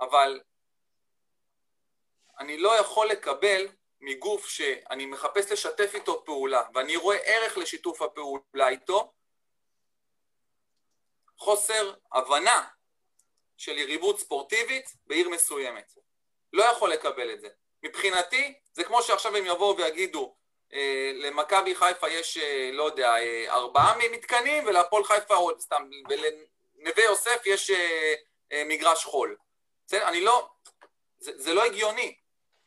[0.00, 0.40] אבל
[2.38, 3.68] אני לא יכול לקבל
[4.00, 9.12] מגוף שאני מחפש לשתף איתו פעולה, ואני רואה ערך לשיתוף הפעולה איתו,
[11.38, 12.68] חוסר הבנה
[13.56, 15.92] של יריבות ספורטיבית בעיר מסוימת.
[16.52, 17.48] לא יכול לקבל את זה.
[17.82, 20.36] מבחינתי, זה כמו שעכשיו הם יבואו ויגידו,
[20.72, 25.90] אה, למכבי חיפה יש, אה, לא יודע, אה, ארבעה מתקנים, ולהפועל חיפה, או סתם,
[26.86, 28.14] ולנווה יוסף יש אה,
[28.52, 29.36] אה, מגרש חול.
[29.86, 30.08] בסדר?
[30.08, 30.48] אני לא...
[31.18, 32.16] זה, זה לא הגיוני.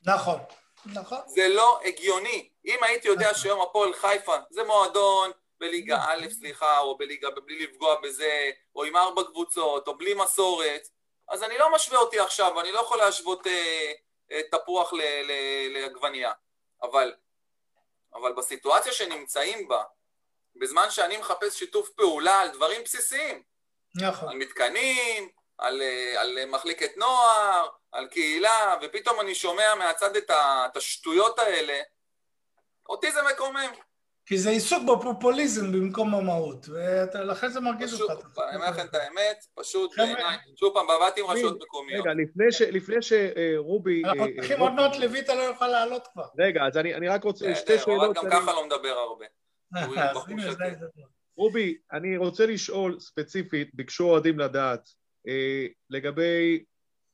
[0.02, 0.40] נכון.
[0.86, 1.18] נכון.
[1.26, 2.50] זה לא הגיוני.
[2.66, 3.42] אם הייתי יודע נכון.
[3.42, 8.96] שהיום הפועל חיפה זה מועדון בליגה א', סליחה, או בליגה, בלי לפגוע בזה, או עם
[8.96, 10.88] ארבע קבוצות, או בלי מסורת,
[11.30, 13.92] אז אני לא משווה אותי עכשיו, אני לא יכול להשוות אה,
[14.32, 14.94] אה, תפוח
[15.70, 16.32] לעגבנייה.
[16.82, 17.14] אבל,
[18.14, 19.84] אבל בסיטואציה שנמצאים בה,
[20.56, 23.44] בזמן שאני מחפש שיתוף פעולה על דברים בסיסיים,
[23.96, 24.30] נכון.
[24.30, 31.40] על מתקנים, על, אה, על מחלקת נוער, על קהילה, ופתאום אני שומע מהצד את השטויות
[31.40, 31.80] האלה,
[32.90, 33.70] אותי זה מקומם.
[34.26, 38.40] כי זה עיסוק בפופוליזם במקום במהות, ולכן זה מרגיז אותך.
[38.50, 42.06] אני אומר לכם את האמת, פשוט בעיניי, שוב פעם, בעבדתי עם רשויות מקומיות.
[42.06, 42.14] רגע,
[42.72, 44.02] לפני שרובי...
[44.06, 46.26] אנחנו אה, צריכים עוד מעט לויטה לא יוכל לעלות כבר.
[46.40, 48.16] רגע, אז אני רק רוצה שתי שאלות.
[48.16, 49.26] גם ככה לא מדבר הרבה.
[51.40, 54.90] רובי, אני רוצה לשאול ספציפית, ביקשו אוהדים לדעת,
[55.28, 56.64] אה, לגבי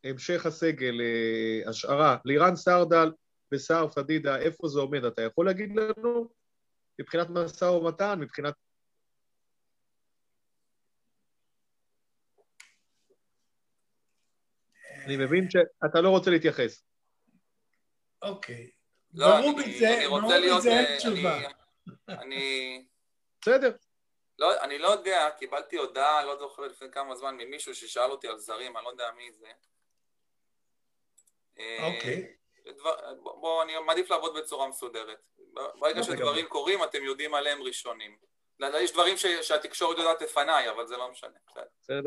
[0.03, 3.11] המשך הסגל, אה, השערה, לירן סרדל
[3.52, 5.06] וסער פדידה, איפה זה עומד?
[5.06, 6.30] אתה יכול להגיד לנו?
[6.99, 8.53] מבחינת משא ומתן, מבחינת...
[15.06, 16.84] אני מבין שאתה לא רוצה להתייחס.
[18.22, 18.69] אוקיי.
[19.14, 20.65] לא, אני רוצה להיות...
[22.10, 22.85] אה, אני...
[23.41, 23.72] בסדר.
[24.40, 28.38] לא, אני לא יודע, קיבלתי הודעה, לא זוכר לפני כמה זמן, ממישהו ששאל אותי על
[28.38, 29.48] זרים, אני לא יודע מי זה.
[31.80, 32.36] אוקיי.
[33.22, 35.18] בואו, אני מעדיף לעבוד בצורה מסודרת.
[35.53, 36.18] ברגע אוקיי.
[36.18, 38.18] שדברים קורים, אתם יודעים עליהם ראשונים.
[38.60, 41.38] יש דברים שהתקשורת יודעת לפניי, אבל זה לא משנה.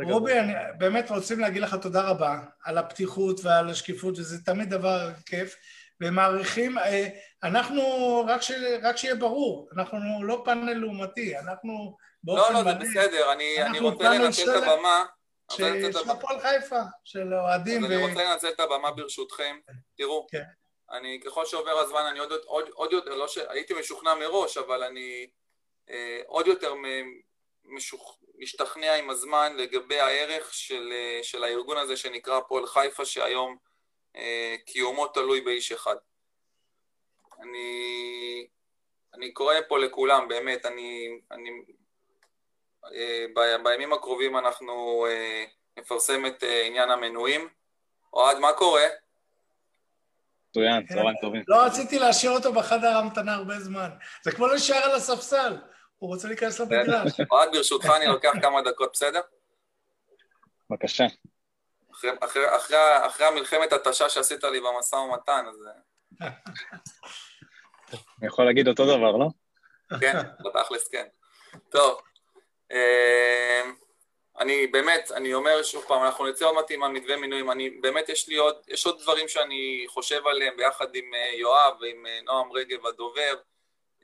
[0.05, 5.11] רובי, אני באמת רוצים להגיד לך תודה רבה על הפתיחות ועל השקיפות, וזה תמיד דבר
[5.27, 5.57] כיף.
[6.01, 7.09] ומעריכים, אה,
[7.43, 7.83] אנחנו,
[8.29, 8.53] רק, ש,
[8.83, 11.97] רק שיהיה ברור, אנחנו לא פאנל לעומתי, אנחנו.
[12.27, 15.05] לא, לא, זה בסדר, אני, אני רוצה לנצל את הבמה.
[15.51, 17.85] של הפועל חיפה, של אוהדים.
[17.85, 17.91] אז.
[17.91, 19.59] אני רוצה לנצל את הבמה ברשותכם.
[19.97, 20.43] תראו, כן.
[20.91, 25.27] אני, ככל שעובר הזמן, אני עוד, עוד, עוד יותר, לא שהייתי משוכנע מראש, אבל אני
[25.91, 26.75] אה, עוד יותר.
[28.39, 33.57] משתכנע עם הזמן לגבי הערך של, אה, של הארגון הזה שנקרא הפועל חיפה, שהיום
[34.17, 35.97] אה, קיומו תלוי באיש אחד.
[37.41, 38.47] אני,
[39.15, 41.51] אני קורא פה לכולם, באמת, אני, אני
[42.85, 43.25] אה,
[43.65, 45.45] בימים הקרובים אנחנו אה,
[45.79, 47.49] נפרסם את אה, עניין המנויים.
[48.13, 48.87] אוהד, מה קורה?
[50.51, 51.43] מצוין, צהריים טובים.
[51.49, 53.89] לא רציתי להשאיר אותו בחדר המתנה הרבה זמן.
[54.23, 55.57] זה כמו להישאר על הספסל,
[55.99, 57.21] הוא רוצה להיכנס למגרש.
[57.31, 59.21] אוהד, ברשותך אני לוקח כמה דקות, בסדר?
[60.71, 61.07] בבקשה.
[61.93, 62.77] אחרי, אחרי, אחרי,
[63.07, 65.65] אחרי המלחמת התשה שעשית לי במשא ומתן, אז...
[68.19, 69.29] אני יכול להגיד אותו דבר, לא?
[70.01, 71.07] כן, בתכלס כן.
[71.69, 72.01] טוב,
[74.39, 78.09] אני באמת, אני אומר שוב פעם, אנחנו נצא עוד מעט עם המתווה מינויים, אני באמת,
[78.09, 82.21] יש לי עוד, יש עוד דברים שאני חושב עליהם ביחד עם אה, יואב ועם אה,
[82.25, 83.35] נועם רגב הדובר,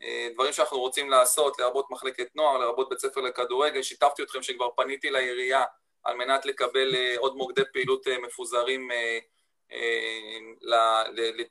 [0.03, 4.69] אה, דברים שאנחנו רוצים לעשות, לרבות מחלקת נוער, לרבות בית ספר לכדורגל, שיתפתי אתכם שכבר
[4.77, 5.65] פניתי לעירייה
[6.05, 8.91] על מנת לקבל עוד מוקדי פעילות מפוזרים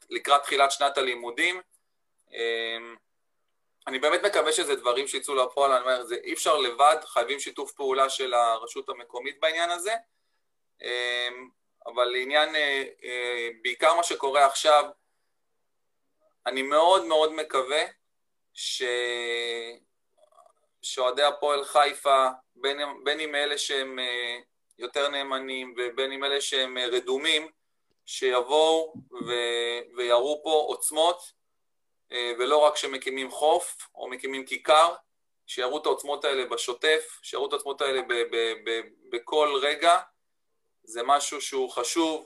[0.10, 1.62] לקראת תחילת שנת הלימודים.
[3.88, 7.72] אני באמת מקווה שזה דברים שיצאו לפועל, אני אומר, זה אי אפשר לבד, חייבים שיתוף
[7.72, 9.94] פעולה של הרשות המקומית בעניין הזה.
[11.86, 12.56] אבל לעניין,
[13.62, 14.86] בעיקר מה שקורה עכשיו,
[16.46, 17.84] אני מאוד מאוד מקווה
[18.54, 18.84] ש...
[20.84, 24.38] שאוהדי הפועל חיפה, בין, בין אם אלה שהם אה,
[24.78, 27.52] יותר נאמנים ובין אם אלה שהם אה, רדומים,
[28.06, 28.94] שיבואו.
[29.98, 31.43] ויראו פה עוצמות, אה,
[32.40, 34.96] ולא רק שמקימים חוף או מקימים כיכר,
[35.48, 38.02] שיראו את העוצמות האלה בשוטף, שיראו את העוצמות האלה.
[39.10, 40.00] בכל רגע,
[40.84, 42.26] זה משהו שהוא חשוב,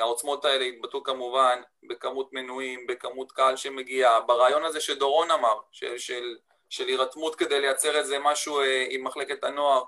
[0.00, 6.36] העוצמות האלה יתבטאו כמובן בכמות מנויים, בכמות קהל שמגיע, ברעיון הזה שדורון אמר, של, של
[6.70, 9.82] של הירתמות כדי לייצר איזה משהו אה, עם מחלקת הנוער.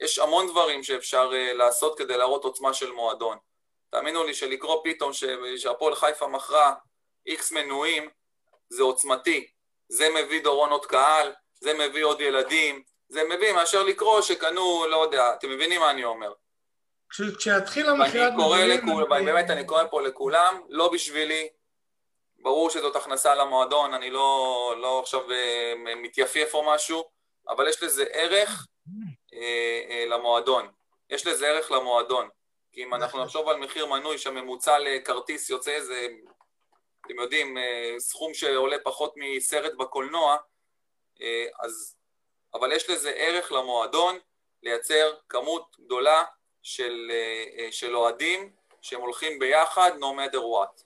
[0.00, 3.38] יש המון דברים שאפשר אה, לעשות כדי להראות עוצמה של מועדון.
[3.90, 5.10] תאמינו לי שלקרוא פתאום
[5.56, 6.74] שהפועל חיפה מכרה
[7.26, 8.10] איקס מנויים,
[8.68, 9.46] זה עוצמתי.
[9.88, 15.02] זה מביא דורון עוד קהל, זה מביא עוד ילדים, זה מביא מאשר לקרוא שקנו, לא
[15.02, 16.32] יודע, אתם מבינים מה אני אומר.
[17.38, 19.26] כשיתחיל המכירת מנויים...
[19.26, 21.48] באמת, אני קורא פה לכולם, לא בשבילי,
[22.38, 27.04] ברור שזאת הכנסה למועדון, אני לא, לא עכשיו אה, מתייפייף או משהו,
[27.48, 28.66] אבל יש לזה ערך
[29.34, 30.68] אה, אה, למועדון.
[31.10, 32.28] יש לזה ערך למועדון.
[32.72, 36.06] כי אם אנחנו נחשוב על מחיר מנוי שהממוצע לכרטיס יוצא איזה,
[37.06, 40.36] אתם יודעים, אה, סכום שעולה פחות מסרט בקולנוע,
[41.22, 41.96] אה, אז...
[42.54, 44.18] אבל יש לזה ערך למועדון
[44.62, 46.24] לייצר כמות גדולה
[46.62, 48.52] של, אה, של אוהדים
[48.82, 50.82] שהם הולכים ביחד, no matter what.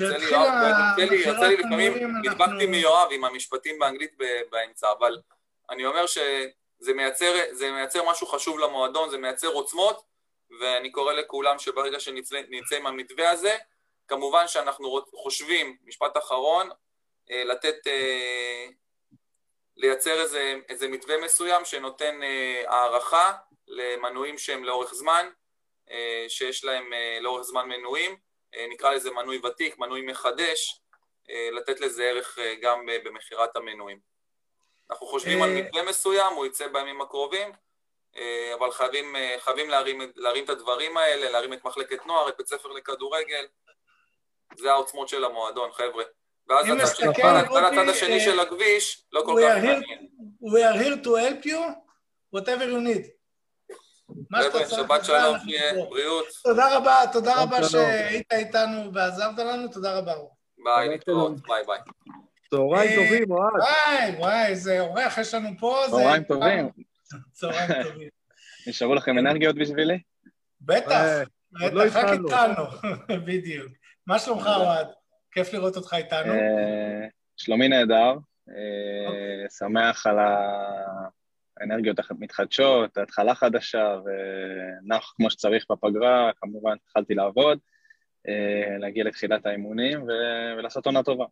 [0.00, 1.92] יוצא לי לפעמים,
[2.24, 4.12] נדבקתי מיואב עם המשפטים באנגלית
[4.50, 5.18] באמצע, אבל
[5.70, 7.34] אני אומר שזה מייצר,
[7.72, 10.04] מייצר משהו חשוב למועדון, זה מייצר עוצמות,
[10.60, 13.56] ואני קורא לכולם שברגע שנצא עם המתווה הזה,
[14.08, 16.70] כמובן שאנחנו חושבים, משפט אחרון,
[17.30, 18.66] אה, לתת, אה,
[19.76, 23.32] לייצר איזה, איזה מתווה מסוים שנותן אה, הערכה
[23.68, 25.30] למנויים שהם לאורך זמן,
[26.28, 26.90] שיש להם
[27.20, 28.16] לאורך זמן מנויים,
[28.68, 30.80] נקרא לזה מנוי ותיק, מנוי מחדש,
[31.52, 33.98] לתת לזה ערך גם במכירת המנויים.
[34.90, 37.52] אנחנו חושבים על מתווה מסוים, הוא יצא בימים הקרובים,
[38.54, 42.68] אבל חייבים, חייבים להרים, להרים את הדברים האלה, להרים את מחלקת נוער, את בית ספר
[42.68, 43.46] לכדורגל.
[44.58, 46.04] זה העוצמות של המועדון, חבר'ה.
[46.48, 46.66] ואז
[47.72, 49.82] הצד השני של הכביש לא כל כך מעניין.
[50.42, 51.60] We are here to help you,
[52.36, 53.06] whatever you need.
[54.34, 56.26] חבר'ה, שבת שלום, שיהיה, בריאות.
[56.42, 60.12] תודה רבה, תודה רבה שהיית איתנו ועזרת לנו, תודה רבה.
[60.64, 61.78] ביי, להתראות, ביי ביי.
[62.50, 63.52] צהריים אה, טובים, אוהד.
[63.54, 65.84] וואי, וואי, איזה אורח יש לנו פה.
[65.90, 66.68] צהריים טובים.
[67.38, 68.08] צהריים טובים.
[68.68, 69.98] נשארו לכם אנרגיות בשבילי?
[70.60, 71.22] בטח, אה,
[71.70, 72.64] בטח, רק התחלנו,
[73.26, 73.72] בדיוק.
[74.06, 74.86] מה שלומך, אוהד?
[75.32, 76.32] כיף לראות אותך איתנו.
[76.32, 77.06] אה,
[77.36, 78.12] שלומי נהדר,
[78.46, 79.46] אוקיי.
[79.50, 80.34] שמח על ה...
[81.62, 87.58] אנרגיות מתחדשות, התחלה חדשה, ונח כמו שצריך בפגרה, כמובן התחלתי לעבוד,
[88.28, 90.02] אה, להגיע לתחילת האימונים
[90.58, 91.24] ולעשות עונה טובה.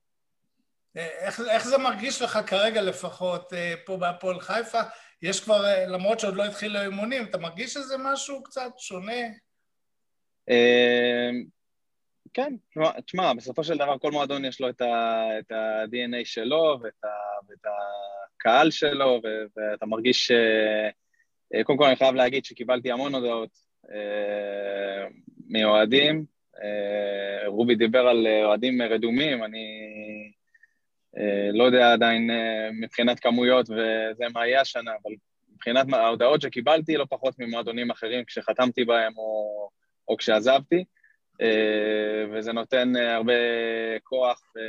[0.95, 4.81] איך, איך זה מרגיש לך כרגע לפחות אה, פה בהפועל חיפה?
[5.23, 9.23] יש כבר, אה, למרות שעוד לא התחילו האימונים, אתה מרגיש שזה משהו קצת שונה?
[12.35, 12.55] כן,
[13.07, 17.09] תשמע, בסופו של דבר כל מועדון יש לו את ה-DNA שלו ואת, ה,
[17.49, 17.67] ואת
[18.37, 19.21] הקהל שלו,
[19.57, 20.31] ואתה מרגיש...
[20.31, 23.51] אה, קודם כל אני חייב להגיד שקיבלתי המון הודעות
[23.91, 25.07] אה,
[25.49, 26.25] מאוהדים.
[26.63, 29.67] אה, רובי דיבר על אוהדים רדומים, אני
[31.53, 32.31] לא יודע עדיין
[32.81, 35.13] מבחינת כמויות וזה מה יהיה השנה, אבל
[35.55, 39.69] מבחינת ההודעות שקיבלתי, לא פחות ממועדונים אחרים כשחתמתי בהם או,
[40.09, 40.77] או כשעזבתי.
[40.77, 41.02] אה,
[42.33, 43.33] וזה נותן אה, הרבה
[44.03, 44.63] כוח אה,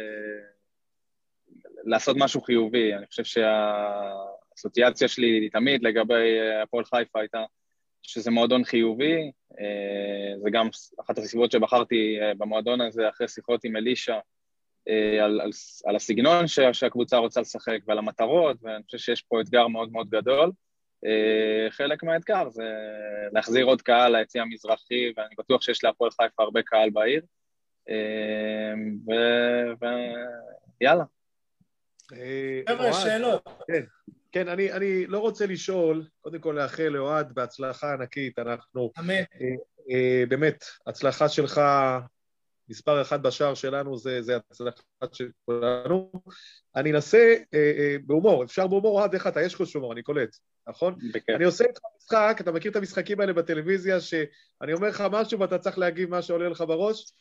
[1.84, 2.94] לעשות משהו חיובי.
[2.94, 7.44] אני חושב שהאסוציאציה שלי תמיד לגבי הפועל חיפה הייתה
[8.02, 9.32] שזה מועדון חיובי,
[10.44, 10.70] זה גם
[11.02, 14.20] אחת הסיבות שבחרתי במועדון הזה אחרי שיחות עם אלישע
[15.24, 15.50] על, על,
[15.86, 20.52] על הסגנון שהקבוצה רוצה לשחק ועל המטרות, ואני חושב שיש פה אתגר מאוד מאוד גדול.
[21.06, 22.64] אה, חלק מהאתגר זה
[23.32, 27.22] להחזיר עוד קהל ליציא המזרחי, ואני בטוח שיש להפועל חיפה הרבה קהל בעיר.
[27.90, 28.74] אה,
[30.82, 31.04] ויאללה.
[32.14, 33.50] אה, חבר'ה, שאלות.
[33.68, 33.84] כן,
[34.32, 38.92] כן, אני, אני לא רוצה לשאול, קודם כל לאחל לאוהד בהצלחה ענקית, אנחנו...
[39.00, 39.24] אמן.
[40.30, 41.62] באמת, הצלחה שלך,
[42.70, 44.82] מספר אחד בשער שלנו זה, זה הצלחה
[45.12, 46.12] של כולנו.
[46.76, 47.36] אני אנסה
[48.06, 49.42] בהומור, אפשר בהומור, אוהד, איך אתה?
[49.42, 50.38] יש חוש הומור, אני קולט.
[50.68, 50.96] נכון?
[51.14, 51.36] בכיף.
[51.36, 55.58] אני עושה איתך משחק, אתה מכיר את המשחקים האלה בטלוויזיה, שאני אומר לך משהו ואתה
[55.58, 57.14] צריך להגיב מה שעולה לך בראש?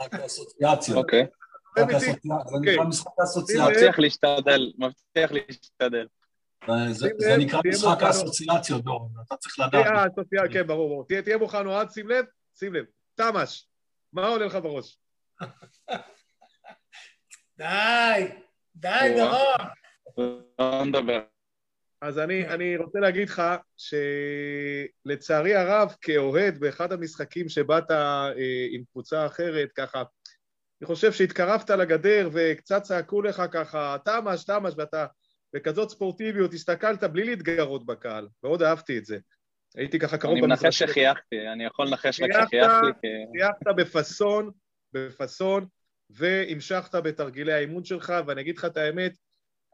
[0.00, 0.98] משחק האסוציאציות.
[0.98, 1.26] אוקיי.
[2.88, 3.70] משחק האסוציאציות.
[3.70, 6.06] מבטיח להשתדל, מבטיח להשתדל.
[7.18, 10.12] זה נקרא משחק האסוציאציות, דורון, אתה צריך לדעת.
[10.52, 11.22] כן, ברור, ברור.
[11.22, 12.24] תהיה מוכן, אוהד, שים לב,
[12.58, 12.84] שים לב.
[13.14, 13.66] תמ"ש,
[14.12, 14.98] מה עולה לך בראש?
[17.58, 18.28] די,
[18.74, 19.68] די, דורון.
[20.58, 21.33] לא נדבר.
[22.04, 23.42] אז אני, אני רוצה להגיד לך
[25.06, 28.30] שלצערי הרב, כאוהד באחד המשחקים שבאת אה,
[28.70, 30.02] עם קבוצה אחרת, ככה,
[30.80, 35.06] אני חושב שהתקרבת לגדר וקצת צעקו לך ככה, תמ"ש, תמ"ש, ואתה
[35.54, 39.18] בכזאת ספורטיביות הסתכלת בלי להתגרות בקהל, מאוד אהבתי את זה.
[39.76, 40.60] הייתי ככה קרוב במזרח.
[40.60, 43.08] אני מנחש שחייכתי, אני יכול לנחש רק שחייכתי.
[43.32, 44.50] חייכת בפאסון,
[44.92, 45.66] בפאסון,
[46.10, 49.12] והמשכת בתרגילי האימון שלך, ואני אגיד לך את האמת,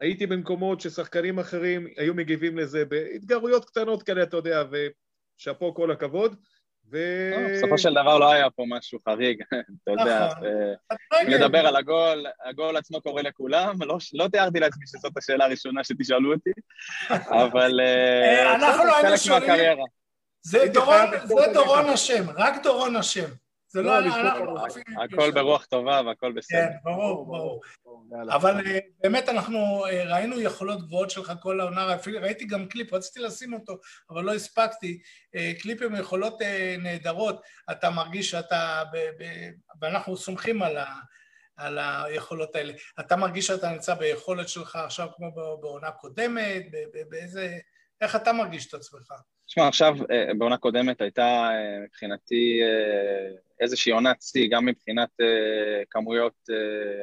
[0.01, 6.35] הייתי במקומות ששחקנים אחרים היו מגיבים לזה בהתגרויות קטנות כאלה, אתה יודע, ושאפו כל הכבוד.
[6.91, 6.97] ו...
[7.31, 9.41] לא, בסופו של דבר לא היה פה משהו חריג,
[9.83, 10.29] אתה יודע,
[10.91, 11.27] נכון.
[11.27, 16.33] לדבר על הגול, הגול עצמו קורה לכולם, לא, לא תיארתי לעצמי שזאת השאלה הראשונה שתשאלו
[16.33, 16.49] אותי,
[17.43, 19.77] אבל אה, אנחנו לא היינו שואלים,
[20.41, 20.65] זה
[21.53, 23.29] דורון אשם, רק דורון אשם.
[23.73, 24.55] זה לא, לא אנחנו...
[25.03, 26.59] הכל ברוח טובה והכל בסדר.
[26.59, 27.61] כן, ברור, ברור.
[28.29, 33.19] אבל אה, באמת אנחנו אה, ראינו יכולות גבוהות שלך כל העונה, ראיתי גם קליפ, רציתי
[33.19, 33.77] לשים אותו,
[34.09, 35.01] אבל לא הספקתי.
[35.35, 36.41] אה, קליפ עם יכולות
[36.79, 37.41] נהדרות,
[37.71, 38.83] אתה מרגיש שאתה...
[39.81, 40.85] ואנחנו סומכים על ה...
[41.57, 42.73] על היכולות האלה.
[42.99, 45.31] אתה מרגיש שאתה נמצא ביכולת שלך עכשיו כמו
[45.61, 46.65] בעונה קודמת?
[47.09, 47.57] באיזה...
[48.01, 49.11] איך אתה מרגיש את עצמך?
[49.51, 49.95] תשמע, עכשיו,
[50.37, 51.49] בעונה קודמת הייתה
[51.83, 52.59] מבחינתי
[53.59, 55.09] איזושהי עונת שיא, גם מבחינת
[55.89, 56.33] כמויות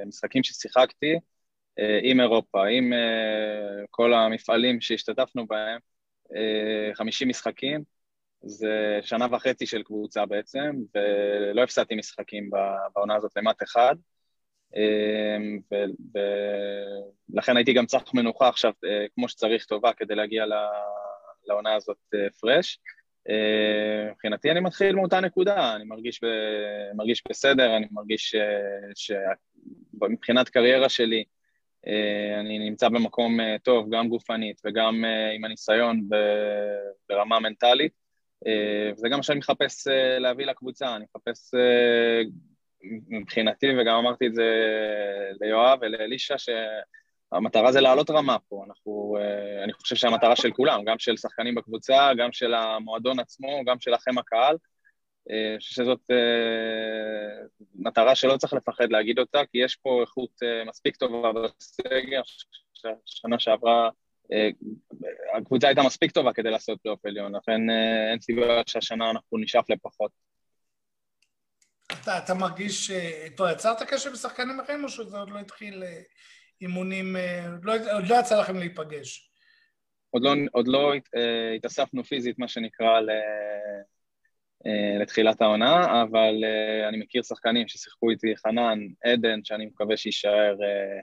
[0.07, 1.19] משחקים ששיחקתי
[2.03, 2.93] עם אירופה, עם
[3.91, 5.79] כל המפעלים שהשתתפנו בהם,
[6.93, 7.83] uh, 50 משחקים,
[8.43, 12.51] זה שנה וחצי של קבוצה בעצם, ולא הפסדתי משחקים
[12.95, 13.95] בעונה הזאת למט אחד.
[17.31, 18.73] ולכן הייתי גם צריך מנוחה עכשיו
[19.15, 20.47] כמו שצריך טובה כדי להגיע
[21.49, 22.79] לעונה הזאת פרש.
[23.29, 26.27] אה, מבחינתי אני מתחיל מאותה נקודה, אני מרגיש, ב,
[26.95, 28.35] מרגיש בסדר, אני מרגיש
[28.95, 31.25] שמבחינת קריירה שלי
[31.87, 35.05] אה, אני נמצא במקום אה, טוב, גם גופנית וגם
[35.35, 36.09] עם הניסיון
[37.09, 37.93] ברמה מנטלית,
[38.93, 39.87] וזה גם מה שאני מחפש
[40.19, 41.55] להביא לקבוצה, אני מחפש
[43.09, 44.45] מבחינתי, וגם אמרתי את זה
[45.41, 46.39] ליואב ולאלישע,
[47.33, 51.55] המטרה זה לעלות רמה פה, אנחנו, אה, אני חושב שהמטרה של כולם, גם של שחקנים
[51.55, 54.57] בקבוצה, גם של המועדון עצמו, גם שלכם הקהל,
[55.31, 60.31] אה, אני חושב שזאת אה, מטרה שלא צריך לפחד להגיד אותה, כי יש פה איכות
[60.67, 62.23] מספיק טובה בסגר,
[63.07, 63.91] שנה שעברה
[65.37, 67.71] הקבוצה הייתה מספיק טובה כדי לעשות פלייאוף עליון, לכן
[68.11, 70.11] אין סיבה שהשנה אנחנו נשאף לפחות.
[71.93, 72.91] אתה, אתה מרגיש,
[73.37, 75.83] כבר יצרת קשר עם שחקנים אחרים או שזה עוד לא התחיל
[76.61, 79.31] אימונים, אה, לא, עוד לא יצא לכם להיפגש.
[80.11, 81.19] עוד לא, עוד לא uh,
[81.57, 83.11] התאספנו פיזית, מה שנקרא, ל,
[84.67, 90.57] uh, לתחילת העונה, אבל uh, אני מכיר שחקנים ששיחקו איתי, חנן, עדן, שאני מקווה שיישאר,
[90.59, 91.03] uh,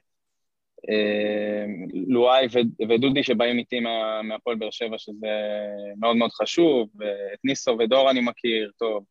[2.08, 2.48] לואי
[2.90, 5.28] ודודי שבאים איתי מה, מהפועל באר שבע, שזה
[6.00, 6.90] מאוד מאוד חשוב,
[7.34, 9.06] את ניסו ודור אני מכיר, טוב.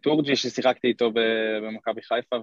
[0.00, 1.10] טורג'י ששיחקתי איתו
[1.62, 2.36] במכבי חיפה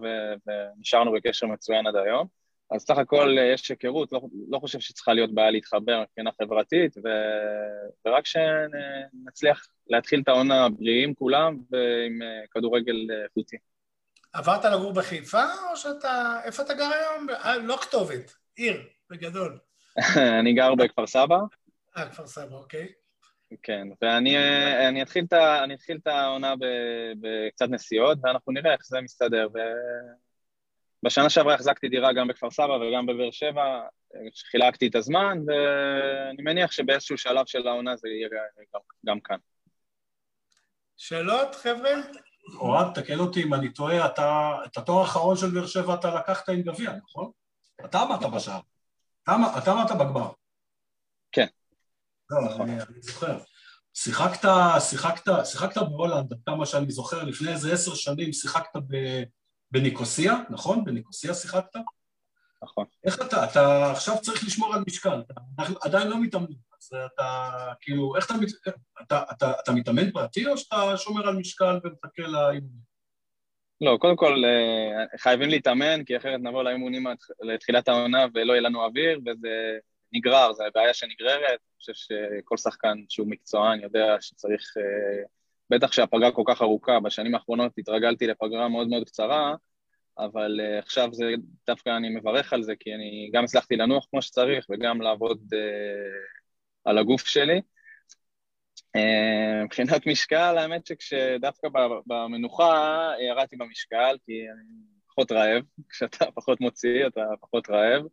[0.48, 2.28] ונשארנו בקשר מצוין עד היום.
[2.72, 7.08] אז סך הכל יש היכרות, לא, לא חושב שצריכה להיות בעיה להתחבר מבחינה חברתית, ו,
[8.06, 13.58] ורק שנצליח להתחיל את העונה בריאים כולם ועם אה, כדורגל איכותי.
[14.34, 16.40] עברת לגור בחיפה, או שאתה...
[16.44, 17.30] איפה אתה גר היום?
[17.30, 19.60] אה, לא כתובת, עיר, בגדול.
[20.40, 21.38] אני גר בכפר סבא.
[21.98, 23.01] אה, כפר סבא, אוקיי.
[23.64, 24.38] כן, ואני
[24.88, 26.54] אני אתחיל, את, אני אתחיל את העונה
[27.22, 29.48] בקצת נסיעות, ואנחנו נראה איך זה מסתדר.
[31.04, 33.82] בשנה שעברה החזקתי דירה גם בכפר סבא וגם בבאר שבע,
[34.52, 38.30] חילקתי את הזמן, ואני מניח שבאיזשהו שלב של העונה זה יהיה
[38.74, 39.38] גם, גם כאן.
[40.98, 41.92] שאלות, חבר'ה?
[42.60, 46.50] אוהד, תקן אותי אם אני טועה, אתה, את התואר האחרון של באר שבע אתה לקחת
[46.50, 47.32] עם גביע, נכון?
[47.86, 48.60] אתה אמרת בשער.
[49.24, 50.32] אתה אמרת בגמר.
[51.32, 51.48] כן.
[52.46, 52.70] נכון.
[52.70, 53.38] אני זוכר.
[53.94, 54.50] שיחקת,
[54.80, 58.80] שיחקת, שיחקת בהולנד, כמה שאני זוכר, לפני איזה עשר שנים שיחקת
[59.72, 60.86] בניקוסיה, נכון?
[60.86, 61.76] בניקוסיה שיחקת?
[62.64, 62.86] נכון.
[63.04, 66.46] איך אתה, אתה עכשיו צריך לשמור על משקל, אתה עדיין לא מתאמן,
[66.78, 67.50] אז אתה,
[67.82, 68.36] כאילו, איך אתה,
[69.02, 72.92] אתה, אתה, אתה מתאמן פרטי או שאתה שומר על משקל ומחכה לאימונים?
[73.82, 77.04] לא, קודם כל אה, חייבים להתאמן, כי אחרת נבוא לאימונים
[77.42, 79.78] לתחילת העונה ולא יהיה לנו אוויר, וזה
[80.14, 84.74] נגרר, זו בעיה שנגררת, אני חושב שכל שחקן שהוא מקצוען יודע שצריך,
[85.70, 89.56] בטח שהפגרה כל כך ארוכה, בשנים האחרונות התרגלתי לפגרה מאוד מאוד קצרה,
[90.18, 91.34] אבל עכשיו זה,
[91.68, 95.40] דווקא אני מברך על זה, כי אני גם הצלחתי לנוח כמו שצריך וגם לעבוד
[96.86, 97.62] על הגוף שלי.
[99.64, 101.68] מבחינת משקל, האמת שכשדווקא
[102.06, 104.64] במנוחה ירדתי במשקל, כי אני
[105.08, 108.04] פחות רעב, כשאתה פחות מוציא אתה פחות רעב,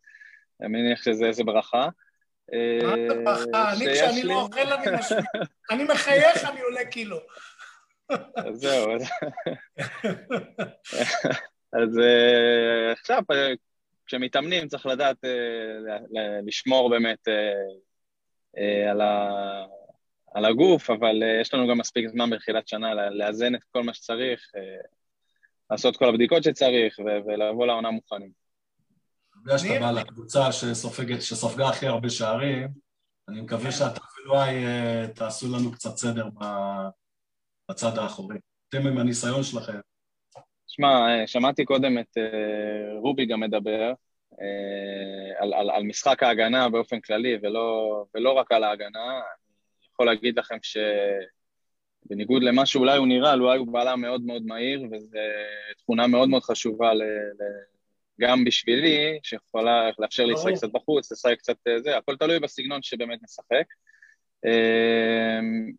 [0.60, 1.88] אני מניח שזה איזה ברכה.
[2.82, 3.72] מה זה ברכה?
[3.72, 5.22] אני כשאני לא אוכל אני משמיע,
[5.70, 7.18] אני מחייך אני עולה קילו.
[8.36, 8.92] אז זהו,
[11.72, 13.22] אז אה, עכשיו
[14.06, 15.98] כשמתאמנים צריך לדעת אה,
[16.46, 17.28] לשמור באמת
[18.58, 18.92] אה,
[20.34, 24.40] על הגוף, אבל יש לנו גם מספיק זמן בתחילת שנה לאזן את כל מה שצריך.
[25.70, 28.30] לעשות כל הבדיקות שצריך ולבוא לעונה מוכנים.
[29.42, 30.52] בגלל שאתה בא לקבוצה
[31.20, 32.68] שסופגה הכי הרבה שערים,
[33.28, 34.54] אני מקווה שאתה ולואי
[35.14, 36.28] תעשו לנו קצת סדר
[37.70, 38.36] בצד האחורי.
[38.68, 39.80] אתם עם הניסיון שלכם.
[40.66, 43.92] שמע, שמעתי קודם את אה, רובי גם מדבר
[44.40, 49.10] אה, על, על, על משחק ההגנה באופן כללי, ולא, ולא רק על ההגנה.
[49.10, 50.76] אני יכול להגיד לכם ש...
[52.10, 55.18] בניגוד למה שאולי הוא נראה, אולי הוא בעלה מאוד מאוד מהיר, וזו
[55.78, 57.42] תכונה מאוד מאוד חשובה ל, ל,
[58.20, 62.82] גם בשבילי, שיכולה לאפשר לי לשחק קצת בחוץ, לשחק קצת אה, זה, הכל תלוי בסגנון
[62.82, 63.64] שבאמת נשחק.
[64.46, 65.72] אמ,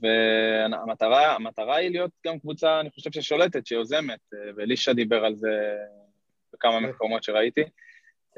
[0.00, 5.76] והמטרה היא להיות גם קבוצה, אני חושב ששולטת, שיוזמת, אה, ואלישע דיבר על זה
[6.52, 6.84] בכמה כן.
[6.84, 7.64] מקומות שראיתי.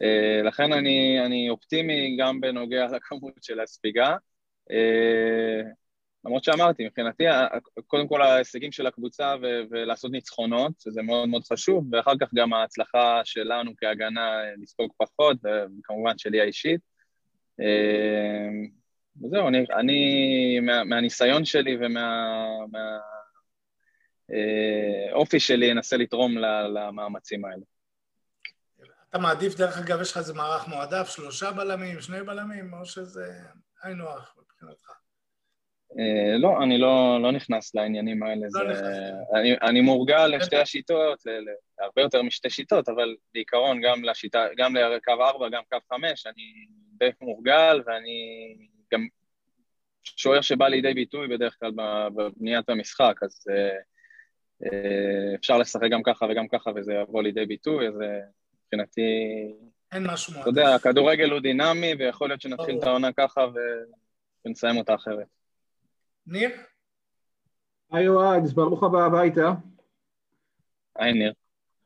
[0.02, 4.16] אה, לכן אני, אני אופטימי גם בנוגע לכמות של הספיגה.
[6.24, 7.24] למרות שאמרתי, מבחינתי,
[7.86, 12.53] קודם כל ההישגים של הקבוצה ו- ולעשות ניצחונות, שזה מאוד מאוד חשוב, ואחר כך גם
[12.53, 16.81] ההצלחה שלנו כהגנה לספוג פחות, וכמובן שלי האישית.
[17.61, 18.69] אמ,
[19.23, 21.97] וזהו, אני, אני מה, מהניסיון שלי ומהאופי
[25.36, 26.39] מה, אה, שלי אנסה לתרום
[26.74, 27.62] למאמצים האלה.
[29.11, 33.32] אתה מעדיף, דרך אגב, יש לך איזה מערך מועדף, שלושה בלמים, שני בלמים, או שזה
[33.82, 34.98] היינו הך מבחינתך?
[35.98, 38.47] אה, לא, אני לא, לא נכנס לעניינים האלה.
[38.52, 41.23] לא זה, אני, אני מורגל לשתי השיטות,
[41.81, 46.43] להרבה יותר משתי שיטות, אבל בעיקרון גם לשיטה, גם לקו 4, גם קו 5, אני
[46.98, 48.56] די מורגל, ואני
[48.93, 49.06] גם
[50.05, 51.70] שוער שבא לידי ביטוי בדרך כלל
[52.15, 54.74] בבניית המשחק, אז uh,
[55.35, 57.94] אפשר לשחק גם ככה וגם ככה וזה יבוא לידי ביטוי, אז
[58.65, 59.02] מבחינתי...
[59.93, 60.40] אין משהו.
[60.40, 63.47] אתה יודע, הכדורגל הוא דינמי, ויכול להיות שנתחיל את העונה ככה
[64.44, 65.38] ונסיים אותה אחרת.
[66.28, 66.50] ניר?
[67.92, 69.52] היי אוהד, ברוך הבא הביתה.
[70.96, 71.32] היי ניר.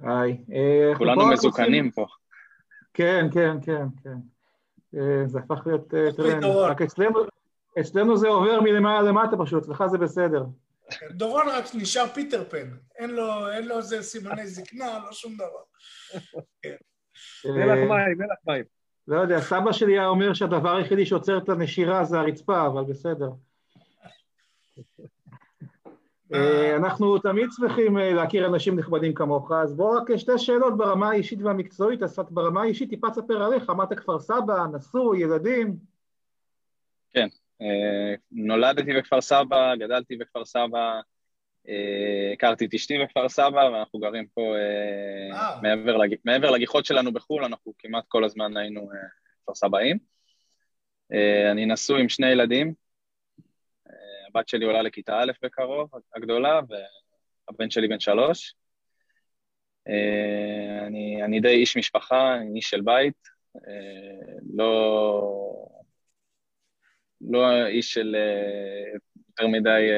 [0.01, 0.45] היי.
[0.53, 2.07] אה, כולנו מזוקנים פה.
[2.95, 4.17] כן, כן, כן, כן.
[4.97, 6.45] אה, זה הפך להיות אה, טרנד.
[6.45, 7.19] רק אצלנו,
[7.81, 10.45] אצלנו זה עובר מלמעלה למטה פשוט, אצלך זה בסדר.
[11.11, 15.63] דורון רק נשאר פיטר פן, אין לו, אין לו איזה סימני זקנה, לא שום דבר.
[17.45, 18.65] מלח מים, מלח מים.
[19.09, 23.29] לא יודע, סבא שלי היה אומר שהדבר היחידי שעוצר את הנשירה זה הרצפה, אבל בסדר.
[26.35, 31.11] אה, אנחנו תמיד שמחים אה, להכיר אנשים נכבדים כמוך, אז בואו רק שתי שאלות ברמה
[31.11, 35.77] האישית והמקצועית, אז ברמה האישית טיפה תספר עליך, אתה כפר סבא, נשוי, ילדים?
[37.11, 37.29] כן,
[37.63, 41.01] אה, נולדתי בכפר סבא, גדלתי בכפר סבא,
[42.33, 44.55] הכרתי את אשתי בכפר סבא, ואנחנו גרים פה
[45.63, 46.15] מעבר, לג...
[46.25, 48.91] מעבר לגיחות שלנו בחו"ל, אנחנו כמעט כל הזמן היינו
[49.43, 49.99] כפר סבאים.
[51.51, 52.75] אני נשוי עם שני ילדים,
[54.35, 56.61] הבת שלי עולה לכיתה א' בקרוב, הגדולה,
[57.49, 58.55] והבן שלי בן שלוש.
[59.89, 65.69] אה, אני, אני די איש משפחה, אני איש של בית, אה, לא,
[67.21, 68.93] לא איש של אה,
[69.29, 69.89] יותר מדי,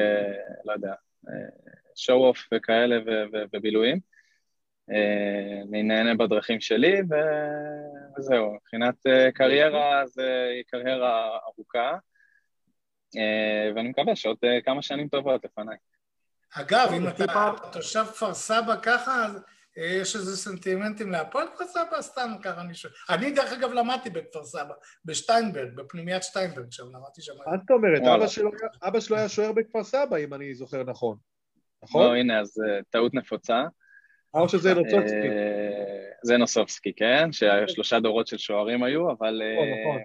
[0.65, 0.93] לא יודע,
[1.95, 2.97] show off וכאלה
[3.53, 3.99] ובילויים.
[5.69, 7.01] אני נהנה בדרכים שלי,
[8.17, 8.95] וזהו, מבחינת
[9.33, 11.97] קריירה, זה קריירה ארוכה.
[13.17, 15.77] אה, ואני מקווה שעוד אה, כמה שנים טובות לפניי.
[16.53, 19.43] אגב, אם אתה תושב כפר סבא ככה, אז
[19.77, 22.01] אה, יש איזה סנטימנטים להפועל כפר סבא?
[22.01, 22.93] סתם ככה אני שואל.
[23.09, 24.73] אני דרך אגב למדתי בכפר סבא,
[25.05, 27.33] בשטיינברג, בפנימיית שטיינברג שם, למדתי שם.
[27.37, 28.01] מה זאת אומרת?
[28.81, 31.17] אבא שלו היה שוער בכפר סבא, אם אני זוכר נכון.
[31.83, 32.03] נכון?
[32.05, 33.63] לא, הנה, אז טעות נפוצה.
[34.33, 35.27] או שזה נוסובסקי.
[36.23, 39.41] זה נוסובסקי, כן, ששלושה דורות של שוערים היו, אבל...
[39.81, 40.01] נכון,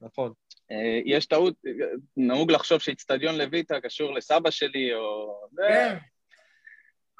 [0.00, 0.32] נכון.
[0.72, 1.54] אה, יש טעות,
[2.16, 5.40] נהוג לחשוב שאיצטדיון לויטה קשור לסבא שלי, או...
[5.56, 5.96] כן.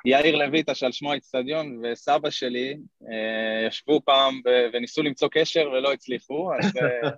[0.05, 2.77] יאיר לויטה שעל שמו האיצטדיון וסבא שלי
[3.10, 4.40] אה, ישבו פעם
[4.72, 7.10] וניסו למצוא קשר ולא הצליחו, אז אה,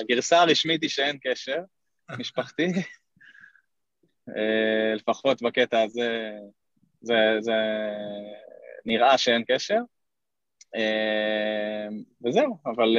[0.00, 1.58] הגרסה הרשמית היא שאין קשר
[2.18, 2.66] משפחתי,
[4.28, 6.30] אה, לפחות בקטע הזה
[7.00, 7.52] זה, זה
[8.84, 9.78] נראה שאין קשר.
[12.24, 12.96] וזהו, אבל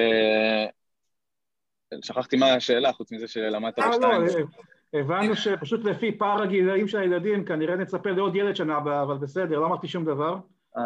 [2.01, 4.22] שכחתי מה השאלה, חוץ מזה שלמדת בשתיים.
[4.22, 9.18] לא, הבנו שפשוט לפי פער הגילאים של הילדים, כנראה נצפה לעוד ילד שנה הבאה, אבל
[9.18, 10.38] בסדר, לא אמרתי שום דבר.
[10.77, 10.84] אה,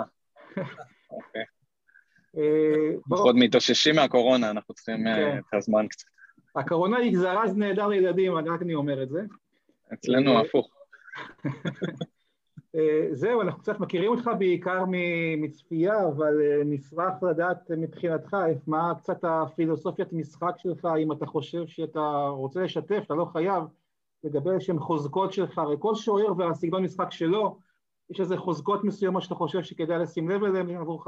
[1.11, 1.44] אוקיי.
[2.38, 5.38] אה, עוד מתאוששים מהקורונה, אנחנו צריכים אה, כן.
[5.38, 6.07] את הזמן קצת.
[6.56, 9.22] הקורונה היא זרז נהדר לילדים, רק אני אומר את זה.
[9.94, 10.69] אצלנו הפוך.
[13.11, 14.84] זהו, אנחנו קצת מכירים אותך בעיקר
[15.38, 16.34] מצפייה, אבל
[16.65, 18.38] נשמח לדעת מבחינתך
[18.68, 23.64] מה קצת הפילוסופיית משחק שלך, אם אתה חושב שאתה רוצה לשתף, אתה לא חייב,
[24.23, 27.60] לגבי איזשהן חוזקות שלך, הרי כל שוער והסגנון משחק שלו,
[28.10, 31.07] יש איזה חוזקות מסוימות שאתה חושב שכדאי לשים לב אליהן עבורך?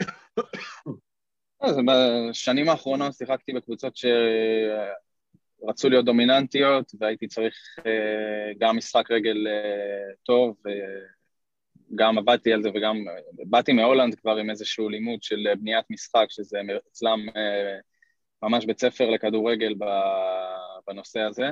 [1.86, 3.96] בשנים האחרונות שיחקתי בקבוצות
[5.60, 7.54] שרצו להיות דומיננטיות והייתי צריך
[7.86, 10.56] אה, גם משחק רגל אה, טוב,
[11.94, 12.96] גם עבדתי על זה וגם
[13.46, 16.58] באתי מהולנד כבר עם איזשהו לימוד של בניית משחק, שזה
[16.92, 17.78] אצלם אה,
[18.42, 19.74] ממש בית ספר לכדורגל
[20.86, 21.50] בנושא הזה.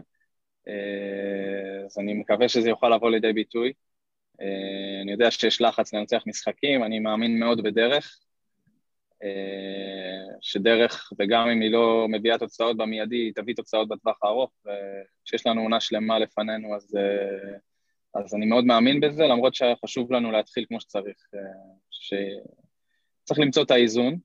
[0.68, 3.72] אה, אז אני מקווה שזה יוכל לבוא לידי ביטוי.
[4.40, 8.25] אה, אני יודע שיש לחץ לנצח משחקים, אני מאמין מאוד בדרך, אה,
[10.40, 14.50] שדרך, וגם אם היא לא מביאה תוצאות במיידי, היא תביא תוצאות בטווח הארוך,
[15.22, 16.98] וכשיש לנו עונה שלמה לפנינו, אז,
[18.14, 21.16] אז אני מאוד מאמין בזה, למרות שחשוב לנו להתחיל כמו שצריך.
[21.90, 24.18] שצריך למצוא את האיזון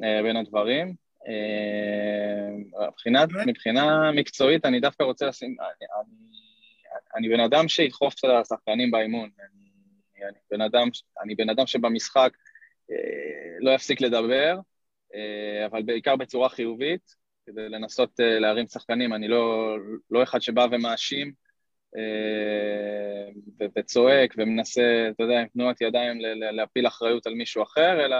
[0.00, 0.94] בין הדברים.
[1.28, 6.28] אה, מבחינת, מבחינה מקצועית אני דווקא רוצה לשים, אני, אני,
[7.16, 9.68] אני בן אדם שידחוף את השחקנים באימון, אני,
[10.28, 10.88] אני, בן אדם,
[11.22, 12.57] אני בן אדם שבמשחק אה,
[13.60, 14.58] לא יפסיק לדבר,
[15.14, 17.14] אה, אבל בעיקר בצורה חיובית,
[17.46, 19.76] כדי לנסות להרים שחקנים, אני לא,
[20.10, 21.32] לא אחד שבא ומאשים
[23.76, 26.18] וצועק ומנסה, אתה יודע, עם תנועת ידיים
[26.52, 28.16] להפיל אחריות על מישהו אחר, אלא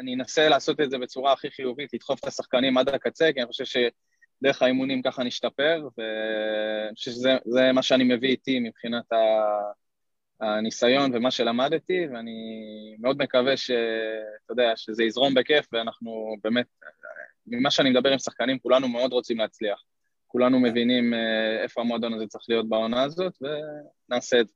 [0.00, 3.46] אני אנסה לעשות את זה בצורה הכי חיובית, לדחוף את השחקנים עד הקצה, כי אני
[3.46, 9.04] חושב שדרך האימונים ככה נשתפר, ואני חושב שזה מה שאני מביא איתי מבחינת
[10.40, 12.36] הניסיון ומה שלמדתי, ואני
[12.98, 13.70] מאוד מקווה ש...
[14.44, 16.66] אתה יודע, שזה יזרום בכיף, ואנחנו באמת,
[17.46, 19.82] ממה שאני מדבר עם שחקנים, כולנו מאוד רוצים להצליח.
[20.26, 24.54] כולנו מבינים אה, איפה המועדון הזה צריך להיות בעונה הזאת, ונעשה את זה.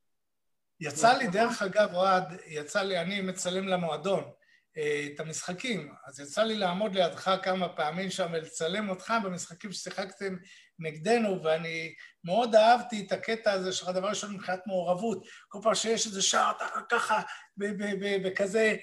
[0.81, 4.25] יצא לי, דרך אגב, אוהד, יצא לי, אני מצלם למועדון.
[4.77, 5.93] אה, את המשחקים.
[6.07, 10.37] אז יצא לי לעמוד לידך כמה פעמים שם ולצלם אותך במשחקים ששיחקתם
[10.79, 11.95] נגדנו, ואני
[12.25, 15.25] מאוד אהבתי את הקטע הזה שלך, דבר ראשון מבחינת מעורבות.
[15.49, 17.23] כל פעם שיש איזה שער, אתה ככה,
[18.25, 18.77] וכזה,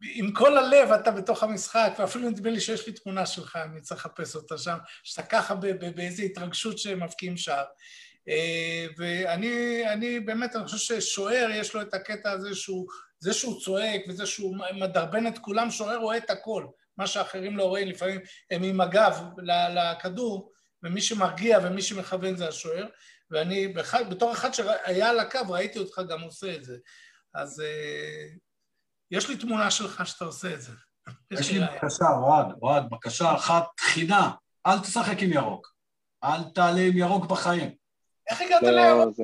[0.00, 4.06] עם כל הלב אתה בתוך המשחק, ואפילו נדמה לי שיש לי תמונה שלך, אני צריך
[4.06, 5.54] לחפש אותה שם, שאתה ככה
[5.94, 7.64] באיזו התרגשות שמבקיעים שער.
[8.28, 12.86] אה, ואני אני באמת, אני חושב ששוער יש לו את הקטע הזה שהוא
[13.20, 16.66] זה שהוא צועק וזה שהוא מדרבן את כולם, שוער רואה את הכל.
[16.96, 18.20] מה שאחרים לא רואים, לפעמים
[18.50, 19.24] הם עם הגב
[19.72, 20.52] לכדור,
[20.82, 22.86] ומי שמרגיע ומי שמכוון זה השוער.
[23.30, 23.74] ואני,
[24.10, 26.76] בתור אחד שהיה על הקו, ראיתי אותך גם עושה את זה.
[27.34, 28.38] אז uh,
[29.10, 30.72] יש לי תמונה שלך שאתה עושה את זה.
[31.30, 34.30] יש לי בקשה, אוהד, אוהד, בקשה אחת תחינה,
[34.66, 35.74] אל תשחק עם ירוק.
[36.24, 37.74] אל תעלה עם ירוק בחיים.
[38.30, 39.18] איך הגעת לא, לירוק?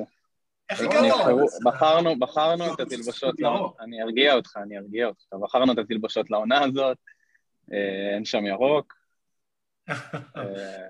[0.69, 1.45] איך הגענו?
[1.65, 3.35] בחרנו, בחרנו את התלבשות,
[3.79, 5.25] אני ארגיע אותך, אני ארגיע אותך.
[5.41, 6.97] בחרנו את התלבשות לעונה הזאת,
[7.73, 8.93] אה, אין שם ירוק.
[10.37, 10.87] אה,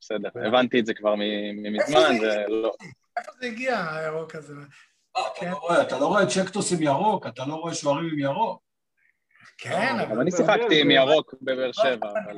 [0.00, 1.14] בסדר, הבנתי את זה כבר
[1.72, 2.72] מזמן, ולא...
[3.16, 4.54] איפה זה הגיע, הירוק הזה?
[5.16, 8.62] אה, לא אתה לא רואה צ'קטוס עם ירוק, אתה לא רואה שוערים עם ירוק.
[9.58, 10.20] כן, אבל...
[10.20, 12.36] אני שיחקתי עם ירוק בבאר שבע, אבל...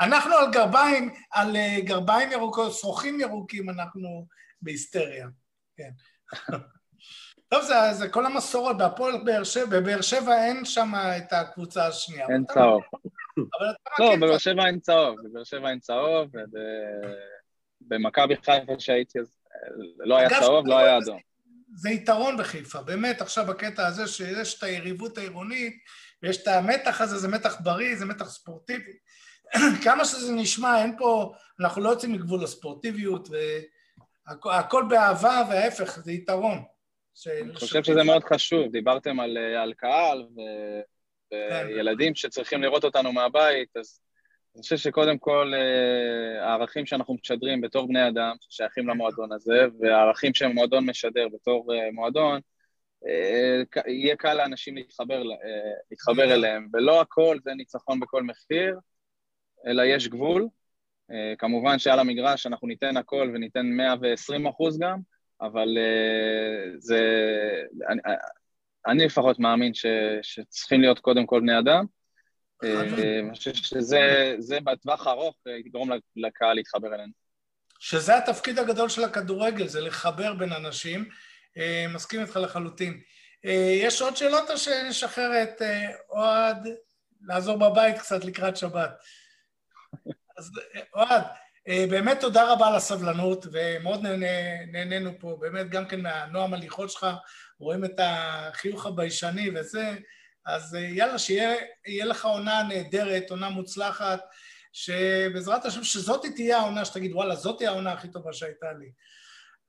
[0.00, 4.26] אנחנו על גרביים, על גרביים ירוקות, שרוכים ירוקים, אנחנו
[4.62, 5.26] בהיסטריה.
[5.78, 5.90] כן.
[7.48, 12.26] טוב, זה, זה כל המסורות, בהפועל באר שבע, בבאר שבע אין שם את הקבוצה השנייה.
[12.28, 12.82] אין צהוב.
[13.98, 16.30] לא, בבאר שבע אין צהוב, בבאר שבע אין צהוב,
[17.80, 19.40] במכבי חיפה שהייתי אז
[19.98, 21.18] לא היה צהוב, לא היה אדום.
[21.74, 25.74] זה יתרון בחיפה, באמת, עכשיו בקטע הזה שיש את היריבות העירונית,
[26.22, 28.92] ויש את המתח הזה, זה מתח בריא, זה מתח ספורטיבי.
[29.84, 33.34] כמה שזה נשמע, אין פה, אנחנו לא יוצאים מגבול הספורטיביות, ו...
[34.44, 36.62] הכל באהבה וההפך, זה יתרון.
[37.26, 40.40] אני חושב שזה מאוד חשוב, דיברתם על, אה, על קהל ו...
[41.30, 41.66] כן.
[41.66, 44.00] וילדים שצריכים לראות אותנו מהבית, אז
[44.54, 50.34] אני חושב שקודם כל אה, הערכים שאנחנו משדרים בתור בני אדם ששייכים למועדון הזה, והערכים
[50.34, 52.40] שהמועדון משדר בתור אה, מועדון,
[53.86, 55.22] יהיה קל לאנשים להתחבר,
[55.90, 58.78] להתחבר אליהם, ולא הכל זה ניצחון בכל מחיר,
[59.66, 60.48] אלא יש גבול.
[61.38, 64.98] כמובן שעל המגרש אנחנו ניתן הכל וניתן 120 אחוז גם,
[65.40, 65.68] אבל
[66.78, 67.00] זה...
[67.88, 68.00] אני,
[68.86, 69.86] אני לפחות מאמין ש,
[70.22, 71.84] שצריכים להיות קודם כל בני אדם,
[72.64, 77.12] אה, אני חושב שזה בטווח הארוך אה, יגרום לקהל להתחבר אלינו.
[77.78, 81.08] שזה התפקיד הגדול של הכדורגל, זה לחבר בין אנשים.
[81.58, 83.00] אה, מסכים איתך לחלוטין.
[83.82, 85.62] יש עוד שאלות או שנשחרר את
[86.10, 86.68] אוהד
[87.20, 88.90] לעזור בבית קצת לקראת שבת?
[90.38, 90.50] אז
[90.94, 91.22] אוהד,
[91.90, 94.00] באמת תודה רבה על הסבלנות, ומאוד
[94.72, 97.06] נהנינו פה, באמת גם כן מהנועם הליכות שלך,
[97.60, 99.94] רואים את החיוך הביישני וזה,
[100.46, 104.20] אז אה, יאללה, שיהיה לך עונה נהדרת, עונה מוצלחת,
[104.72, 108.90] שבעזרת השם, שזאת תהיה העונה שתגיד, וואלה, זאת תהיה העונה הכי טובה שהייתה לי.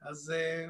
[0.01, 0.65] אז אה,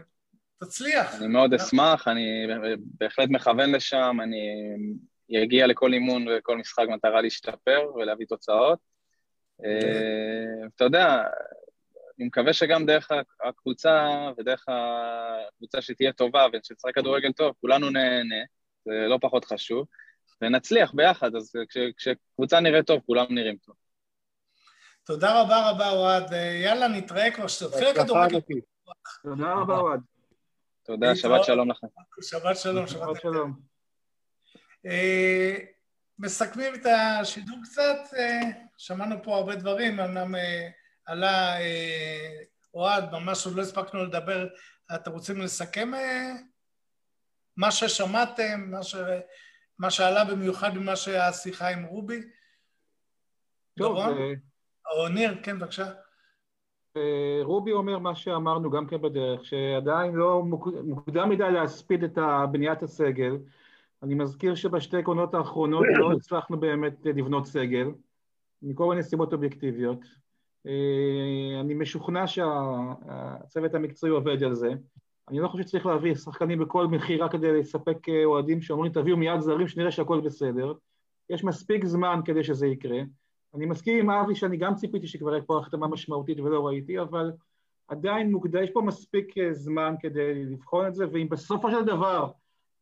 [0.64, 1.16] תצליח.
[1.16, 2.48] אני מאוד אשמח, אני
[2.80, 8.80] בהחלט מכוון לשם, אני אגיע לכל אימון וכל משחק מטרה להשתפר ולהביא תוצאות.
[9.65, 11.23] אה, אתה יודע,
[12.18, 13.11] אני מקווה שגם דרך
[13.44, 14.07] הקבוצה
[14.38, 18.44] ודרך הקבוצה שתהיה טובה ושתשחק כדורגל טוב, כולנו נהנה.
[18.86, 19.88] זה לא פחות חשוב,
[20.41, 21.52] ונצליח ביחד, אז
[21.98, 23.76] כשקבוצה נראית טוב, כולם נראים טוב.
[25.03, 26.31] תודה רבה רבה, אוהד.
[26.64, 28.40] יאללה, נתראה כבר שתתחיל כדורגל.
[29.23, 29.99] תודה רבה, אוהד.
[30.86, 31.88] תודה, שבת שלום לכם.
[32.22, 33.69] שבת שלום, שבת שלום.
[36.20, 38.41] אה, מסכמים את השידור קצת, אה,
[38.78, 40.70] שמענו פה הרבה דברים, אמנם אה,
[41.06, 41.56] עלה
[42.74, 44.48] אוהד, ממש עוד לא הספקנו לדבר,
[44.96, 45.91] אתם רוצים לסכם
[47.58, 48.96] מה ששמעתם, מה, ש...
[49.80, 52.22] מה שעלה במיוחד ממה שהשיחה עם רובי?
[53.78, 54.18] טוב, דורון?
[54.18, 54.34] זה...
[54.96, 55.91] או ניר, כן, בבקשה.
[56.98, 60.44] אה, רובי אומר מה שאמרנו גם כן בדרך, שעדיין לא
[60.86, 62.18] מוקדם מדי להספיד את
[62.52, 63.38] בניית הסגל.
[64.04, 67.92] אני מזכיר שבשתי קונות האחרונות לא הצלחנו באמת לבנות סגל,
[68.62, 70.00] מכל מיני סיבות אובייקטיביות.
[70.68, 74.70] אה, אני משוכנע שהצוות המקצועי עובד על זה.
[75.30, 79.18] אני לא חושב שצריך להביא שחקנים בכל מחיר רק כדי לספק אה, אוהדים שאומרים תביאו
[79.18, 80.74] מיד זרים שנראה שהכל בסדר.
[81.30, 83.02] יש מספיק זמן כדי שזה יקרה.
[83.56, 87.32] אני מסכים עם אבי שאני גם ציפיתי שכבר יהיה פה החתמה משמעותית ולא ראיתי, אבל
[87.88, 92.32] עדיין מוקדם, יש פה מספיק אה, זמן כדי לבחון את זה, ואם בסופו של דבר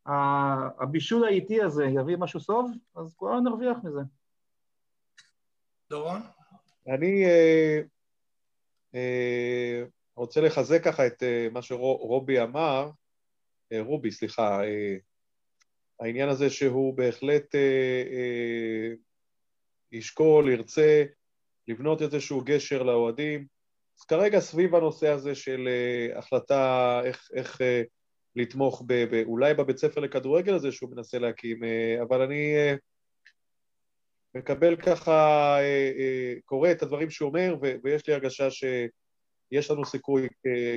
[0.07, 4.01] הבישול האיטי הזה יביא משהו טוב, אז כולנו נרוויח מזה.
[5.89, 6.21] דורון?
[6.88, 7.25] אני...
[7.25, 7.81] אה,
[8.95, 9.84] אה,
[10.17, 12.89] רוצה לחזק ככה את uh, מה שרובי אמר,
[13.73, 14.65] uh, רובי, סליחה, uh,
[15.99, 18.97] העניין הזה שהוא בהחלט uh, uh,
[19.91, 21.03] ישקול, ירצה
[21.67, 23.45] לבנות איזשהו גשר לאוהדים.
[23.99, 27.85] אז כרגע סביב הנושא הזה של uh, החלטה איך, איך uh,
[28.38, 32.77] לתמוך ב, ב, אולי בבית ספר לכדורגל הזה שהוא מנסה להקים, uh, אבל אני uh,
[34.35, 38.64] מקבל ככה, uh, קורא את הדברים שהוא אומר, ויש לי הרגשה ש...
[39.51, 40.27] יש לנו סיכוי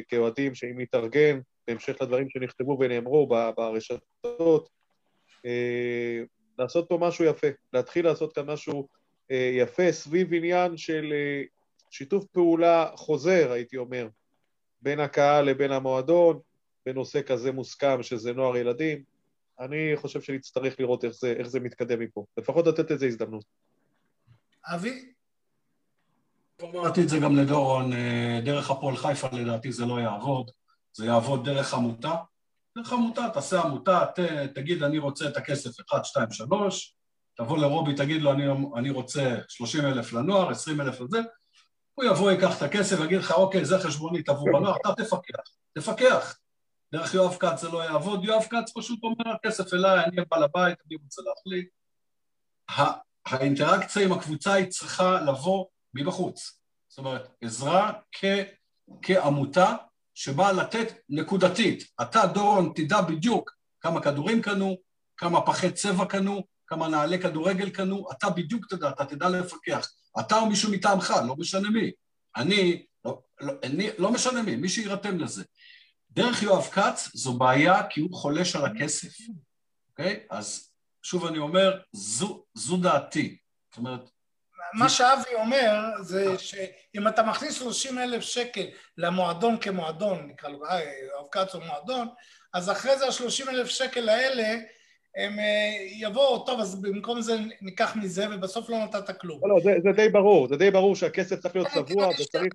[0.08, 4.68] כאוהדים שאם נתארגן, בהמשך לדברים שנכתבו ונאמרו ברשתות,
[5.46, 6.22] אה,
[6.58, 8.88] לעשות פה משהו יפה, להתחיל לעשות כאן משהו
[9.30, 11.42] אה, יפה סביב עניין של אה,
[11.90, 14.08] שיתוף פעולה חוזר, הייתי אומר,
[14.82, 16.40] בין הקהל לבין המועדון,
[16.86, 19.02] בנושא כזה מוסכם שזה נוער ילדים.
[19.60, 23.44] אני חושב שנצטרך לראות איך זה, איך זה מתקדם מפה, לפחות לתת לזה הזדמנות.
[24.64, 25.12] אבי?
[26.62, 30.50] אמרתי את זה גם לדורון, אה, דרך הפועל חיפה לדעתי זה לא יעבוד,
[30.92, 32.14] זה יעבוד דרך עמותה.
[32.78, 34.20] דרך עמותה, תעשה עמותה, ת,
[34.54, 36.96] תגיד אני רוצה את הכסף 1, 2, 3,
[37.36, 38.44] תבוא לרובי, תגיד לו אני,
[38.76, 41.20] אני רוצה 30 אלף לנוער, 20 אלף לזה,
[41.94, 45.42] הוא יבוא, ייקח את הכסף ויגיד לך, אוקיי, זה חשבונית עבור הנוער, אתה תפקח,
[45.74, 46.38] תפקח.
[46.92, 50.78] דרך יואב כץ זה לא יעבוד, יואב כץ פשוט אומר, הכסף אליי, אני בעל הבית,
[50.86, 51.68] אני רוצה להחליט.
[53.26, 56.60] האינטראקציה עם הקבוצה היא צריכה לבוא מבחוץ.
[56.88, 58.24] זאת אומרת, עזרה כ,
[59.02, 59.76] כעמותה
[60.14, 61.84] שבאה לתת נקודתית.
[62.02, 63.50] אתה, דורון, תדע בדיוק
[63.80, 64.76] כמה כדורים קנו,
[65.16, 69.88] כמה פחי צבע קנו, כמה נעלי כדורגל קנו, אתה בדיוק תדע, אתה תדע לפקח.
[70.20, 71.90] אתה או מישהו מטעמך, לא משנה מי.
[72.36, 75.44] אני, לא, לא, אני, לא משנה מי, מי שיירתם לזה.
[76.10, 79.16] דרך יואב כץ זו בעיה כי הוא חולש על הכסף,
[79.90, 80.26] אוקיי?
[80.30, 80.70] אז
[81.02, 83.38] שוב אני אומר, זו, זו דעתי.
[83.70, 84.10] זאת אומרת,
[84.72, 85.72] מה שאבי אומר
[86.02, 88.66] זה שאם אתה מכניס 30 אלף שקל
[88.96, 92.08] למועדון כמועדון, נקרא לו, אה, יואב כץ הוא מועדון,
[92.52, 94.58] אז אחרי זה ה-30 אלף שקל האלה
[95.16, 99.40] הם אה, יבואו, טוב, אז במקום זה ניקח מזה, ובסוף לא נתת כלום.
[99.42, 102.52] לא, לא, זה, זה די ברור, זה די ברור שהכסף צריך להיות צבוע וצריך...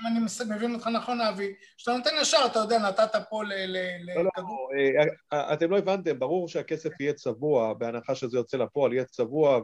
[0.00, 4.70] אם אני מבין אותך נכון, אבי, כשאתה נותן ישר, אתה יודע, נתת פה לכדור...
[4.74, 9.04] לא, לא, אה, אתם לא הבנתם, ברור שהכסף יהיה צבוע, בהנחה שזה יוצא לפועל, יהיה
[9.04, 9.60] צבוע,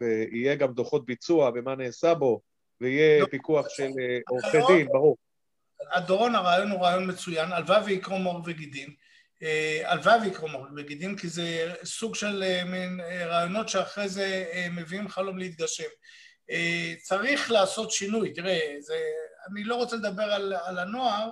[0.00, 2.40] ויהיה גם דוחות ביצוע ומה נעשה בו,
[2.80, 3.90] ויהיה לא, פיקוח של
[4.28, 5.16] עורכי דין, ברור.
[5.92, 9.09] הדורון, הרעיון הוא רעיון מצוין, הלוואי ויקרום עור וגידים.
[9.42, 15.08] אה, הלוואי ויקרום בגידים, כי זה סוג של אה, מין אה, רעיונות שאחרי זה מביאים
[15.08, 15.88] חלום להתגשם.
[17.02, 18.94] צריך לעשות שינוי, תראה, זה,
[19.50, 21.30] אני לא רוצה לדבר על, על הנוער,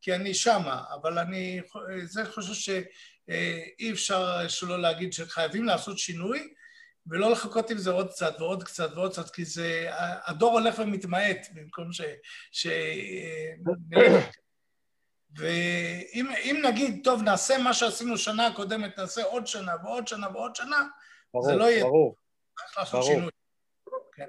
[0.00, 1.60] כי אני שמה, אבל אני
[2.04, 6.48] זה חושב שאי אפשר שלא להגיד שחייבים לעשות שינוי,
[7.06, 9.86] ולא לחכות עם זה עוד קצת ועוד קצת ועוד קצת, כי זה,
[10.26, 12.00] הדור הולך ומתמעט במקום ש...
[12.52, 12.66] ש...
[15.36, 20.86] ואם נגיד, טוב, נעשה מה שעשינו שנה הקודמת, נעשה עוד שנה ועוד שנה ועוד שנה,
[21.34, 21.84] ברור, זה לא יהיה...
[21.84, 22.16] ברור,
[22.58, 23.14] צריך לעשות ברור.
[23.14, 23.30] שינוי.
[24.12, 24.26] כן.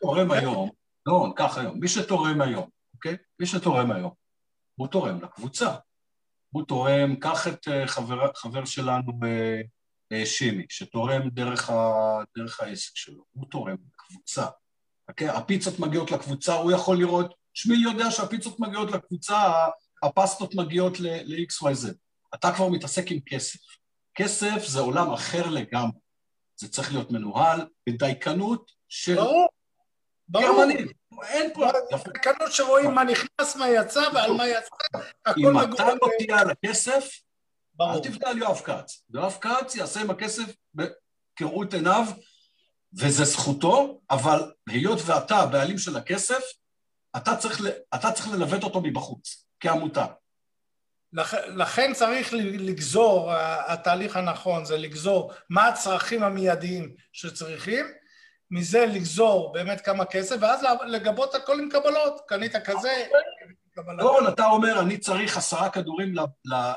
[0.00, 0.70] תורם היום,
[1.06, 3.16] לא, קח היום, מי שתורם היום, אוקיי?
[3.40, 4.12] מי שתורם היום,
[4.74, 5.74] הוא תורם לקבוצה.
[6.50, 9.60] הוא תורם, קח את אה, חבר, חבר שלנו אה,
[10.12, 11.92] אה, שימי, שתורם דרך, ה,
[12.36, 14.46] דרך העסק שלו, הוא תורם לקבוצה.
[15.08, 15.28] אוקיי?
[15.28, 19.52] הפיצות מגיעות לקבוצה, הוא יכול לראות, שמי יודע שהפיצות מגיעות לקבוצה
[20.02, 21.88] הפסטות מגיעות ל-XYZ.
[22.34, 23.60] אתה כבר מתעסק עם כסף.
[24.14, 25.98] כסף זה עולם אחר לגמרי.
[26.56, 29.14] זה צריך להיות מנוהל בדייקנות של...
[29.14, 29.48] ברור.
[30.30, 30.88] גרמנים.
[31.22, 31.66] אין פה...
[31.90, 34.68] דייקנות שרואים מה נכנס, מה יצא ועל מה יצא,
[35.26, 35.62] הכל מגור...
[35.62, 37.20] אם אתה לא תהיה על הכסף,
[37.80, 39.04] אל תבנה על יואב כץ.
[39.14, 40.54] יואב כץ יעשה עם הכסף
[41.36, 42.04] כראות עיניו,
[42.98, 46.42] וזה זכותו, אבל היות ואתה הבעלים של הכסף,
[47.16, 47.60] אתה צריך,
[47.94, 49.46] אתה צריך ללוות אותו מבחוץ.
[49.62, 50.06] כעמותה.
[51.48, 53.32] לכן צריך לגזור,
[53.66, 57.86] התהליך הנכון זה לגזור מה הצרכים המיידיים שצריכים,
[58.50, 63.06] מזה לגזור באמת כמה כסף, ואז לגבות הכל עם קבלות, קנית כזה,
[63.98, 66.14] דורון, אתה אומר, אני צריך עשרה כדורים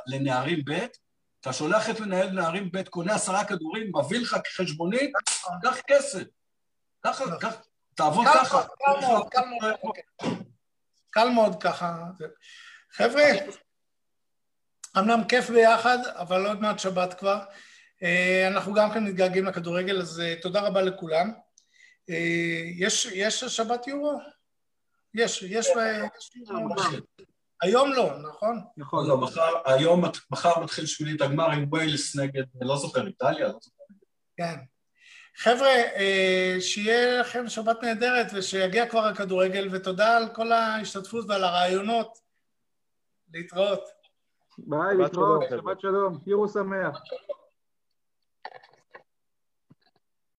[0.07, 0.85] לנערים ב',
[1.41, 5.11] אתה שולח את מנהל נערים ב', קונה עשרה כדורים, מביא לך חשבונית,
[5.63, 6.23] קח כסף.
[7.05, 7.49] ככה, נכון.
[7.95, 8.61] תעבוד ככה.
[11.09, 12.03] קל מאוד ככה.
[12.97, 13.23] חבר'ה,
[14.97, 17.39] אמנם כיף ביחד, אבל עוד מעט שבת כבר.
[18.03, 21.33] אה, אנחנו גם כן מתגעגעים לכדורגל, אז אה, תודה רבה לכולם.
[22.09, 24.19] אה, יש, יש שבת יורו?
[25.13, 25.67] יש, יש...
[27.61, 28.61] היום לא, נכון?
[28.77, 33.59] נכון, לא, מחר, היום, מחר מתחיל שמינית הגמר עם ויילס נגד, לא זוכר, איטליה, לא
[33.61, 33.83] זוכר.
[34.37, 34.55] כן.
[35.37, 35.73] חבר'ה,
[36.59, 42.24] שיהיה לכם שבת נהדרת ושיגיע כבר הכדורגל, ותודה על כל ההשתתפות ועל הרעיונות.
[43.35, 43.83] להתראות.
[44.57, 47.01] ביי, להתראות, שבת שלום, יורו שמח.